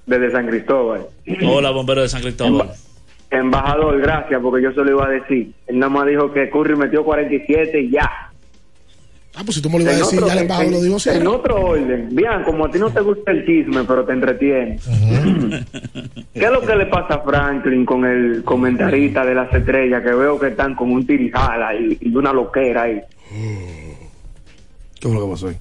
[0.06, 1.02] Desde San Cristóbal.
[1.46, 2.72] Hola, bombero de San Cristóbal.
[3.32, 5.52] Embajador, gracias, porque yo se lo iba a decir.
[5.68, 8.10] Él nada más dijo que Curry metió 47 y ya.
[9.38, 10.74] Ah, pues si tú me lo ibas a En decir, otro- ya el embajador en-
[10.74, 11.28] lo digo En siempre.
[11.28, 14.80] otro orden, bien, como a ti no te gusta el chisme, pero te entretiene.
[16.34, 20.14] ¿Qué es lo que le pasa a Franklin con el comentarista de las estrellas que
[20.14, 23.02] veo que están con un tirijala y, y una loquera ahí?
[25.00, 25.56] ¿Qué fue lo que pasó ahí?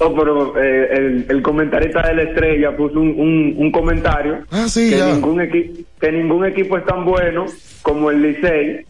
[0.00, 4.66] No, pero eh, el, el comentarista de la estrella puso un, un, un comentario Ah,
[4.68, 5.12] sí, que, ya.
[5.12, 7.46] ningún equi- que ningún equipo es tan bueno
[7.82, 8.80] como el Licey,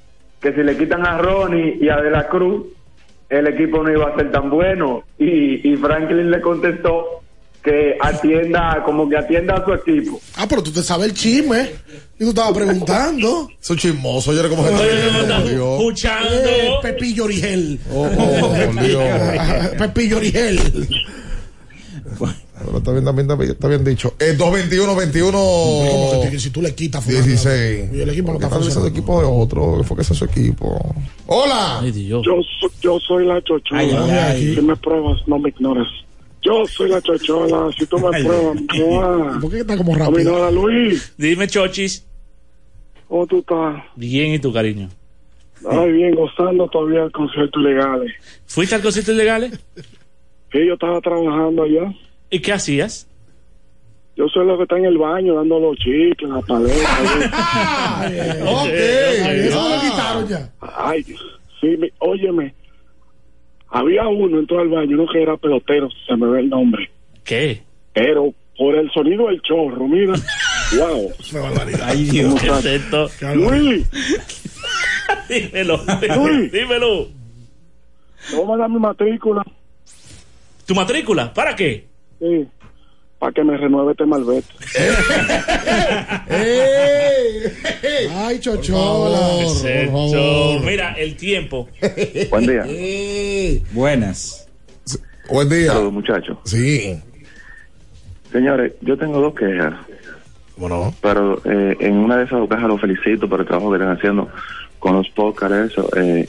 [0.41, 2.67] que si le quitan a Ronnie y a De la Cruz,
[3.29, 5.03] el equipo no iba a ser tan bueno.
[5.19, 7.20] Y, y Franklin le contestó
[7.63, 10.21] que atienda, como que atienda a su equipo.
[10.37, 11.71] Ah, pero tú te sabes el chisme.
[12.19, 13.49] Y tú estabas preguntando.
[13.61, 16.29] Soy chismoso, yo era como Escuchando.
[16.33, 17.79] Eh, Pepillo Origel.
[17.93, 19.03] Oh, por Dios.
[19.79, 20.61] Pepillo Origel.
[22.63, 24.15] Pero está bien, también, también, está bien dicho.
[24.19, 25.31] Eh, 221, 21.
[25.39, 27.91] Como que si tú le quitas fulano, 16.
[27.95, 28.81] Y el equipo no está funcionando.
[28.81, 29.83] es el equipo de otro.
[29.85, 30.95] Fue que ese es su equipo.
[31.27, 31.83] ¡Hola!
[31.95, 33.81] Yo, so- yo soy la chochola.
[33.81, 34.55] Ay, ay, ay.
[34.55, 35.87] Si me pruebas, no me ignores.
[36.43, 37.71] Yo soy la chochola.
[37.79, 39.39] Si tú me pruebas, ¡mua!
[39.41, 41.13] ¿Por qué está como Caminada, Luis.
[41.19, 42.07] Dime, Chochis.
[43.09, 43.83] ¿Cómo tú estás?
[43.97, 44.89] Bien, ¿y tu cariño?
[45.69, 48.13] Ay, bien, gozando todavía del concierto ilegales.
[48.47, 49.59] ¿Fuiste al concierto ilegales?
[50.53, 51.93] Sí, yo estaba trabajando allá.
[52.31, 53.07] ¿Y qué hacías?
[54.17, 56.81] Yo soy lo que está en el baño dando los chicles, la paleta.
[58.47, 58.69] Ok.
[58.71, 60.51] Eso lo quitaron ya.
[60.61, 61.05] Ay,
[61.61, 62.55] sí, mi- óyeme.
[63.71, 66.91] Había uno en todo el baño, uno que era pelotero, se me ve el nombre.
[67.25, 67.63] ¿Qué?
[67.93, 70.15] Pero por el sonido del chorro, mira.
[70.79, 71.13] wow.
[71.85, 72.35] Ay, Dios.
[72.41, 73.09] ¿Qué es esto?
[73.35, 73.89] Luis,
[75.29, 75.81] dímelo,
[76.17, 76.53] Luis.
[76.53, 77.09] dímelo.
[78.31, 79.43] toma la mi matrícula.
[80.67, 81.33] ¿Tu matrícula?
[81.33, 81.87] ¿Para qué?
[82.19, 82.47] Sí,
[83.21, 84.49] para que me renueve este malvete.
[88.17, 89.21] Ay, chochola.
[90.65, 91.69] Mira, el tiempo.
[92.31, 92.65] Buen día.
[93.73, 94.49] Buenas.
[95.31, 95.69] Buen día.
[95.69, 96.39] Saludos, muchachos.
[96.45, 96.99] Sí.
[98.33, 99.75] Señores, yo tengo dos quejas.
[100.57, 100.95] Bueno.
[101.03, 103.99] Pero eh, en una de esas dos quejas los felicito por el trabajo que están
[103.99, 104.31] haciendo
[104.79, 105.73] con los podcasts.
[105.73, 106.27] Eso, eh,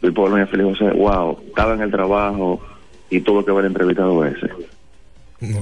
[0.00, 2.60] el pueblo me Feliz José, wow, estaba en el trabajo
[3.10, 4.48] y tuvo que ver entrevista dos veces.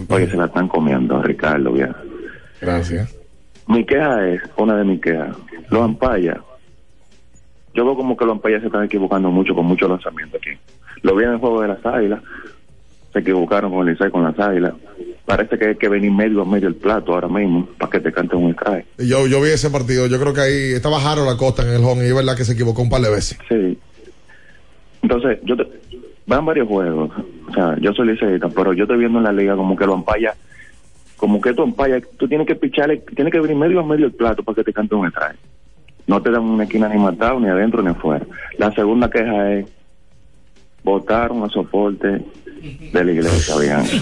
[0.08, 1.94] Oye, se la están comiendo, Ricardo, bien.
[2.60, 3.14] Gracias.
[3.68, 5.36] Mi queja es, una de mis quejas,
[5.70, 6.38] los ampayas.
[7.74, 10.58] Yo veo como que los ampayas se están equivocando mucho con muchos lanzamientos aquí.
[11.02, 12.22] Lo vi en el juego de las águilas,
[13.12, 14.74] se equivocaron con el Licey con las águilas.
[15.24, 18.10] Parece que hay que venir medio a medio el plato ahora mismo para que te
[18.10, 18.86] canten un strike.
[18.98, 20.06] Yo, yo vi ese partido.
[20.06, 22.44] Yo creo que ahí estaba Jaro la costa en el home y es verdad que
[22.44, 23.38] se equivocó un par de veces.
[23.48, 23.78] Sí.
[25.02, 25.64] Entonces, yo te,
[26.28, 27.10] van varios juegos.
[27.48, 29.94] O sea, yo soy liceísta, pero yo estoy viendo en la liga como que lo
[29.94, 30.34] ampaya,
[31.16, 34.12] como que tu ampaya, tú tienes que picharle, tienes que venir medio a medio el
[34.12, 35.38] plato para que te cante un strike.
[36.06, 38.24] No te dan una esquina ni matado, ni adentro ni afuera.
[38.58, 39.66] La segunda queja es,
[40.84, 42.22] votaron a soporte
[42.92, 44.00] de la iglesia, bien.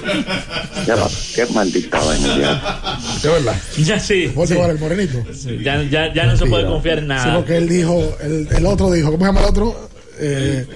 [0.87, 2.99] Ya va, qué maldita vaina ya.
[3.23, 3.55] ¿De verdad?
[3.79, 4.33] Ya sí.
[4.35, 5.19] ¿Vos te el morenito?
[5.63, 7.37] Ya, ya, ya no se puede confiar en Sí, nada.
[7.37, 9.75] porque él dijo, el, el otro dijo, ¿cómo se llama el otro?
[10.19, 10.67] Eh,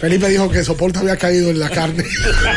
[0.00, 2.04] Felipe dijo que soporte había caído en la carne.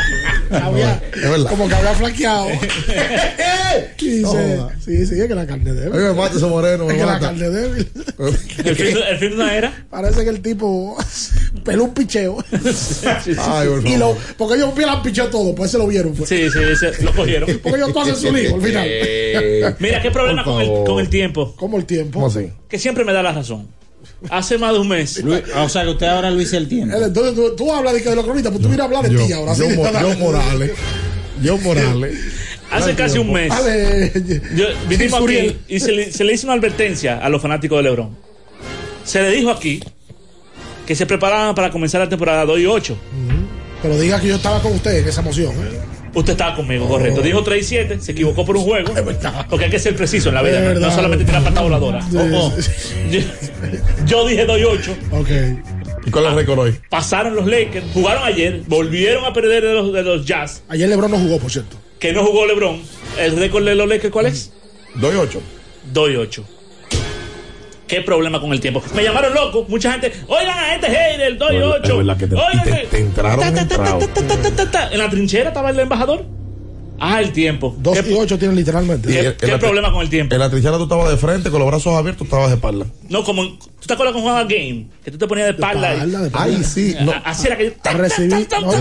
[0.50, 1.50] había, Es verdad.
[1.50, 2.48] como que había flaqueado.
[3.98, 4.70] y No.
[4.84, 5.92] sí, sí, es que la carne débil.
[5.92, 7.88] A mí me mata ese moreno, me Es que la carne débil.
[8.64, 9.86] ¿El fin, el fin de una era?
[9.90, 10.96] Parece que el tipo
[11.64, 12.44] peló un picheo.
[12.52, 14.16] Ay, por y lo, favor.
[14.36, 16.14] porque ellos vieron picheo todo, pues se lo vieron.
[16.14, 16.28] Pues.
[16.28, 17.48] Sí, sí, se- lo cogieron.
[17.62, 19.76] Porque ellos todos hacen su lío al final.
[19.78, 21.54] Mira, qué problema con el, con el tiempo.
[21.56, 22.14] ¿Cómo el tiempo?
[22.20, 22.50] ¿Cómo así?
[22.68, 23.68] Que siempre me da la razón.
[24.30, 25.22] Hace más de un mes.
[25.56, 26.96] o sea que usted ahora Luis el tiempo.
[26.96, 29.02] Él, Entonces tú, tú hablas de, que de los cronistas, pues tú vienes a hablar
[29.08, 29.54] de Yo, ti ahora.
[29.54, 29.76] yo, sí.
[29.76, 30.70] Yo Morales.
[31.42, 32.18] Yo Morales.
[32.70, 33.52] Hace casi un mes.
[34.56, 37.82] Yo, vinimos aquí y se le, se le hizo una advertencia a los fanáticos de
[37.84, 38.16] LeBron.
[39.04, 39.80] Se le dijo aquí
[40.86, 42.96] que se preparaban para comenzar la temporada 2 y 8.
[43.82, 45.52] Pero diga que yo estaba con usted en esa emoción.
[45.52, 45.93] ¿eh?
[46.14, 47.20] Usted estaba conmigo, correcto.
[47.22, 48.92] Dijo 3 y 7, se equivocó por un juego.
[49.50, 52.00] Porque hay que ser preciso en la vida, no- solamente tirar patada voladora.
[52.02, 52.52] Sí, Oh, oh.
[53.10, 53.20] Yo,
[54.06, 54.96] yo dije 2 y 8.
[55.12, 55.28] Ok.
[56.06, 56.74] ¿Y cuál es el récord hoy?
[56.90, 61.10] Pasaron los Lakers, jugaron ayer, volvieron a perder de los, de los Jazz, Ayer LeBron
[61.10, 61.76] no jugó, por cierto.
[61.98, 62.80] que no jugó LeBron.
[63.18, 64.52] ¿El récord de los Lakers cuál es?
[64.96, 65.40] 2 y 8.
[65.92, 66.44] 2 y 8.
[67.94, 68.82] ¿Qué problema con el tiempo?
[68.94, 70.12] Me llamaron loco, mucha gente.
[70.26, 71.82] Oigan a este hater, 2 y 8.
[71.84, 73.98] Es verdad que te, Oigan, y te, te entraron ta, ta, ta, entrado.
[74.00, 74.88] ta, ta, ta, ta, ta.
[74.92, 76.24] En la trinchera estaba el embajador.
[76.98, 77.74] Ah, el tiempo.
[77.78, 79.36] Dos ¿Qué, y ocho tienen literalmente.
[79.38, 80.34] qué- problema con el tiempo?
[80.34, 82.86] En la trinchera tú estabas de frente, con los brazos abiertos, estabas de espalda.
[83.08, 83.42] No, como
[83.84, 84.86] ¿Tú te acuerdas cuando jugaba Game?
[85.04, 85.90] Que tú te ponías de espalda.
[85.92, 86.96] y- espalda, de Ay, sí.
[87.02, 87.12] No.
[87.22, 87.76] Así era que.
[87.92, 88.38] Recibir, no,
[88.72, 88.76] y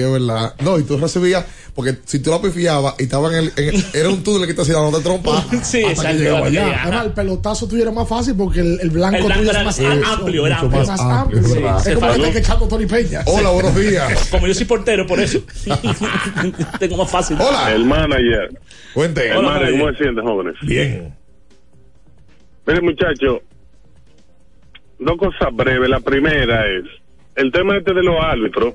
[0.00, 0.54] es verdad.
[0.60, 1.44] No, y tú recibías,
[1.74, 4.54] porque si tú la pifiabas y estaba en el, en el- era un túnel que
[4.54, 5.44] te hacía no te trompa.
[5.64, 6.28] Sí, hasta exacto, que
[6.58, 6.82] allá.
[6.84, 9.60] Además, el pelotazo tuyo era más fácil porque el, el blanco, El blanco tuyo era
[9.60, 10.86] es más amplio, era amplio.
[10.86, 11.40] más Sí, amplio.
[11.40, 11.88] es verdad.
[11.88, 12.24] Es como que falló.
[12.24, 13.22] te que echando Tony Peña.
[13.26, 14.26] Hola, buenos días.
[14.30, 15.40] Como yo soy portero, por eso.
[16.78, 17.36] Tengo más fácil.
[17.40, 17.72] Hola.
[17.72, 18.50] El manager.
[18.94, 19.28] Cuente.
[19.28, 20.54] El manager, ¿cómo se siente, jóvenes?
[20.62, 21.14] Bien.
[22.66, 23.40] Mire, muchachos,
[24.98, 25.88] dos cosas breves.
[25.88, 26.84] La primera es
[27.34, 28.74] el tema este de los árbitros.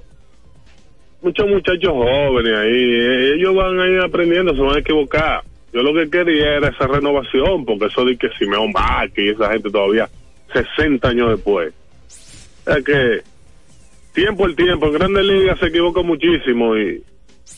[1.22, 5.44] Muchos muchachos jóvenes ahí, eh, ellos van a ir aprendiendo, se van a equivocar.
[5.74, 9.52] Yo lo que quería era esa renovación, porque eso de que Simeón Vázquez y esa
[9.52, 10.08] gente todavía
[10.54, 11.74] 60 años después.
[12.62, 13.22] O sea que
[14.14, 17.04] tiempo el tiempo, en Grandes Ligas se equivoca muchísimo y,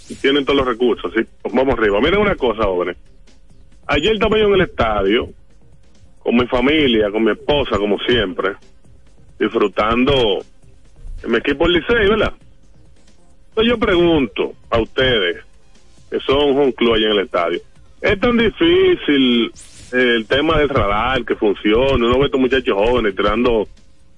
[0.10, 1.12] y tienen todos los recursos.
[1.16, 1.22] ¿sí?
[1.54, 2.00] Vamos arriba.
[2.02, 2.98] Miren una cosa, jóvenes.
[3.86, 5.30] Ayer estaba yo en el estadio,
[6.28, 8.56] con mi familia, con mi esposa, como siempre,
[9.40, 10.40] disfrutando
[11.26, 12.34] mi equipo el Licey, ¿verdad?
[13.48, 15.38] Entonces yo pregunto a ustedes,
[16.12, 17.62] que son un club allá en el estadio,
[18.02, 19.54] ¿es tan difícil
[19.94, 22.06] el tema del radar que funcione?
[22.06, 23.66] Uno ve a estos muchachos jóvenes tirando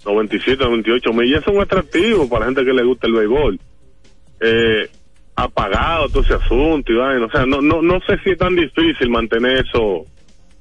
[0.04, 3.60] 97, 98 millas, son atractivos para la gente que le gusta el béisbol.
[4.40, 4.90] Eh,
[5.36, 6.96] apagado todo ese asunto y.
[6.98, 10.08] O sea, no, no, no sé si es tan difícil mantener eso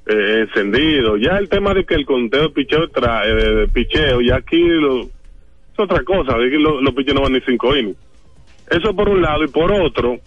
[0.08, 1.16] eh, encendido.
[1.16, 4.36] Ya el tema de que el conteo de picheo, tra- eh, de, de picheo, ya
[4.36, 5.08] aquí lo, es
[5.78, 6.32] otra cosa.
[6.34, 7.96] Aquí lo- los picheos no van ni cinco innings.
[8.70, 10.18] Eso por un lado y por otro,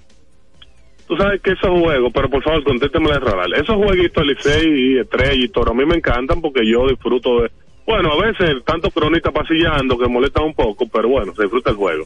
[1.08, 3.54] tú sabes que esos juegos, pero por favor contésteme de radar.
[3.56, 7.52] Esos jueguitos Licey y Estrella y Toro a mí me encantan porque yo disfruto de.
[7.86, 11.76] Bueno, a veces tanto cronista pasillando que molesta un poco, pero bueno, se disfruta el
[11.76, 12.06] juego.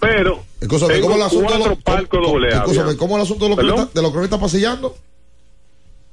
[0.00, 2.96] Pero Escúchame, ¿cómo el asunto de cuatro palcos doble A, escúchame, bien.
[2.96, 3.74] ¿cómo el asunto de los, ¿Perdón?
[3.74, 4.94] cronistas, de los cronistas pasillando?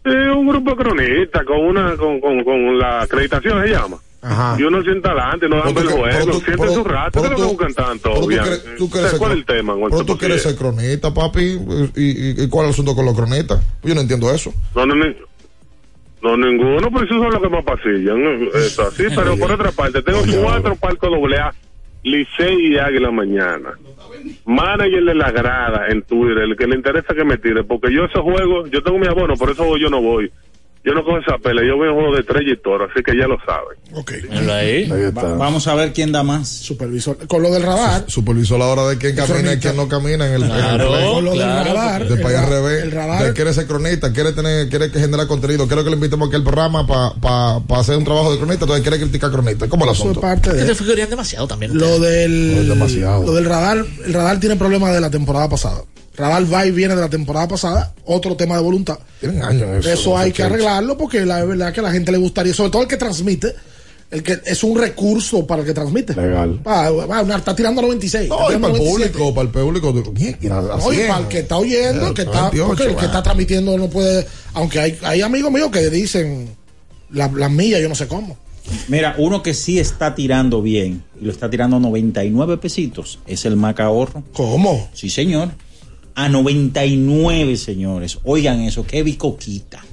[0.08, 3.98] Sí, un grupo de cronistas con una con, con, con la acreditación se llama.
[4.22, 4.56] Ajá.
[4.60, 7.36] Y uno sienta adelante, no dan el juego, pero- su rato, pero ¿qué es lo
[7.36, 8.14] que tú- buscan tanto?
[8.14, 8.28] Tú
[8.90, 9.76] quieres ¿Cuál es el tema?
[9.90, 11.60] pero tú quieres ser cronista, papi.
[11.96, 13.62] ¿Y, y, y cuál es el asunto con los cronistas?
[13.84, 14.54] Yo no entiendo eso.
[14.76, 18.22] No, no, no, ninguno, pero esos son los que más pasillan.
[18.24, 18.58] ¿no?
[18.58, 21.54] Es así, pero por otra parte, tengo cuatro palcos doble A,
[22.04, 23.74] Licey y Águila mañana.
[24.46, 28.06] Manager de la grada en Twitter, el que le interesa que me tire, porque yo
[28.06, 30.32] esos juegos, yo tengo mi abono, por eso yo no voy.
[30.88, 33.28] Yo no cojo esa pelea, yo veo juegos de estrella y toro, así que ya
[33.28, 33.76] lo saben.
[33.94, 34.14] Ok.
[34.50, 34.88] ahí.
[35.12, 36.48] Va- vamos a ver quién da más.
[36.48, 37.18] Supervisor.
[37.28, 38.06] Con lo del radar.
[38.08, 41.12] Supervisó la hora de quién camina y quién no camina en el, en el Claro,
[41.14, 42.84] con lo del radar, De el para allá al revés.
[42.84, 45.68] el radar- De quiere ser cronista, quiere tener, quiere que generar contenido.
[45.68, 48.64] Quiere que le invitemos aquí al programa para hacer un trabajo de cronista.
[48.64, 49.68] Entonces quiere criticar cronista.
[49.68, 50.22] ¿Cómo el Eso es asunto?
[50.22, 50.64] parte de.
[50.64, 51.78] Te figurían demasiado también.
[51.78, 53.26] Lo del, No, es demasiado.
[53.26, 55.82] lo del radar, el radar tiene problemas de la temporada pasada.
[56.18, 58.98] Radar va y viene de la temporada pasada, otro tema de voluntad.
[59.20, 59.90] Tienen años eso.
[59.94, 62.82] Eso hay que arreglarlo porque la verdad que a la gente le gustaría, sobre todo
[62.82, 63.54] el que transmite,
[64.10, 66.16] el que es un recurso para el que transmite.
[66.16, 66.60] Legal.
[66.66, 68.30] Va, va, está tirando a 96.
[68.30, 69.18] No, está y tirando para el 97.
[69.20, 69.90] público, para el público.
[70.42, 71.08] Y No, y 100.
[71.08, 74.26] para el que está oyendo, que está, 98, porque el que está transmitiendo no puede,
[74.54, 76.50] aunque hay, hay amigos míos que dicen
[77.12, 78.38] la- las millas, yo no sé cómo.
[78.88, 83.46] Mira, uno que sí está tirando bien y lo está tirando a 99 pesitos es
[83.46, 84.24] el Maca Ahorro.
[84.34, 84.90] ¿Cómo?
[84.94, 85.52] Sí, señor.
[86.20, 88.18] A 99, señores.
[88.24, 89.86] Oigan eso, qué bicoquita.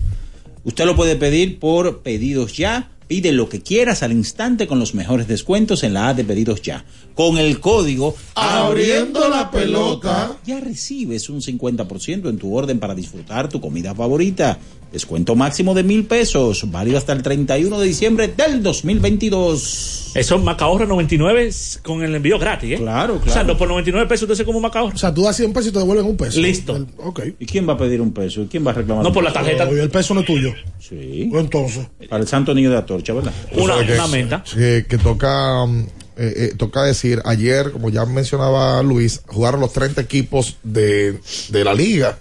[0.64, 2.88] Usted lo puede pedir por pedidos ya.
[3.06, 6.62] Pide lo que quieras al instante con los mejores descuentos en la A de pedidos
[6.62, 6.86] ya.
[7.14, 10.38] Con el código Abriendo la pelota.
[10.46, 14.58] ya recibes un 50% en tu orden para disfrutar tu comida favorita.
[14.94, 20.12] Descuento máximo de mil pesos, válido hasta el 31 de diciembre del 2022.
[20.14, 21.50] Eso Macahorra 99
[21.82, 22.76] con el envío gratis, ¿eh?
[22.76, 23.48] Claro, O sea, claro.
[23.48, 24.94] no por 99 pesos usted se come un Macahorra.
[24.94, 26.40] O sea, tú das 100 pesos y te devuelven un peso.
[26.40, 26.76] Listo.
[26.76, 27.20] El- ok.
[27.40, 28.42] ¿Y quién va a pedir un peso?
[28.42, 29.02] ¿Y quién va a reclamar?
[29.02, 29.64] No, un por la tarjeta.
[29.68, 30.52] El peso no es tuyo.
[30.78, 31.26] Sí.
[31.28, 31.88] Pues entonces.
[32.08, 33.32] Para el Santo Niño de Atorcha, ¿verdad?
[33.56, 34.44] Una, O sea, que- una menta.
[34.54, 39.72] Que, que toca, um, eh, eh, toca decir, ayer, como ya mencionaba Luis, jugaron los
[39.72, 41.18] 30 equipos de,
[41.48, 42.16] de la liga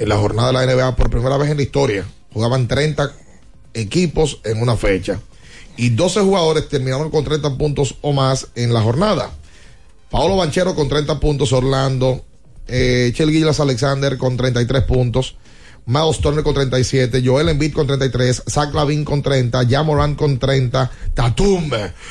[0.00, 2.06] en la jornada de la NBA por primera vez en la historia.
[2.32, 3.12] Jugaban 30
[3.74, 5.20] equipos en una fecha.
[5.76, 9.30] Y 12 jugadores terminaron con 30 puntos o más en la jornada.
[10.10, 12.24] Paolo Banchero con 30 puntos, Orlando,
[12.66, 15.36] eh, Chel Gillas Alexander con 33 puntos,
[15.84, 20.90] Miles Turner con 37, Joel Embiid con 33, Zach Lavin con 30, Jamoran con 30,
[21.12, 21.70] Tatum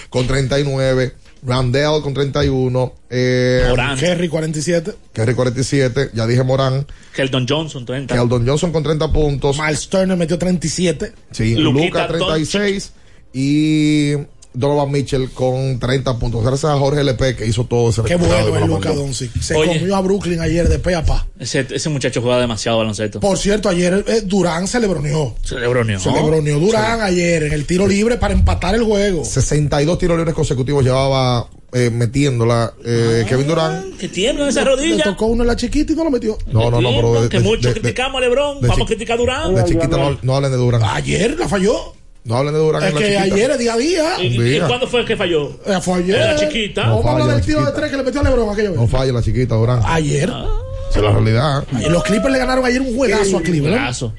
[0.10, 3.98] con 39, Randall con 31, eh, Morán.
[3.98, 4.94] Kerry 47.
[5.14, 6.86] Kerry 47, ya dije Morán,
[7.16, 8.16] Keldon Johnson 30.
[8.16, 11.14] Keldon Johnson con 30 puntos, Miles Turner metió 37.
[11.32, 12.91] sí, Luca 36
[13.34, 14.14] y
[14.53, 16.43] Donovan Mitchell con 30 puntos.
[16.43, 18.91] Gracias a Jorge LP que hizo todo ese Qué bueno lo Luca.
[18.91, 19.39] Doncic.
[19.41, 19.77] Se Oye.
[19.80, 21.27] comió a Brooklyn ayer de pe a pa.
[21.39, 23.19] Ese, ese muchacho juega demasiado baloncesto.
[23.19, 24.80] Por cierto, ayer eh, Durán se.
[24.80, 25.35] Se lebroneó.
[25.43, 29.23] Se lebroneó Durán ayer en el tiro libre para empatar el juego.
[29.23, 33.97] 62 tiros libres consecutivos llevaba eh, metiéndola eh, Kevin Durant.
[33.97, 35.03] Que tiembla en esa Le rodilla.
[35.03, 36.38] tocó uno en la chiquita y no lo metió.
[36.47, 38.57] No, no, no, pero de, que mucho de- de- criticamos a Lebron.
[38.61, 39.55] Vamos a criticar a Durán.
[39.55, 40.84] de chiquita no, no hablen de Durant.
[40.85, 41.93] Ayer la falló.
[42.26, 43.36] No hablen de Durant Es en la que chiquita.
[43.36, 44.24] ayer es día a día.
[44.24, 45.52] ¿Y, cuándo fue que falló?
[45.66, 46.20] Eh, fue ayer.
[46.20, 46.86] La chiquita.
[46.86, 48.74] No Vamos a hablar del tiro de tres que le metió a Lebron aquello.
[48.76, 49.84] No falla la chiquita Durant.
[49.86, 50.30] Ayer.
[50.30, 51.64] Esa es la realidad.
[51.80, 53.76] Y los Clippers le ganaron ayer un juegazo a Cleveland.
[53.78, 54.14] Juegazo.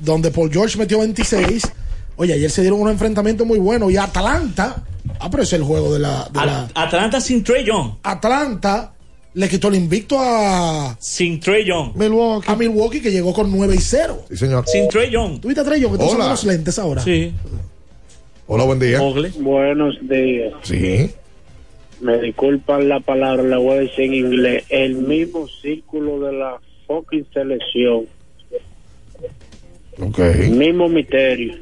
[0.00, 1.70] Donde Paul George metió 26.
[2.16, 3.90] Oye, ayer se dieron unos enfrentamientos muy buenos.
[3.92, 4.84] Y Atlanta.
[5.18, 6.28] Ah, pero ese es el juego de la.
[6.32, 7.92] de la- At- Atlanta sin Trey Young.
[8.02, 8.92] Atlanta
[9.34, 10.96] le quitó el invicto a.
[11.00, 11.94] Sin Trey Young.
[11.96, 12.50] Milwaukee.
[12.50, 14.24] A Milwaukee que llegó con 9 y 0.
[14.28, 14.64] Sí, señor.
[14.66, 15.40] Sin Trey Young.
[15.40, 15.96] ¿Tú viste a Trey Young?
[15.96, 16.28] Que Hola.
[16.28, 17.02] los lentes ahora.
[17.02, 17.32] Sí.
[18.46, 19.00] Hola, buen día.
[19.00, 19.30] Ogle.
[19.38, 20.52] Buenos días.
[20.62, 21.10] Sí.
[22.00, 24.64] Me disculpan la palabra, la voy a decir en inglés.
[24.68, 28.06] El mismo círculo de la fucking selección.
[30.00, 30.18] Ok.
[30.50, 31.54] Mismo misterio.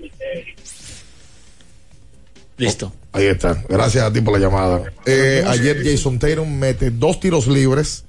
[2.56, 2.92] Listo.
[3.12, 3.62] Ahí está.
[3.68, 4.82] Gracias a ti por la llamada.
[5.06, 8.04] Eh, ayer Jason Tatum mete dos tiros libres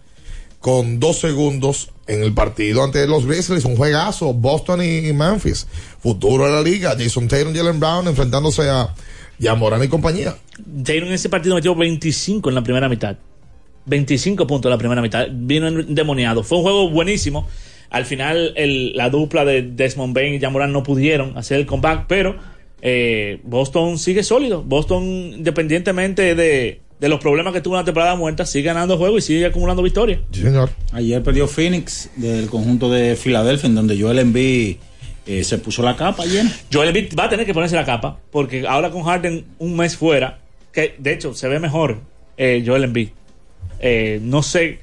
[0.60, 3.66] con dos segundos en el partido ante los Grizzlies.
[3.66, 4.34] Un juegazo.
[4.34, 5.66] Boston y Memphis.
[6.00, 6.96] Futuro de la liga.
[6.98, 8.94] Jason Tatum y Jalen Brown enfrentándose a
[9.40, 10.36] Yamorán y compañía.
[10.84, 13.16] Tatum en ese partido metió 25 en la primera mitad.
[13.88, 15.26] 25 puntos en la primera mitad.
[15.32, 16.44] Vino endemoniado.
[16.44, 17.48] Fue un juego buenísimo.
[17.90, 22.06] Al final, el- la dupla de Desmond Bain y Jamoran no pudieron hacer el comeback,
[22.08, 22.38] pero
[22.82, 24.64] eh, Boston sigue sólido.
[24.64, 29.24] Boston, independientemente de, de los problemas que tuvo en la temporada muerta, sigue ganando juegos
[29.24, 30.20] y sigue acumulando victorias.
[30.32, 30.70] Sí, señor.
[30.92, 34.78] Ayer perdió Phoenix del conjunto de Filadelfia, en donde Joel Embiid
[35.26, 36.46] eh, se puso la capa ayer.
[36.72, 39.96] Joel Embiid va a tener que ponerse la capa, porque ahora con Harden un mes
[39.96, 40.40] fuera,
[40.72, 42.00] que de hecho se ve mejor
[42.38, 43.10] eh, Joel Embiid.
[43.80, 44.80] Eh, no sé,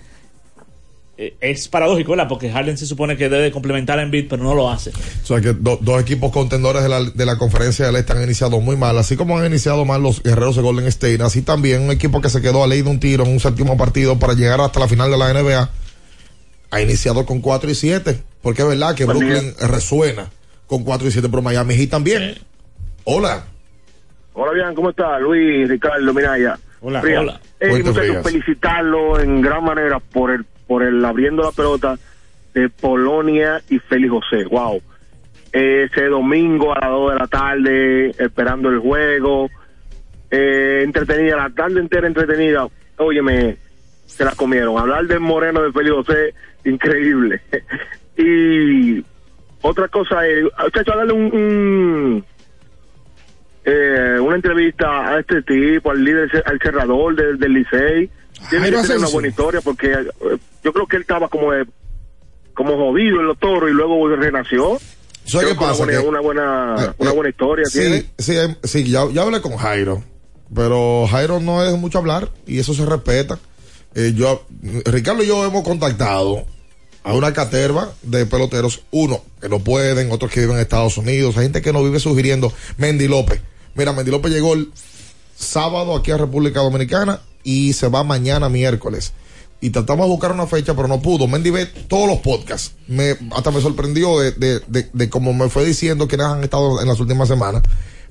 [1.41, 2.29] es paradójico, ¿verdad?
[2.29, 4.91] Porque Harden se supone que debe complementar a Embiid, pero no lo hace.
[4.91, 8.23] O sea que do- dos equipos contendores de la, de la conferencia del este han
[8.23, 8.97] iniciado muy mal.
[8.99, 12.31] Así como han iniciado mal los guerreros de Golden State, así también un equipo que
[12.31, 14.87] se quedó a ley de un tiro en un séptimo partido para llegar hasta la
[14.89, 15.71] final de la NBA
[16.71, 18.23] ha iniciado con 4 y 7.
[18.41, 19.29] Porque es verdad que Buen día.
[19.41, 20.31] Brooklyn resuena
[20.69, 22.35] con 4 y 7, pero Miami Heat también.
[23.05, 23.45] Hola.
[24.35, 25.19] Hola, bien, ¿cómo está?
[25.19, 26.57] Luis, Ricardo, Minaya.
[26.81, 27.21] Hola, Frías.
[27.23, 27.41] hola.
[27.59, 31.99] Eh, felicitarlo en gran manera por el, por el abriendo la pelota
[32.55, 34.45] de Polonia y Félix José.
[34.45, 34.81] Wow.
[35.51, 39.51] Ese domingo a las 2 de la tarde, esperando el juego.
[40.31, 42.69] Eh, entretenida, la tarde entera entretenida.
[42.99, 43.57] Óyeme,
[44.05, 44.79] se la comieron.
[44.79, 46.35] Hablar del Moreno de Félix José,
[46.65, 47.41] increíble.
[48.17, 49.03] y
[49.63, 52.25] otra cosa es, muchachos, darle un, un
[53.65, 58.11] eh, una entrevista a este tipo, al líder, al cerrador del, del Licey.
[58.51, 61.65] Tiene que tener una buena historia porque eh, yo creo que él estaba como eh,
[62.55, 64.79] como jodido en los toros y luego renació.
[65.25, 65.85] ¿Sabes qué una pasa?
[65.85, 68.01] buena- Que- una buena, Eh, una buena historia tiene.
[68.19, 68.35] Sí, sí,
[68.65, 70.03] sí ya, ya hablé con Jairo,
[70.55, 73.39] pero Jairo no es mucho hablar y eso se respeta.
[73.95, 74.45] Eh, yo,
[74.87, 76.45] Ricardo y yo hemos contactado
[77.05, 81.37] a una caterva de peloteros, uno que no pueden, otros que viven en Estados Unidos,
[81.37, 83.41] hay gente que nos vive sugiriendo, Mendy López.
[83.75, 84.71] Mira, Mendy López llegó el
[85.37, 89.13] sábado aquí a República Dominicana y se va mañana miércoles.
[89.61, 91.27] Y tratamos de buscar una fecha, pero no pudo.
[91.27, 92.73] Mendy ve todos los podcasts.
[92.87, 97.01] Me, hasta me sorprendió de, de, de, me fue diciendo quienes han estado en las
[97.01, 97.63] últimas semanas.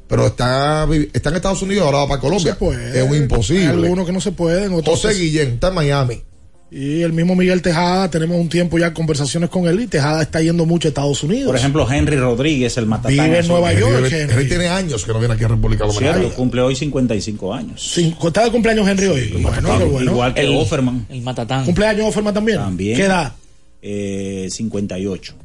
[0.07, 2.57] Pero está, está en Estados Unidos, ahora va para Colombia.
[2.57, 2.97] puede.
[2.99, 3.67] Es un Hay imposible.
[3.67, 4.73] algunos que no se pueden.
[4.73, 6.23] Otros José Guillén está en Miami.
[6.69, 10.41] Y el mismo Miguel Tejada, tenemos un tiempo ya conversaciones con él y Tejada está
[10.41, 11.47] yendo mucho a Estados Unidos.
[11.47, 13.11] Por ejemplo, Henry Rodríguez, el matatán.
[13.13, 13.47] Vive en.
[13.47, 14.33] Nueva York, Henry, Henry.
[14.33, 16.17] Henry tiene años que no viene aquí a República Dominicana.
[16.19, 17.89] Cierto, cumple hoy 55 años.
[17.93, 19.29] Cinco- ¿Está de cumpleaños Henry hoy?
[19.41, 20.11] bueno, qué bueno.
[20.11, 21.05] Igual que El- Offerman.
[21.09, 21.63] El matatán.
[21.63, 22.57] ¿Cumpleaños Offerman también?
[22.57, 22.97] También.
[22.97, 23.31] ¿Qué edad?
[23.81, 25.35] Eh, 58.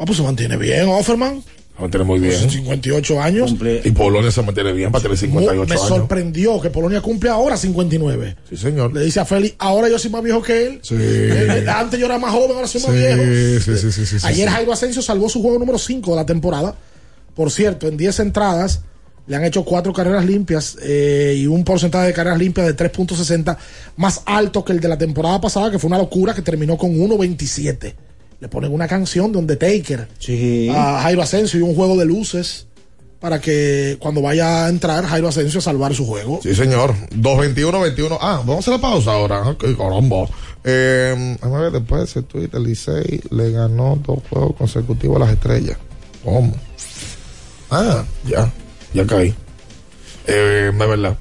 [0.00, 1.42] Ah, pues se mantiene bien, Offerman.
[1.76, 2.50] Se mantiene muy bien.
[2.50, 3.50] 58 años.
[3.50, 5.88] Cumple Y Polonia se mantiene bien para tener 58 me años.
[5.88, 8.36] sorprendió que Polonia cumple ahora 59.
[8.48, 8.94] Sí, señor.
[8.94, 10.80] Le dice a Félix, ahora yo soy más viejo que él.
[10.82, 10.94] Sí.
[10.98, 13.22] Eh, Antes yo era más joven, ahora soy más Sí, viejo.
[13.62, 14.54] sí, sí, sí, sí, sí, Ayer sí.
[14.54, 16.74] Jairo Asensio salvó su juego número 5 de la temporada.
[17.34, 18.80] Por cierto, en 10 entradas
[19.26, 23.56] le han hecho 4 carreras limpias eh, y un porcentaje de carreras limpias de 3.60
[23.96, 26.94] más alto que el de la temporada pasada, que fue una locura, que terminó con
[26.94, 27.92] 1.27.
[28.40, 30.68] Le ponen una canción de Undertaker Sí.
[30.74, 32.66] a Jairo Asensio y un juego de luces
[33.20, 36.40] para que cuando vaya a entrar Jairo Asensio a salvar su juego.
[36.42, 36.94] Sí, señor.
[37.14, 38.18] 221-21.
[38.20, 39.40] Ah, vamos a hacer la pausa ahora.
[39.48, 40.26] Ok, caramba.
[40.64, 45.20] Eh, a ver, después de ese tweet, el Licey le ganó dos juegos consecutivos a
[45.20, 45.78] las estrellas.
[46.22, 46.52] ¿Cómo?
[47.70, 48.52] Ah, ya.
[48.92, 49.34] Ya caí.
[50.26, 51.16] Eh, es verdad.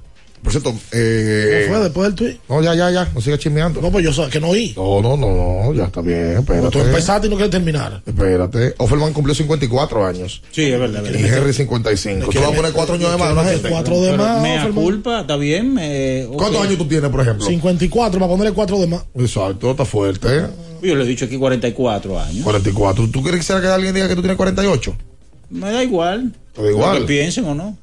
[0.46, 2.38] Por cierto, eh, ¿Cómo fue después del tweet?
[2.48, 3.82] No, ya, ya, ya, no sigas chismeando.
[3.82, 4.74] No, pues yo sé que no oí.
[4.78, 6.70] No, no, no, no, ya está bien, espérate.
[6.70, 8.04] Tú empezaste y no quieres terminar.
[8.06, 8.76] Espérate.
[8.78, 10.44] Offerman cumplió 54 años.
[10.52, 11.04] Sí, es verdad.
[11.04, 12.30] Y Henry 55.
[12.30, 13.70] Tú vas a poner 4 años de más gente.
[13.70, 14.42] Cuatro de más.
[14.44, 15.78] Me culpa, está bien.
[15.82, 16.30] eh.
[16.38, 17.44] ¿Cuántos años tú tienes, por ejemplo?
[17.48, 19.04] 54 para ponerle 4 de más.
[19.16, 20.44] Exacto, está fuerte.
[20.84, 22.44] Yo le he dicho aquí 44 años.
[22.44, 23.10] 44.
[23.10, 24.96] ¿Tú quieres que sea que alguien diga que tú tienes 48?
[25.50, 26.34] Me da igual.
[26.54, 26.94] Te da igual.
[26.94, 27.76] Lo que piensen o no.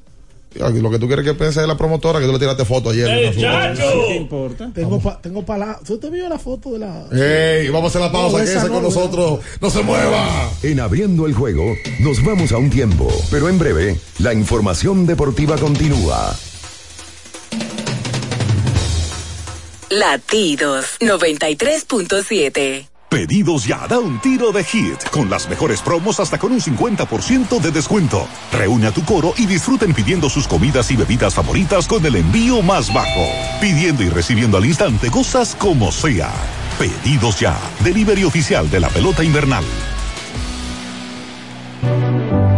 [0.55, 3.07] Lo que tú quieres que piense de la promotora, que tú le tiraste foto ayer.
[3.09, 3.91] ¡Ey, en una chacho!
[3.91, 4.07] foto.
[4.07, 4.71] ¿Qué importa?
[4.73, 7.05] Tengo, pa, tengo para ¿Tú te vio la foto de la.?
[7.11, 9.39] Ey, vamos a hacer la pausa, No, quédese con no, nosotros.
[9.59, 10.51] No se mueva.
[10.61, 11.63] En abriendo el juego,
[11.99, 16.35] nos vamos a un tiempo, pero en breve, la información deportiva continúa.
[19.89, 22.92] Latidos 93.7.
[23.13, 27.61] Pedidos ya, da un tiro de hit, con las mejores promos hasta con un 50%
[27.61, 28.27] de descuento.
[28.51, 32.63] Reúne a tu coro y disfruten pidiendo sus comidas y bebidas favoritas con el envío
[32.63, 33.21] más bajo.
[33.61, 36.31] Pidiendo y recibiendo al instante cosas como sea.
[36.79, 39.63] Pedidos ya, delivery oficial de la pelota invernal.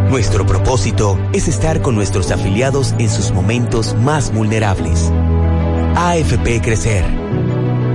[0.10, 5.12] Nuestro propósito es estar con nuestros afiliados en sus momentos más vulnerables.
[5.98, 7.04] AFP Crecer.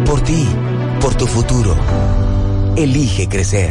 [0.04, 0.46] Por ti,
[1.00, 1.74] por tu futuro.
[2.76, 3.70] Elige crecer.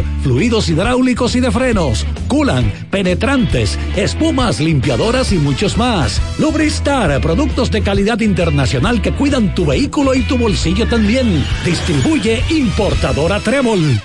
[0.23, 6.21] fluidos hidráulicos y de frenos, culan, penetrantes, espumas, limpiadoras y muchos más.
[6.39, 11.45] Lubristar, productos de calidad internacional que cuidan tu vehículo y tu bolsillo también.
[11.65, 14.01] Distribuye importadora Trébol.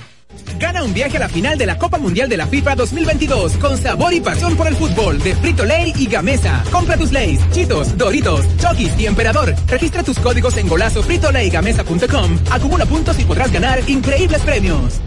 [0.58, 3.76] Gana un viaje a la final de la Copa Mundial de la FIFA 2022 con
[3.76, 6.64] sabor y pasión por el fútbol de Frito Lay y Gamesa.
[6.70, 9.54] Compra tus Lays, Chitos, Doritos, Chokis y Emperador.
[9.66, 12.38] Registra tus códigos en golazo fritolaygamesa.com.
[12.50, 15.00] Acumula puntos y podrás ganar increíbles premios.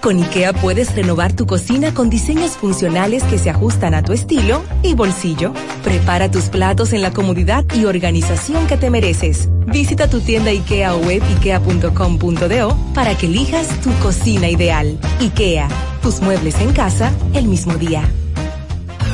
[0.00, 4.62] Con IKEA puedes renovar tu cocina con diseños funcionales que se ajustan a tu estilo
[4.82, 5.52] y bolsillo.
[5.84, 9.50] Prepara tus platos en la comodidad y organización que te mereces.
[9.66, 14.98] Visita tu tienda IKEA o web ikea.com.do para que elijas tu cocina ideal.
[15.20, 15.68] IKEA,
[16.02, 18.08] tus muebles en casa el mismo día.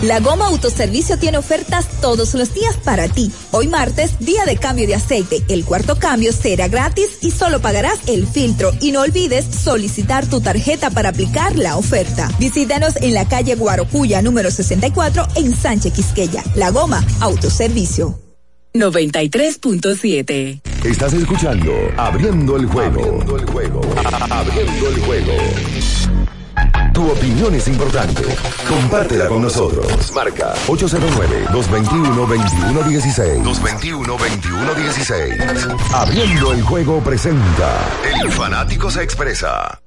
[0.02, 3.32] La Goma Autoservicio tiene ofertas todos los días para ti.
[3.51, 5.43] Hoy martes, día de cambio de aceite.
[5.48, 8.73] El cuarto cambio será gratis y solo pagarás el filtro.
[8.81, 12.31] Y no olvides solicitar tu tarjeta para aplicar la oferta.
[12.39, 16.44] Visítanos en la calle Guarocuya número 64 en Sánchez Quisqueya.
[16.55, 18.20] La Goma Autoservicio.
[18.74, 20.60] 93.7.
[20.85, 23.01] Estás escuchando Abriendo el juego.
[23.01, 23.81] Abriendo el juego.
[24.31, 25.32] Abriendo el juego.
[26.97, 28.24] Tu opinión es importante.
[28.66, 30.10] Compártela con nosotros.
[30.14, 33.44] Marca 809-221-2116.
[33.44, 35.77] 221-2116.
[35.93, 37.86] Abriendo el juego presenta.
[38.23, 39.78] El fanático se expresa.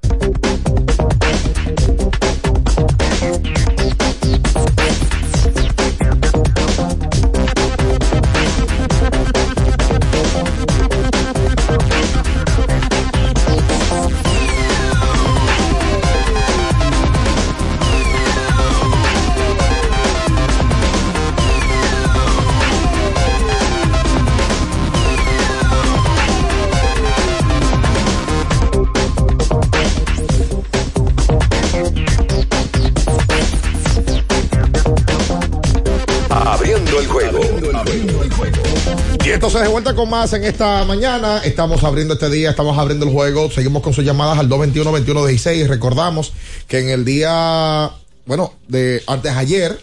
[40.06, 41.42] Más en esta mañana.
[41.44, 43.52] Estamos abriendo este día, estamos abriendo el juego.
[43.52, 45.68] Seguimos con sus llamadas al 221-2116.
[45.68, 46.34] Recordamos
[46.68, 47.92] que en el día,
[48.26, 49.78] bueno, de antes ayer,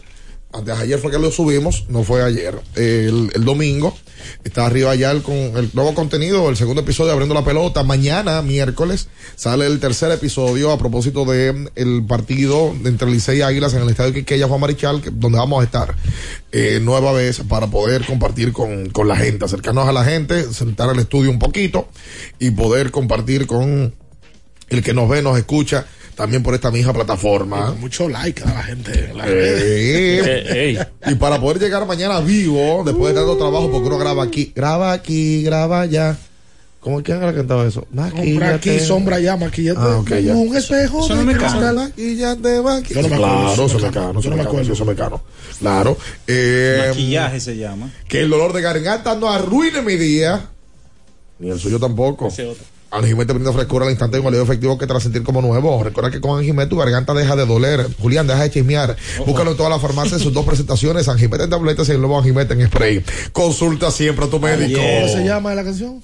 [0.52, 3.96] antes ayer fue que lo subimos, no fue ayer, el, el domingo.
[4.44, 7.82] Está arriba ya el, con el nuevo contenido, el segundo episodio de Abriendo la Pelota.
[7.82, 13.74] Mañana, miércoles, sale el tercer episodio a propósito de el partido entre Licey y Águilas
[13.74, 15.94] en el estadio Quiqueya Juan Marichal, que- donde vamos a estar
[16.52, 20.90] eh, nueva vez para poder compartir con, con la gente, acercarnos a la gente, sentar
[20.90, 21.88] el estudio un poquito
[22.38, 23.94] y poder compartir con
[24.68, 25.84] el que nos ve, nos escucha,
[26.14, 27.72] también por esta misma plataforma.
[27.78, 29.10] Mucho like a la gente.
[29.10, 30.86] en las Eh, redes.
[31.06, 34.92] y para poder llegar mañana vivo, después de tanto trabajo, porque uno graba aquí, graba
[34.92, 36.16] aquí, graba allá.
[36.80, 37.80] ¿Cómo quién que cantaba eso?
[37.86, 38.54] Compra Maquillate.
[38.54, 39.80] aquí, sombra allá, maquillate.
[39.82, 40.34] Ah, ya.
[40.34, 41.60] Un espejo Eso de no me cristal.
[41.60, 41.82] cano.
[41.82, 43.08] Maquillate, maquillate.
[43.08, 44.72] Claro, eso eso me cano, no me acuerdo.
[44.72, 45.22] eso me cano.
[45.58, 45.98] Claro.
[46.28, 47.90] Eh, Maquillaje se llama.
[48.08, 50.48] Que el dolor de garganta no arruine mi día.
[51.40, 52.30] Ni el suyo tampoco.
[52.90, 55.42] Anjimet te brinda frescura al instante y un alivio efectivo que te hará sentir como
[55.42, 55.82] nuevo.
[55.82, 57.86] Recuerda que con Anjimet tu garganta deja de doler.
[57.98, 58.96] Julián, deja de chismear.
[59.26, 61.08] Búscalo en todas las farmacias en sus dos presentaciones.
[61.08, 63.04] Anjimet en tabletas y el nuevo Anjimet en spray.
[63.32, 64.80] Consulta siempre a tu médico.
[64.80, 66.00] ¿Cómo se llama la canción?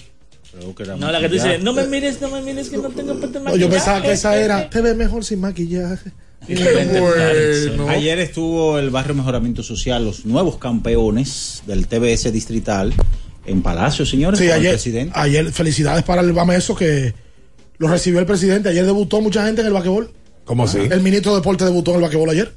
[0.98, 3.40] No, la que tú dices, no me mires, no me mires que no tengo parte
[3.40, 6.10] No, yo pensaba que esa era, te ves mejor sin maquillaje.
[6.48, 7.88] Bueno.
[7.88, 12.92] Ayer estuvo el barrio Mejoramiento Social, los nuevos campeones del TBS distrital
[13.46, 14.38] en Palacio, señores.
[14.38, 15.12] Sí, ayer, presidente.
[15.14, 17.14] ayer, felicidades para el Bameso que
[17.78, 18.68] lo recibió el presidente.
[18.68, 20.10] Ayer debutó mucha gente en el basquetbol.
[20.44, 20.78] ¿Cómo así?
[20.78, 22.52] El ministro de Deporte debutó en el basquetbol ayer.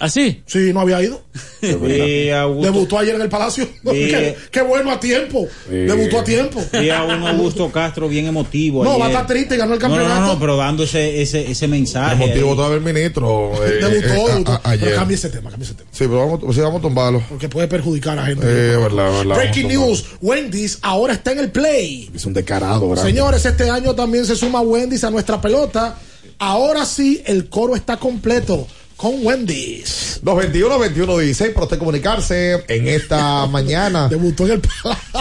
[0.00, 0.42] ¿Ah, sí?
[0.46, 1.20] Sí, no había ido.
[1.60, 3.68] Debutó ayer en el Palacio.
[3.82, 5.46] Vi- qué, qué bueno a tiempo.
[5.68, 6.62] Debutó a tiempo.
[6.72, 8.82] Vi a un Augusto Castro bien emotivo.
[8.82, 9.00] No, ayer.
[9.02, 10.32] va a estar triste, ganó el No, no, campeonato.
[10.34, 12.24] no, pero dando ese, ese, ese mensaje.
[12.24, 12.56] El motivo ahí.
[12.56, 13.52] todavía el ministro.
[13.64, 14.52] eh, Debutó, eh, a- debutó.
[14.52, 14.84] a- ayer.
[14.86, 15.90] Pero cambia ese tema, cambia ese tema.
[15.92, 17.22] Sí, pero vamos, sí, vamos a tumbarlo.
[17.28, 18.46] Porque puede perjudicar a gente.
[18.46, 19.36] Eh, verdad, verdad.
[19.36, 22.10] Breaking news: Wendy's ahora está en el play.
[22.14, 23.04] Es un descarado, ¿verdad?
[23.04, 25.98] Señores, este año también se suma Wendy's a nuestra pelota.
[26.38, 28.66] Ahora sí, el coro está completo
[29.00, 30.20] con Wendy's.
[30.24, 34.08] 221-2116 para usted comunicarse en esta mañana.
[34.08, 34.62] Debutó en el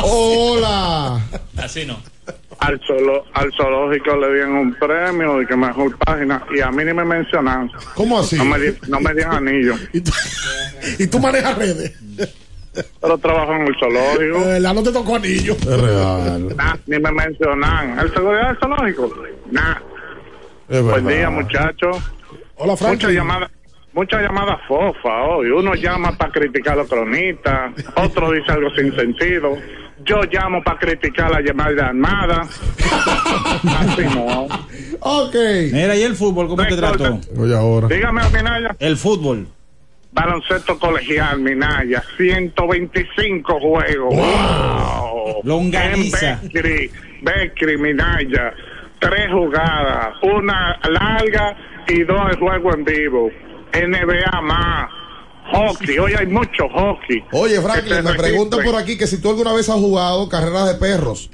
[0.03, 1.22] Hola.
[1.57, 1.97] Así no.
[2.60, 6.84] Al, zoolo- al zoológico le dieron un premio de que mejor página y a mí
[6.84, 7.72] ni me mencionan.
[7.95, 8.35] ¿Cómo así?
[8.35, 8.57] No me,
[8.89, 9.76] no me dieron anillo.
[10.97, 11.93] Y tú manejas redes.
[13.01, 14.39] Pero trabajo en el zoológico.
[14.45, 15.53] De verdad, no te tocó anillo.
[15.53, 16.56] Es real.
[16.56, 17.97] Nah, ni me mencionan.
[17.99, 19.14] ¿El seguridad del zoológico?
[19.51, 19.77] Nah.
[20.68, 21.97] Buen día, muchachos.
[22.56, 23.49] Hola, Muchas llamadas.
[23.93, 25.49] Muchas llamadas fofas hoy.
[25.49, 29.57] Uno llama para criticar a los cronistas, otro dice algo sin sentido.
[30.05, 32.41] Yo llamo para criticar la llamada de Armada.
[33.79, 34.47] Así no.
[35.01, 35.35] Ok.
[35.73, 37.19] Mira, ¿y el fútbol cómo te trató?
[37.37, 37.87] Oye, ahora.
[37.87, 38.75] Dígame, Minaya.
[38.79, 39.47] El fútbol.
[40.11, 42.01] Baloncesto colegial, Minaya.
[42.17, 44.15] 125 juegos.
[44.15, 45.41] ¡Wow!
[45.43, 46.39] Longaniza.
[46.41, 46.91] En Becri,
[47.21, 48.53] Becri, Minaya.
[48.99, 50.15] Tres jugadas.
[50.23, 51.57] Una larga
[51.87, 53.29] y dos de juego en vivo.
[53.73, 54.89] NBA más.
[55.51, 55.97] Hockey.
[55.97, 57.23] Hoy hay mucho hockey.
[57.31, 60.75] Oye, Franklin, me preguntan por aquí que si tú alguna vez has jugado carreras de
[60.75, 61.31] perros.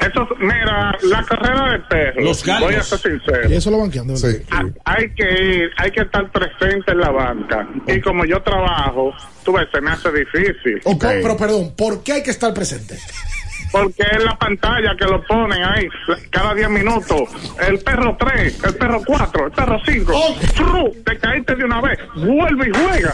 [0.00, 2.24] Eso, mira, la carrera de perros.
[2.24, 2.62] Los gallos.
[2.66, 3.48] Voy a ser sincero.
[3.48, 4.28] Y eso lo banquean, de verdad.
[4.30, 4.44] Sí.
[4.50, 7.68] Ah, Hay que ir, hay que estar presente en la banca.
[7.86, 9.12] Y como yo trabajo,
[9.44, 10.80] tú ves, se me hace difícil.
[10.84, 12.98] Y por- pero perdón, ¿por qué hay que estar presente?
[13.74, 15.88] Porque es la pantalla que lo ponen ahí
[16.30, 17.22] cada 10 minutos.
[17.66, 20.12] El perro 3, el perro 4, el perro 5.
[21.04, 21.98] Te caíste de una vez.
[22.14, 23.12] Vuelve y juega.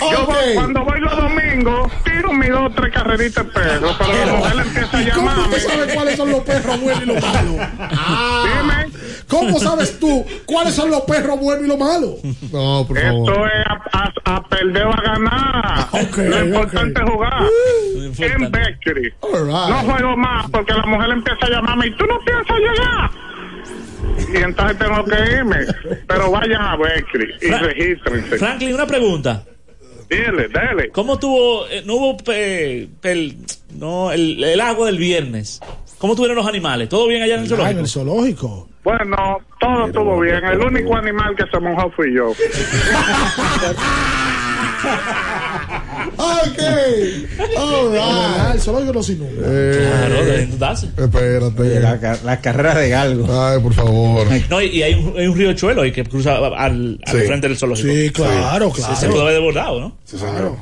[0.00, 3.88] Yo voy- cuando voy los domingos, tiro mis dos tres carreritas de perro.
[3.98, 5.54] Pero la mujer empieza a ¿Y ¿Cómo llamarme.
[5.54, 7.54] tú sabes cuáles son los perros buenos y los malos?
[7.54, 9.00] Dime.
[9.28, 12.14] ¿Cómo sabes tú cuáles son los perros buenos y los malos?
[12.52, 15.88] No, por Esto es a, a- a perder o a ganar.
[16.16, 17.42] Lo importante es jugar.
[18.18, 19.14] En Beckery.
[19.22, 19.46] Right.
[19.68, 23.10] No juego más porque la mujer empieza a llamarme y tú no piensas llegar.
[24.32, 25.56] Y entonces tengo que irme.
[26.08, 28.38] Pero vayan a Beckery y Fra- regístrense.
[28.38, 29.44] Franklin, una pregunta.
[30.10, 30.90] Dile, dale.
[30.90, 33.36] ¿Cómo tuvo, eh, no hubo pe- pel-
[33.78, 35.60] no, el, el agua del viernes?
[35.98, 36.88] ¿Cómo tuvieron los animales?
[36.88, 37.80] ¿Todo bien allá en el Ah, en zoológico?
[37.80, 38.68] el zoológico.
[38.82, 40.42] Bueno, todo estuvo bien.
[40.44, 42.32] El único animal que se mojó fui yo.
[46.16, 46.58] Ok.
[47.56, 48.60] All right.
[48.60, 49.42] zoológico no se inunda.
[49.44, 51.80] Eh, Claro, espérate.
[51.80, 53.26] La, ca- la carrera de galgo.
[53.42, 54.26] Ay, por favor.
[54.48, 57.26] No, y, hay, un, hay un río Chuelo ahí que cruza al, al Sí.
[57.26, 57.88] frente del zoológico.
[57.92, 58.96] Sí, claro, Se- claro.
[58.96, 59.96] Se puede haber desbordado, ¿no?
[60.04, 60.56] Sí, señor.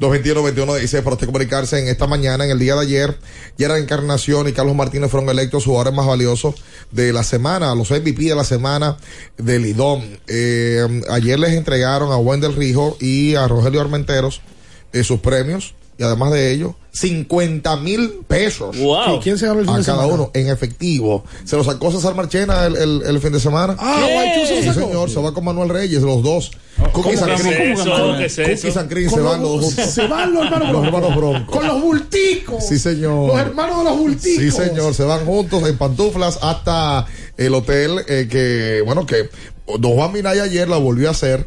[0.00, 3.16] 221-21 dice para usted comunicarse en esta mañana, en el día de ayer,
[3.56, 6.54] Yera Encarnación y Carlos Martínez fueron electos jugadores más valiosos
[6.90, 8.96] de la semana, los MVP de la semana
[9.38, 10.02] del IDOM.
[10.26, 14.40] Eh, ayer les entregaron a Wendel Rijo y a Rogelio Armenteros
[15.04, 18.74] sus premios y además de ello, 50 mil pesos.
[18.78, 19.16] Wow.
[19.16, 20.14] ¿Y quién se ganó el fin A de cada semana?
[20.14, 21.24] uno en efectivo.
[21.44, 23.76] Se lo sacó César Marchena el, el, el fin de semana.
[23.78, 24.02] Ah,
[24.46, 26.50] se lo Sí, señor, se va con Manuel Reyes, los dos.
[26.76, 28.80] ¿Qué es Cookies eso?
[28.80, 29.84] and Cream Con se los- van los dos juntos.
[29.94, 30.86] Se van los hermanos Los Broncos.
[30.94, 31.56] hermanos Broncos.
[31.56, 32.66] Con los bulticos.
[32.66, 33.26] Sí, señor.
[33.28, 34.42] Los hermanos de los bulticos.
[34.42, 37.06] Sí, señor, se van juntos en pantuflas hasta
[37.36, 39.28] el hotel eh, que, bueno, que
[39.78, 41.46] Don Juan Minaya ayer la volvió a hacer.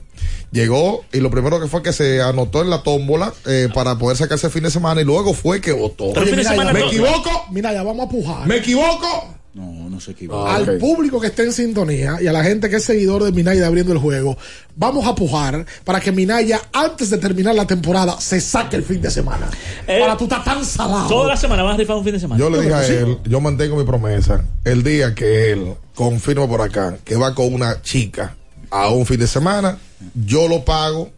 [0.53, 4.15] Llegó y lo primero que fue que se anotó en la tómbola eh, para poder
[4.17, 6.09] sacarse el fin de semana y luego fue que votó.
[6.13, 7.29] Pero el fin de mira, semana ¿Me no- equivoco?
[7.51, 8.47] Mira, ya vamos a pujar.
[8.47, 9.35] ¿Me equivoco?
[9.55, 10.55] No, no se equivoca.
[10.55, 13.65] Al público que esté en sintonía y a la gente que es seguidor de Minaya
[13.67, 14.35] abriendo el juego,
[14.75, 19.01] vamos a pujar para que Minaya, antes de terminar la temporada, se saque el fin
[19.01, 19.47] de semana.
[19.87, 21.07] para tú estás tan salado.
[21.07, 22.39] Toda la semana vas a rifar un fin de semana.
[22.39, 22.93] Yo le dije a Sí.
[22.93, 24.43] él, yo mantengo mi promesa.
[24.63, 28.35] El día que él confirme por acá que va con una chica
[28.73, 29.77] a un fin de semana,
[30.25, 31.11] yo lo pago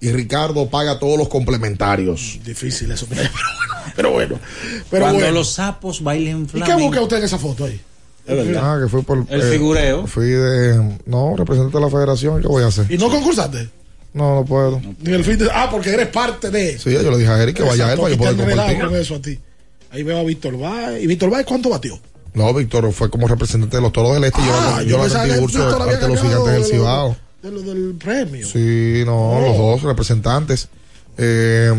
[0.00, 2.40] y Ricardo paga todos los complementarios.
[2.44, 3.34] Difícil eso, pero bueno.
[3.94, 4.40] Pero bueno.
[4.90, 5.34] Pero Cuando bueno.
[5.38, 7.80] los sapos bailen ¿Y qué busca usted en esa foto ahí?
[8.26, 8.74] Es verdad.
[8.74, 10.06] Ah, que fue por El figureo.
[10.08, 12.90] Fui de no, representante de la federación, ¿qué voy a hacer?
[12.90, 13.68] ¿Y no concursaste?
[14.12, 14.82] No, no puedo.
[15.00, 15.48] Ni el fin de...
[15.52, 16.76] Ah, porque eres parte de...
[16.78, 18.84] Sí, yo le dije a Eric que vaya a él Exacto, para yo poder compartir.
[18.84, 19.38] con eso a ti.
[19.92, 21.02] Ahí veo a Víctor Báez.
[21.02, 22.00] ¿Y Víctor Báez cuánto batió?
[22.36, 24.40] No, Víctor fue como representante de los Toros del Este.
[24.42, 27.16] Ah, yo yo que Tiburcio Víctor había ante los gigantes del de Cibao.
[27.42, 28.46] De lo del premio.
[28.46, 29.40] Sí, no, Oh.
[29.40, 30.68] los dos representantes.
[31.16, 31.72] Eh,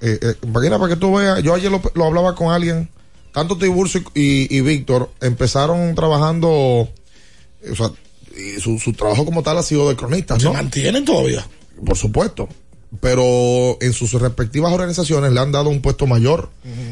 [0.00, 2.88] eh, eh, Imagina para que tú veas, yo ayer lo, lo hablaba con alguien,
[3.32, 6.88] tanto Tiburcio y, y Víctor empezaron trabajando, o
[7.76, 7.92] sea,
[8.36, 10.54] y su, su trabajo como tal ha sido de cronistas, ¿Se ¿no?
[10.54, 11.46] mantienen todavía?
[11.86, 12.48] Por supuesto.
[13.00, 16.50] Pero en sus respectivas organizaciones le han dado un puesto mayor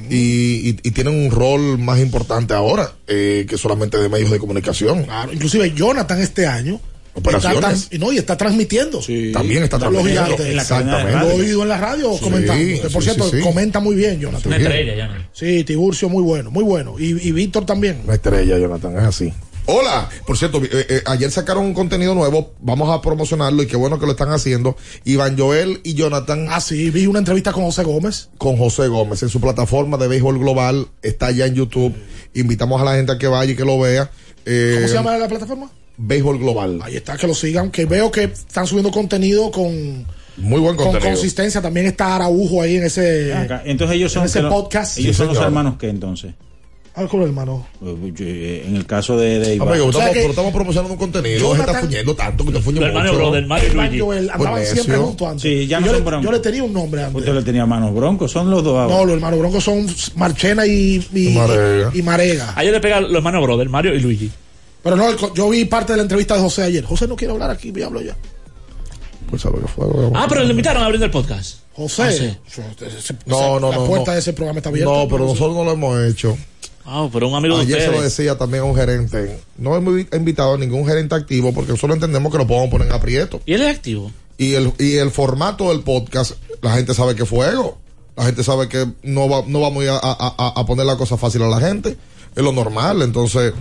[0.08, 4.38] y, y- y tienen un rol más importante ahora eh, que solamente de medios de
[4.38, 5.02] comunicación.
[5.04, 6.80] Claro, inclusive Jonathan este año
[7.14, 7.82] Operaciones.
[7.90, 9.00] está no, y está transmitiendo.
[9.32, 10.36] También está Los transmitiendo.
[10.36, 10.68] gigantes.
[10.68, 11.18] Radio.
[11.18, 12.62] Lo he oído en la radio Sí, comentando.
[12.82, 13.42] Que por sí, cierto, sí, sí.
[13.42, 14.46] comenta muy bien, Jonathan.
[14.46, 15.28] Una estrella, ya.
[15.32, 16.94] Sí, Tiburcio muy bueno, muy bueno.
[16.96, 18.02] Y, y Víctor también.
[18.04, 19.32] Una estrella, Jonathan, es así.
[19.70, 23.76] Hola, por cierto, eh, eh, ayer sacaron un contenido nuevo, vamos a promocionarlo y qué
[23.76, 24.76] bueno que lo están haciendo.
[25.04, 26.46] Iván Joel y Jonathan.
[26.48, 28.30] Ah, sí, vi una entrevista con José Gómez.
[28.38, 31.94] Con José Gómez en su plataforma de béisbol global, está ya en YouTube.
[32.32, 34.10] Invitamos a la gente a que vaya y que lo vea.
[34.46, 35.70] Eh, ¿Cómo se llama la plataforma?
[35.98, 36.80] Béisbol global.
[36.82, 37.70] Ahí está, que lo sigan.
[37.70, 40.06] Que veo que están subiendo contenido con,
[40.38, 41.10] Muy buen con contenido.
[41.10, 41.60] consistencia.
[41.60, 43.62] También está Araujo ahí en ese, Acá.
[43.66, 44.96] Entonces ellos son en ese podcast.
[44.96, 46.32] Ellos Sí, son los hermanos que entonces.
[47.00, 47.64] Ah, con el hermano.
[47.84, 49.68] Eh, En el caso de, de Iván.
[49.68, 51.38] Amigo, O sea estamos, que- pero estamos promocionando un contenido.
[51.40, 53.24] No se está Jonathan- fuñendo tanto, que te fuñe hermanos mucho.
[53.24, 53.98] Brother, Mario Luigi.
[54.00, 55.42] Joel andaban Pues siempre juntos antes.
[55.42, 57.20] Sí, ya no yo, son le, yo le tenía un nombre antes.
[57.20, 58.96] Usted le tenía manos broncos, son los dos ahora.
[58.96, 61.90] No, los hermanos Broncos son Marchena y, y, Marega.
[61.94, 62.52] y Marega.
[62.56, 64.30] Ayer le pega los hermanos Brother, Mario y Luigi.
[64.82, 66.84] Pero no, yo vi parte de la entrevista de José ayer.
[66.84, 68.16] José no quiere hablar aquí, me hablo ya.
[69.30, 69.86] Pues a lo que fue.
[70.14, 71.58] Ah, pero le invitaron a abrir el podcast.
[71.74, 72.02] José.
[72.02, 72.30] Ah, sí.
[72.86, 74.14] ese- No, no, la no, puerta no.
[74.14, 74.90] de ese programa está abierta.
[74.90, 76.36] No, pero nosotros no lo hemos hecho.
[76.90, 79.40] Ah, pero un amigo de Ayer se lo decía también a un gerente.
[79.58, 82.94] No hemos invitado a ningún gerente activo porque solo entendemos que lo podemos poner en
[82.94, 83.40] aprieto.
[83.44, 84.10] ¿Y él es activo?
[84.38, 86.32] Y el, y el formato del podcast,
[86.62, 87.78] la gente sabe que es fuego.
[88.16, 91.42] La gente sabe que no, va, no vamos a, a- a poner la cosa fácil
[91.42, 91.96] a la gente.
[92.34, 93.02] Es lo normal.
[93.02, 93.52] Entonces,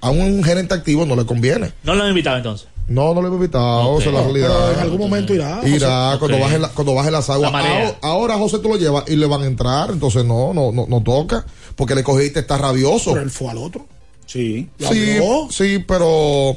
[0.00, 1.72] a un gerente activo no le conviene.
[1.84, 2.68] No lo han invitado entonces.
[2.88, 3.90] No, no lo he invitado.
[3.90, 4.00] Ok.
[4.00, 4.80] esa es la Pero en realidad.
[4.80, 5.60] algún momento irá.
[5.64, 6.18] Irá José.
[6.18, 6.42] cuando Ok.
[6.42, 7.52] baje la, cuando baje las aguas.
[7.52, 10.86] La ahora, José tú lo llevas y le van a entrar, entonces no, no, no,
[10.88, 11.44] no toca,
[11.76, 13.12] porque le cogiste está rabioso.
[13.12, 13.86] Pero él fue al otro.
[14.26, 14.68] Sí.
[14.78, 15.18] ¿Lo Sí,
[15.50, 16.56] sí, pero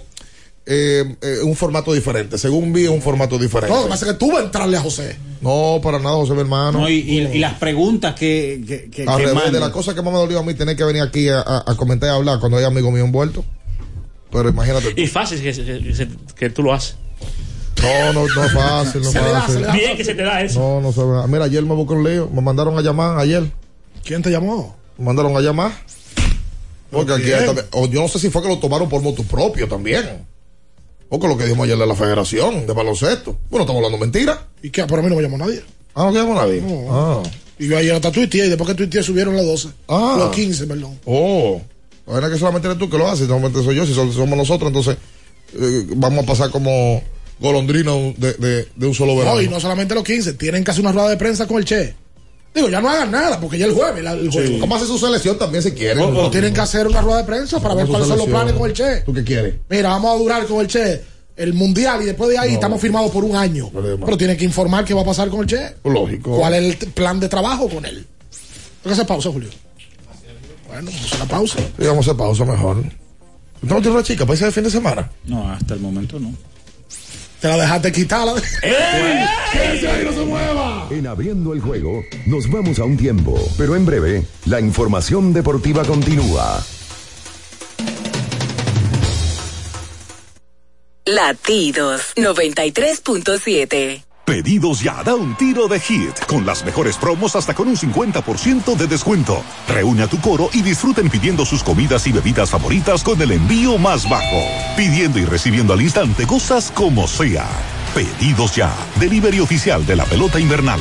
[0.66, 2.38] eh, eh, un formato diferente.
[2.38, 3.72] Según vi, es un formato diferente.
[3.74, 5.16] No, lo que pasa es que tú vas a entrarle a José.
[5.42, 6.80] No, para nada, José, mi hermano.
[6.80, 10.20] No, y, y- y las preguntas que, que, que, de la cosa que más me
[10.20, 12.58] dolió a mí, tener que venir aquí a, a- a comentar y a hablar cuando
[12.58, 13.46] hay amigos míos envueltos.
[14.36, 14.94] Pero imagínate.
[15.02, 16.08] Y fácil que,
[16.38, 16.96] que- tú lo haces.
[17.82, 19.62] No, no, no es fácil, no es Se le da, fácil.
[19.62, 19.72] da.
[19.74, 20.60] Bien que se te da eso.
[20.60, 21.28] No, no se ve.
[21.28, 22.30] Mira, ayer me buscó un lío.
[22.34, 23.44] Me mandaron a llamar ayer.
[24.04, 24.76] ¿Quién te llamó?
[24.98, 25.72] Me mandaron a llamar.
[26.92, 29.24] Porque aquí hay también- o yo no sé si fue que lo tomaron por moto
[29.24, 30.26] propio también.
[31.10, 33.38] O con lo que dijimos ayer de la federación de baloncesto.
[33.50, 34.48] Bueno, estamos hablando mentira.
[34.64, 34.86] ¿Y qué?
[34.86, 35.62] Por mí no me llamó nadie.
[35.94, 36.62] Ah, no te llamó nadie.
[36.62, 36.88] No.
[36.90, 37.24] Ah.
[37.60, 39.70] Y yo ayer hasta tuiteé y después que tuiteé subieron las 12.
[39.88, 40.16] Ah.
[40.18, 41.00] Los 15, perdón.
[41.06, 41.62] Oh.
[42.08, 44.98] Verdad que solamente eres tú que lo haces, solamente soy yo, si somos nosotros, entonces
[45.60, 47.02] eh, vamos a pasar como
[47.40, 49.36] golondrina de, de, de un solo verano.
[49.38, 51.66] No, y no solamente los 15, tienen que hacer una rueda de prensa con el
[51.66, 51.96] Che.
[52.54, 54.60] Digo, ya no hagan nada, porque ya el jueves la- el juego.
[54.60, 56.00] ¿Cómo hace su selección también si quieren?
[56.04, 58.54] O, o tienen que hacer una rueda de prensa para ver cuáles son los planes
[58.54, 59.02] con el Che.
[59.02, 59.56] ¿Tú qué quieres?
[59.70, 61.02] Mira, vamos a durar con el Che
[61.36, 62.54] el mundial y después de ahí No.
[62.54, 63.70] estamos firmados por un año.
[63.74, 65.76] Pero tienen que informar qué va a pasar con el Che.
[65.84, 66.38] Lógico.
[66.38, 68.06] ¿Cuál es el plan de trabajo con él?
[68.84, 69.50] Que hacer pausa, Julio.
[70.76, 71.58] Bueno, vamos a hacer la pausa.
[71.60, 72.84] Sí, vamos a pausa mejor.
[73.62, 75.10] ¿No tienes una chica para ese fin de semana?
[75.24, 76.34] No, hasta el momento no.
[77.40, 78.26] Te la dejaste quitar.
[78.26, 78.34] La...
[79.54, 80.88] ¡Quédese ahí, no se mueva!
[80.92, 85.86] En abriendo el juego, nos vamos a un tiempo, pero en breve, la información deportiva
[85.86, 86.62] continúa.
[91.06, 94.04] Latidos 93.7.
[94.26, 98.76] Pedidos ya, da un tiro de hit, con las mejores promos hasta con un 50%
[98.76, 99.44] de descuento.
[99.68, 103.78] Reúne a tu coro y disfruten pidiendo sus comidas y bebidas favoritas con el envío
[103.78, 104.42] más bajo.
[104.76, 107.46] Pidiendo y recibiendo al instante cosas como sea.
[107.94, 110.80] Pedidos ya, delivery oficial de la pelota invernal.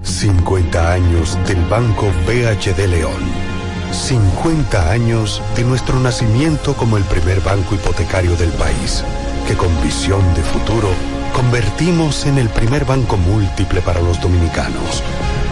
[0.00, 3.54] 50 años del Banco BHD León.
[3.92, 9.04] 50 años de nuestro nacimiento como el primer banco hipotecario del país,
[9.46, 10.88] que con visión de futuro
[11.34, 15.02] convertimos en el primer banco múltiple para los dominicanos.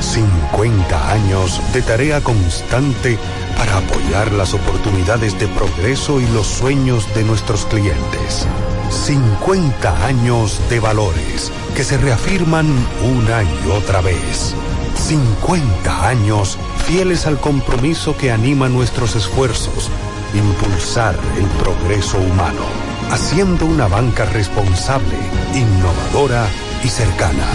[0.01, 3.19] 50 años de tarea constante
[3.57, 8.47] para apoyar las oportunidades de progreso y los sueños de nuestros clientes.
[8.91, 12.67] 50 años de valores que se reafirman
[13.03, 14.55] una y otra vez.
[14.97, 19.91] 50 años fieles al compromiso que anima nuestros esfuerzos,
[20.35, 25.15] impulsar el progreso humano, haciendo una banca responsable,
[25.55, 26.49] innovadora
[26.83, 27.47] y cercana.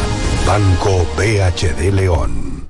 [0.46, 2.68] Banco BHD León.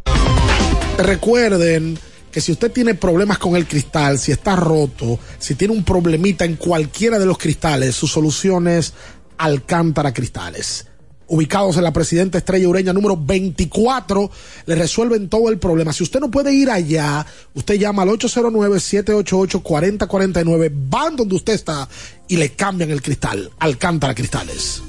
[0.98, 2.00] Recuerden
[2.32, 6.46] que si usted tiene problemas con el cristal, si está roto, si tiene un problemita
[6.46, 8.94] en cualquiera de los cristales, su solución es
[9.38, 10.88] Alcántara Cristales
[11.28, 14.30] ubicados en la Presidenta Estrella Ureña número 24,
[14.66, 15.94] le resuelven todo el problema.
[15.94, 21.88] Si usted no puede ir allá, usted llama al 809-788-4049, van donde usted está
[22.28, 23.50] y le cambian el cristal.
[23.60, 24.82] Alcántara Cristales.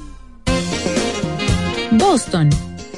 [1.92, 2.50] Boston,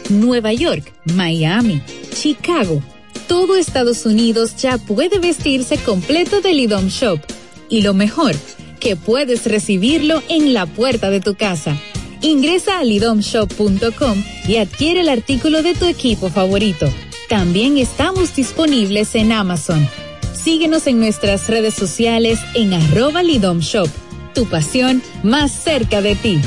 [0.09, 1.81] Nueva York, Miami,
[2.15, 2.83] Chicago.
[3.27, 7.21] Todo Estados Unidos ya puede vestirse completo del IDOM Shop.
[7.69, 8.35] Y lo mejor,
[8.81, 11.79] que puedes recibirlo en la puerta de tu casa
[12.23, 16.87] Ingresa a lidomshop.com y adquiere el artículo de tu equipo favorito.
[17.29, 19.89] También estamos disponibles en Amazon.
[20.35, 23.89] Síguenos en nuestras redes sociales en arroba lidomshop.
[24.35, 26.41] Tu pasión más cerca de ti.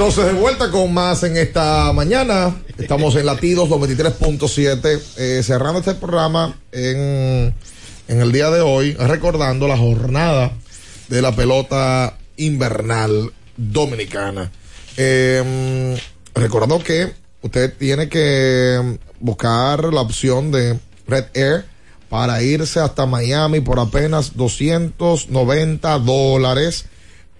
[0.00, 2.56] Entonces, de vuelta con más en esta mañana.
[2.78, 7.54] Estamos en Latidos 23.7, eh, cerrando este programa en,
[8.08, 10.52] el día de hoy, recordando la jornada
[11.08, 14.50] de la pelota invernal dominicana.
[14.96, 16.00] Eh,
[16.34, 17.12] recordando que
[17.42, 21.66] usted tiene que buscar la opción de Red Air
[22.08, 26.86] para irse hasta Miami por apenas 290 dólares,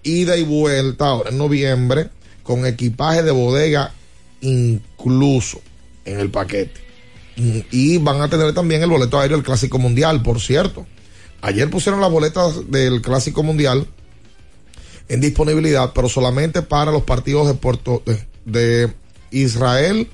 [0.02, 2.10] ida y vuelta ahora en noviembre
[2.50, 3.92] con equipaje de bodega
[4.40, 5.60] incluso
[6.04, 6.80] en el paquete.
[7.70, 10.84] Y van a tener también el boleto aéreo del Clásico Mundial, por cierto.
[11.42, 13.86] Ayer pusieron las boletas del Clásico Mundial
[15.08, 18.02] en disponibilidad, pero solamente para los partidos de Puerto
[18.44, 18.92] de,
[19.30, 20.08] Israel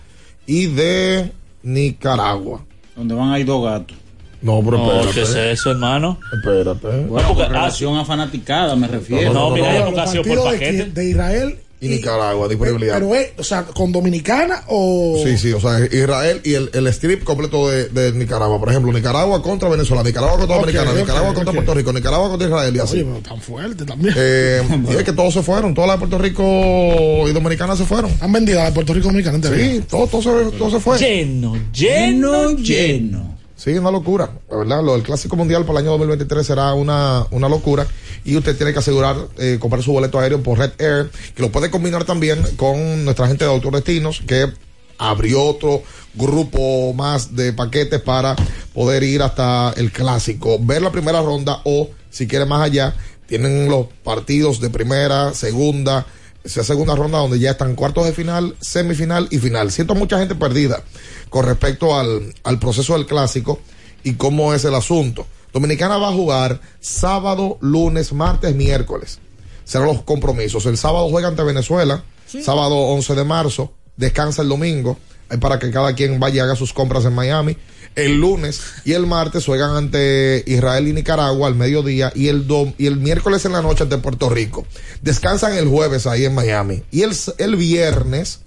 [0.44, 1.32] y de
[1.62, 2.66] Nicaragua.
[2.96, 3.96] Donde van a ir dos gatos.
[4.42, 6.20] No, pero no, ¿qué es eso, hermano?
[6.34, 7.06] Espérate.
[7.06, 9.32] Bueno, con relación a fanaticada me refiero.
[9.32, 10.72] No, mira, hay por paquete.
[10.72, 12.94] De, de Israel y Nicaragua, disponibilidad.
[12.94, 15.20] Pero es, o sea, con Dominicana o.
[15.22, 18.58] Sí, sí, o sea, Israel y el, el strip completo de, de, Nicaragua.
[18.58, 21.54] Por ejemplo, Nicaragua contra Venezuela, Nicaragua contra okay, Dominicana, okay, Nicaragua contra okay.
[21.54, 22.94] Puerto Rico, Nicaragua contra Israel y así.
[22.94, 24.14] Oye, pero tan fuerte también.
[24.16, 27.84] Eh, y es que todos se fueron, todas las de Puerto Rico y Dominicana se
[27.84, 28.10] fueron.
[28.20, 29.56] Han vendido a Puerto Rico y Dominicana entera.
[29.56, 30.98] Sí, todo, todo, se, todo se fue.
[30.98, 33.36] Lleno, lleno, lleno.
[33.56, 34.82] Sí, una locura, la verdad.
[34.82, 37.86] Lo del Clásico Mundial para el año 2023 será una, una locura.
[38.26, 41.52] Y usted tiene que asegurar, eh, comprar su boleto aéreo por Red Air, que lo
[41.52, 44.52] puede combinar también con nuestra gente de Autodestinos, que
[44.98, 45.82] abrió otro
[46.14, 48.34] grupo más de paquetes para
[48.74, 52.96] poder ir hasta el clásico, ver la primera ronda o si quiere más allá,
[53.26, 56.06] tienen los partidos de primera, segunda,
[56.42, 59.70] esa segunda ronda donde ya están cuartos de final, semifinal y final.
[59.70, 60.82] Siento mucha gente perdida
[61.28, 63.60] con respecto al, al proceso del clásico
[64.02, 65.26] y cómo es el asunto.
[65.60, 69.20] Dominicana va a jugar sábado, lunes, martes, miércoles.
[69.64, 70.66] Serán los compromisos.
[70.66, 72.04] El sábado juega ante Venezuela,
[72.42, 74.98] sábado 11 de marzo, descansa el domingo,
[75.30, 77.56] eh, para que cada quien vaya y haga sus compras en Miami.
[77.94, 82.74] El lunes y el martes juegan ante Israel y Nicaragua al mediodía y el, dom-
[82.76, 84.66] y el miércoles en la noche ante Puerto Rico.
[85.00, 86.82] Descansan el jueves ahí en Miami.
[86.90, 88.40] Y el, el viernes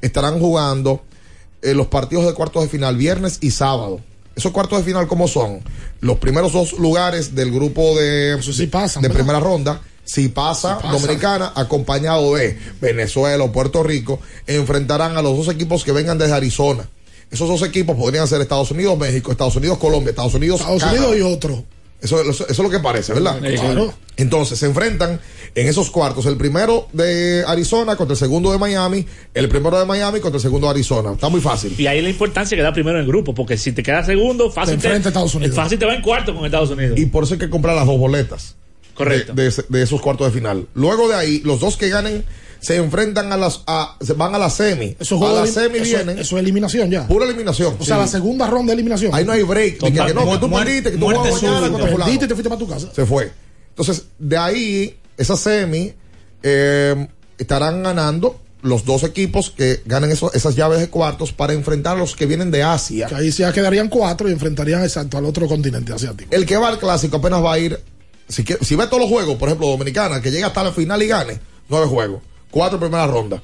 [0.00, 1.04] estarán jugando
[1.62, 4.00] eh, los partidos de cuartos de final, viernes y sábado.
[4.38, 5.60] Esos cuartos de final, ¿cómo son?
[6.00, 9.80] Los primeros dos lugares del grupo de, de primera ronda.
[10.04, 10.92] Si pasa, pasa.
[10.92, 16.34] Dominicana, acompañado de Venezuela o Puerto Rico, enfrentarán a los dos equipos que vengan desde
[16.34, 16.88] Arizona.
[17.32, 21.08] Esos dos equipos podrían ser Estados Unidos, México, Estados Unidos, Colombia, Estados Unidos, Estados Canadá.
[21.08, 21.64] Unidos y otro.
[22.00, 23.40] Eso, eso, eso es lo que parece, ¿verdad?
[23.42, 23.92] Sí, claro.
[24.16, 25.20] Entonces se enfrentan
[25.54, 29.84] en esos cuartos el primero de Arizona contra el segundo de Miami, el primero de
[29.84, 31.12] Miami contra el segundo de Arizona.
[31.12, 31.74] Está muy fácil.
[31.78, 34.50] Y ahí la importancia que da primero en el grupo, porque si te quedas segundo,
[34.50, 35.56] fácil Te enfrenta a Estados Unidos.
[35.56, 36.98] Fácil te va en cuarto con Estados Unidos.
[36.98, 38.56] Y por eso hay que comprar las dos boletas.
[38.94, 39.32] Correcto.
[39.34, 40.66] De, de esos cuartos de final.
[40.74, 42.24] Luego de ahí, los dos que ganen
[42.60, 44.96] se enfrentan a las, a, se van a la semi.
[44.98, 46.18] Eso a la semi eso- vienen.
[46.18, 47.06] Eso es eliminación ya.
[47.06, 47.76] Pura eliminación.
[47.78, 48.00] O sea, Sí.
[48.02, 49.14] la segunda ronda de eliminación.
[49.14, 49.80] Ahí no hay break.
[49.80, 51.78] de que, que no, que tú perdiste, que tú juegas mañana.
[51.96, 52.88] Perdiste y te fuiste para tu casa.
[52.94, 53.30] Se fue.
[53.70, 55.92] Entonces, de ahí, esa semi,
[56.42, 57.08] eh,
[57.38, 62.00] estarán ganando los dos equipos que ganen eso- esas llaves de cuartos para enfrentar a
[62.00, 63.06] los que vienen de Asia.
[63.06, 66.28] Que ahí ya quedarían cuatro y enfrentarían exacto al otro continente asiático.
[66.34, 67.78] El que va al clásico apenas va a ir,
[68.28, 71.00] si, que- si ve todos los juegos, por ejemplo, Dominicana, que llega hasta la final
[71.02, 73.42] y gane, nueve juegos, cuatro primera ronda,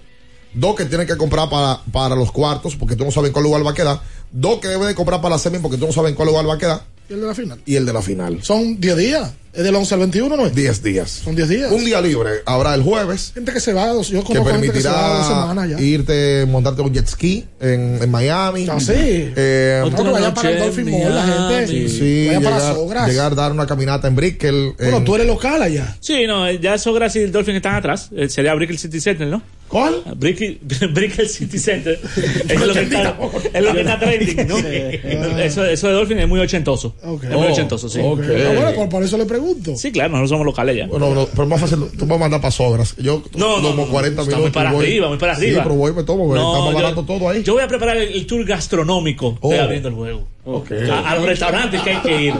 [0.55, 3.44] dos que tiene que comprar para, para los cuartos, porque tú no sabes en cuál
[3.44, 4.01] lugar va a quedar,
[4.31, 6.48] dos que debe de comprar para la semi, porque tú no sabes en cuál lugar
[6.48, 7.62] va a quedar, ¿Y el de la final?
[7.66, 8.43] y el de la final.
[8.43, 9.32] Son 10 días.
[9.55, 10.55] Es del 11 al 21, ¿no es?
[10.55, 11.10] 10 días.
[11.24, 11.70] Son 10 días.
[11.70, 13.31] Un día libre habrá el jueves.
[13.35, 15.70] Gente que se va, dos- yo que conozco gente que se va dos permitirá semanas
[15.70, 15.81] ya.
[15.81, 18.66] irte, montarte un jet ski en, en Miami.
[18.68, 18.93] Ah, sí.
[18.97, 21.22] Eh, No, que vaya para el Dolphin Mall, la
[21.56, 21.66] gente.
[21.68, 23.09] Sí, sí, Vaya para llegar, Sogras.
[23.09, 24.72] llegar a dar una caminata en Brickell.
[24.76, 25.97] Bueno, en- tú eres local allá.
[26.01, 28.09] Sí, no, ya Sogras y el Dolphin están atrás.
[28.16, 29.40] Eh, sería Brickell City Center, ¿no?
[29.68, 30.02] ¿Cuál?
[30.16, 30.59] Brickell,
[30.93, 31.98] Brickell City Center.
[32.48, 33.16] Es lo que está,
[33.52, 34.59] es lo que está trending, ¿no?
[35.44, 36.94] Eso, eso de Dolphin es muy ochentoso.
[37.22, 38.01] Es muy ochentoso, sí.
[38.02, 38.20] ok.
[38.20, 39.44] Ah, bueno, por, por eso le pregunto.
[39.77, 40.87] Sí, claro, nosotros somos locales ya.
[40.87, 42.95] Bueno, no, pero es más fácil, tú puedes mandar para Sogras.
[42.97, 44.41] Yo No, no, 40 está minutos.
[44.41, 44.87] muy para voy.
[44.87, 45.62] arriba, muy para Sí, arriba.
[45.62, 47.43] pero voy y me tomo, porque No, está más yo- barato todo ahí.
[47.43, 49.51] Yo voy a preparar el, el tour gastronómico Oh.
[49.51, 50.27] de abriendo el juego.
[50.47, 50.73] Ok.
[50.91, 52.35] A, a los restaurantes que hay que ir.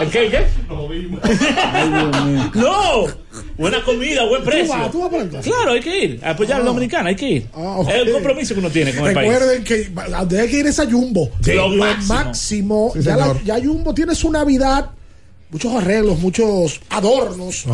[0.00, 0.24] ¿El qué?
[0.26, 0.44] el qué?
[2.54, 3.06] no.
[3.58, 4.74] Buena comida, buen precio.
[4.74, 5.54] vas, tú vas para el clásico.
[5.56, 6.20] Claro, hay que ir.
[6.22, 7.46] A apoyar a los dominicanos, hay que ir.
[7.54, 7.88] Ah, ok.
[7.88, 9.30] Es el compromiso que uno tiene con el país.
[9.30, 9.90] Recuerden que
[10.38, 11.30] hay que ir es a Jumbo.
[11.42, 12.14] Sí, lo, máximo.
[12.14, 12.90] máximo.
[12.94, 14.90] Sí, ya, la- ya Jumbo tiene su Navidad,
[15.50, 17.66] muchos arreglos, muchos adornos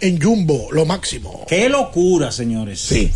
[0.00, 1.44] en Jumbo, lo máximo.
[1.48, 2.80] Qué locura, señores.
[2.80, 3.10] Sí.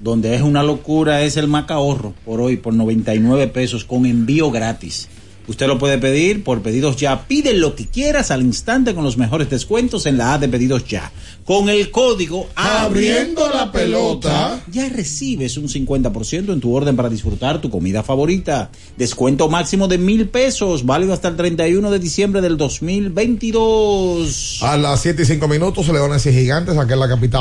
[0.00, 5.08] Donde es una locura es el Macahorro por hoy por 99 pesos con envío gratis.
[5.46, 7.26] Usted lo puede pedir por pedidos ya.
[7.26, 10.86] Pide lo que quieras al instante con los mejores descuentos en la A de pedidos
[10.86, 11.12] ya.
[11.44, 14.62] Con el código Abriendo la pelota.
[14.70, 18.70] ya recibes un 50% en tu orden para disfrutar tu comida favorita.
[18.96, 24.62] Descuento máximo de mil pesos, válido hasta el 31 de diciembre del 2022.
[24.62, 27.34] A las 7 y 5 minutos, Leones y Gigantes, aquí en la capital.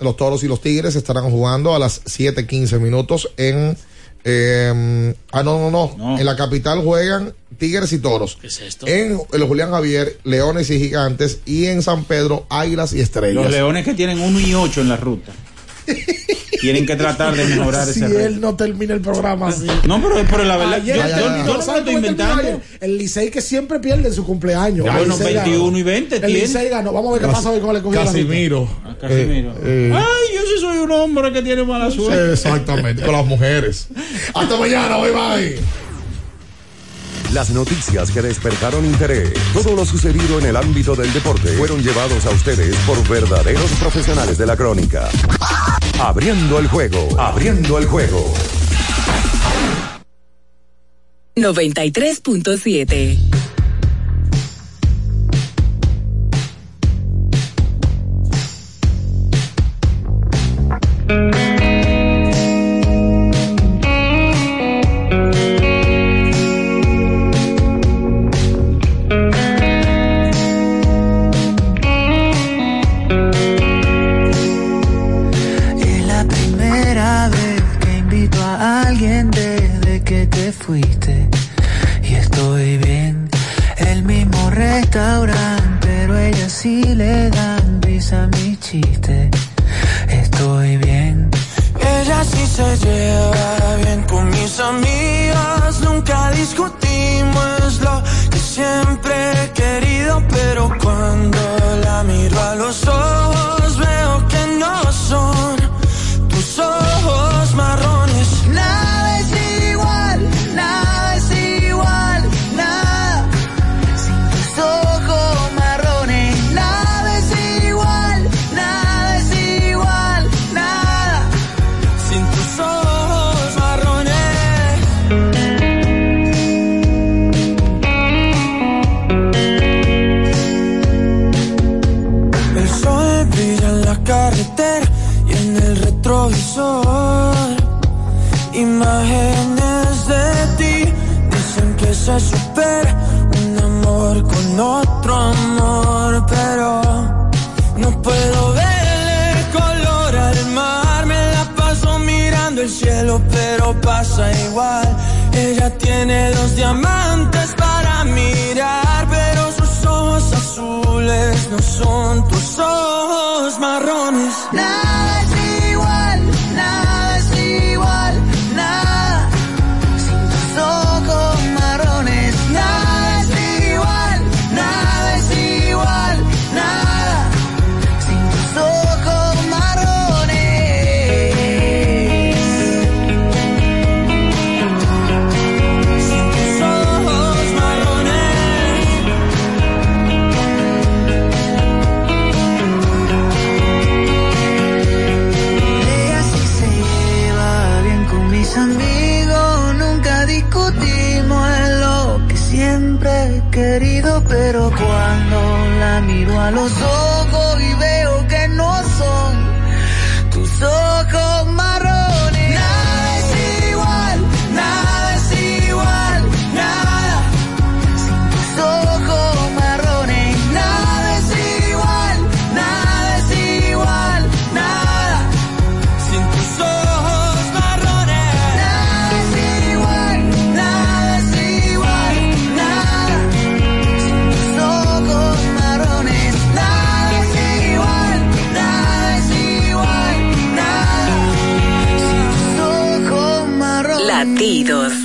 [0.00, 3.76] Los Toros y los Tigres estarán jugando a las 7 y 15 minutos en.
[4.24, 8.38] Eh, ah, no, no, no, En la capital juegan Tigres y Toros.
[8.40, 8.86] ¿Qué es esto?
[8.86, 11.40] En el Julián Javier, Leones y Gigantes.
[11.44, 13.44] Y en San Pedro, Águilas y Estrellas.
[13.44, 15.32] Los leones que tienen 1 y 8 en la ruta.
[16.64, 18.20] Tienen que tratar de mejorar si ese reto.
[18.20, 19.66] él no termina el programa así.
[19.86, 21.20] No, pero, pero la verdad, Ayer, yo, Ya, yo- ya.
[21.22, 22.60] yo no me lo ¿sabes estoy inventando.
[22.80, 24.86] El Licey que siempre pierde en su cumpleaños.
[24.86, 25.78] Ya, bueno, Licey 21 ganó.
[25.78, 26.32] y 20 El.
[26.32, 26.92] Licey ganó.
[26.92, 27.82] Vamos a ver qué pasa hoy con el.
[27.94, 28.68] Casimiro.
[28.84, 29.50] Ah, Casimiro.
[29.62, 32.32] Eh, eh, Ay, yo sí soy un hombre que tiene mala suerte.
[32.32, 33.88] Exactamente, con las mujeres.
[34.34, 35.58] Hasta mañana, bye bye.
[37.32, 42.24] Las noticias que despertaron interés, todo lo sucedido en el ámbito del deporte, fueron llevados
[42.26, 45.08] a ustedes por verdaderos profesionales de la crónica.
[46.00, 48.32] Abriendo el juego, abriendo el juego.
[51.36, 53.53] 93.7.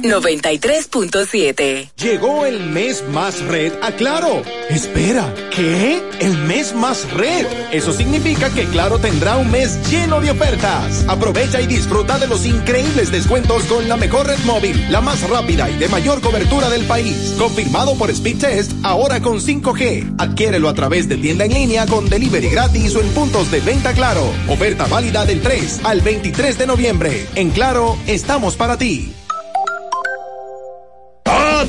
[0.02, 1.90] 93.7.
[1.98, 4.42] Llegó el mes más red a Claro.
[4.70, 6.02] Espera, ¿qué?
[6.20, 7.46] ¿El mes más red?
[7.72, 11.06] Eso significa que Claro tendrá un mes lleno de ofertas.
[11.08, 15.70] Aprovecha y disfruta de los increíbles descuentos con la mejor red móvil, la más rápida
[15.70, 17.36] y de mayor cobertura del país.
[17.38, 20.16] Confirmado por Speed Test, ahora con 5G.
[20.18, 23.94] Adquiérelo a través de tienda en línea con delivery gratis o en puntos de venta
[23.94, 24.32] Claro.
[24.48, 27.28] Oferta válida del 3 al 23 de noviembre.
[27.36, 29.14] En Claro, estamos para ti.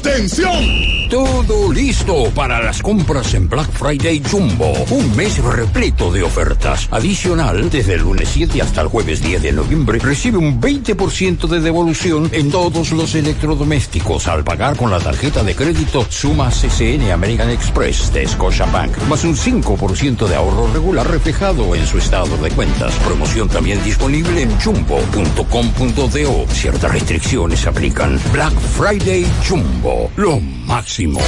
[0.01, 1.01] ¡Atención!
[1.11, 4.73] Todo listo para las compras en Black Friday Jumbo.
[4.91, 6.87] Un mes repleto de ofertas.
[6.93, 11.59] Adicional, desde el lunes 7 hasta el jueves 10 de noviembre, recibe un 20% de
[11.59, 17.51] devolución en todos los electrodomésticos al pagar con la tarjeta de crédito Suma CCN American
[17.51, 22.95] Express de Scotiabank, más un 5% de ahorro regular reflejado en su estado de cuentas.
[23.05, 26.47] Promoción también disponible en jumbo.com.do.
[26.53, 28.21] Ciertas restricciones aplican.
[28.33, 31.21] Black Friday Jumbo, lo máximo.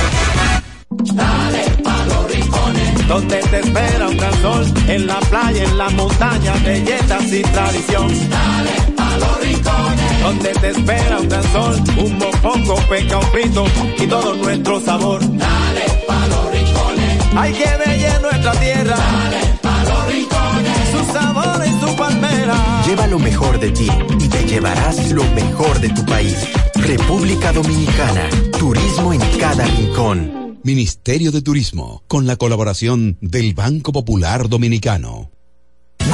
[0.91, 5.91] Dale pa' los rincones, donde te espera un gran sol, en la playa, en la
[5.91, 8.09] montaña, belletas y tradición.
[8.09, 13.65] Dale pa' los rincones, donde te espera un gran sol, un mopongo, peca, un frito
[13.99, 15.21] y todo nuestro sabor.
[15.21, 18.97] Dale pa' los rincones, hay que bella nuestra tierra.
[18.97, 22.57] Dale pa' los rincones, su sabor y su palmera.
[22.87, 23.89] Lleva lo mejor de ti
[24.21, 26.37] y te llevarás lo mejor de tu país.
[26.83, 28.29] República Dominicana.
[28.59, 30.59] Turismo en cada rincón.
[30.65, 35.31] Ministerio de Turismo, con la colaboración del Banco Popular Dominicano.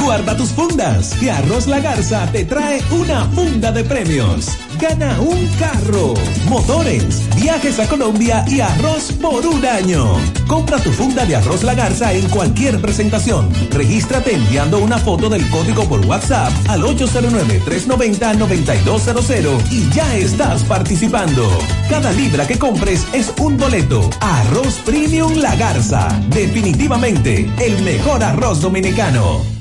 [0.03, 4.47] Guarda tus fundas, que Arroz La Garza te trae una funda de premios.
[4.79, 6.15] Gana un carro,
[6.47, 10.15] motores, viajes a Colombia y arroz por un año.
[10.47, 13.49] Compra tu funda de Arroz La Garza en cualquier presentación.
[13.71, 21.45] Regístrate enviando una foto del código por WhatsApp al 809-390-9200 y ya estás participando.
[21.89, 24.09] Cada libra que compres es un boleto.
[24.21, 26.07] Arroz Premium La Garza.
[26.29, 29.58] Definitivamente el mejor arroz dominicano.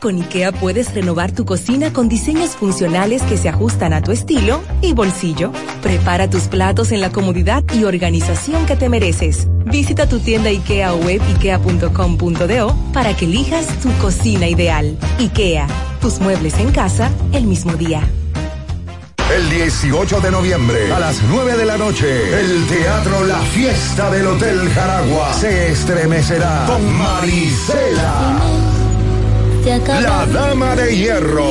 [0.00, 4.62] Con IKEA puedes renovar tu cocina con diseños funcionales que se ajustan a tu estilo
[4.82, 5.52] y bolsillo.
[5.82, 9.48] Prepara tus platos en la comodidad y organización que te mereces.
[9.64, 14.96] Visita tu tienda IKEA o web ikea.com.do para que elijas tu cocina ideal.
[15.18, 15.66] IKEA,
[16.00, 18.02] tus muebles en casa el mismo día.
[19.34, 24.24] El 18 de noviembre a las 9 de la noche, el Teatro La Fiesta del
[24.28, 28.38] Hotel Jaragua se estremecerá con Marisela,
[29.66, 31.50] la Dama de Hierro.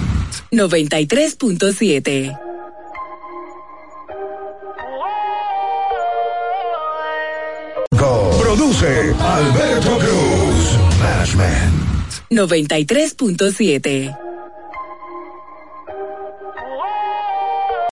[0.52, 2.38] 93.7.
[8.54, 10.33] Produce Alberto Cruz.
[11.24, 12.22] Management.
[12.30, 14.14] 93.7.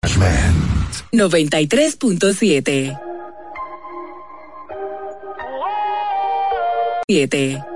[0.03, 1.05] Management.
[1.13, 2.99] 93.7.
[7.09, 7.72] 7.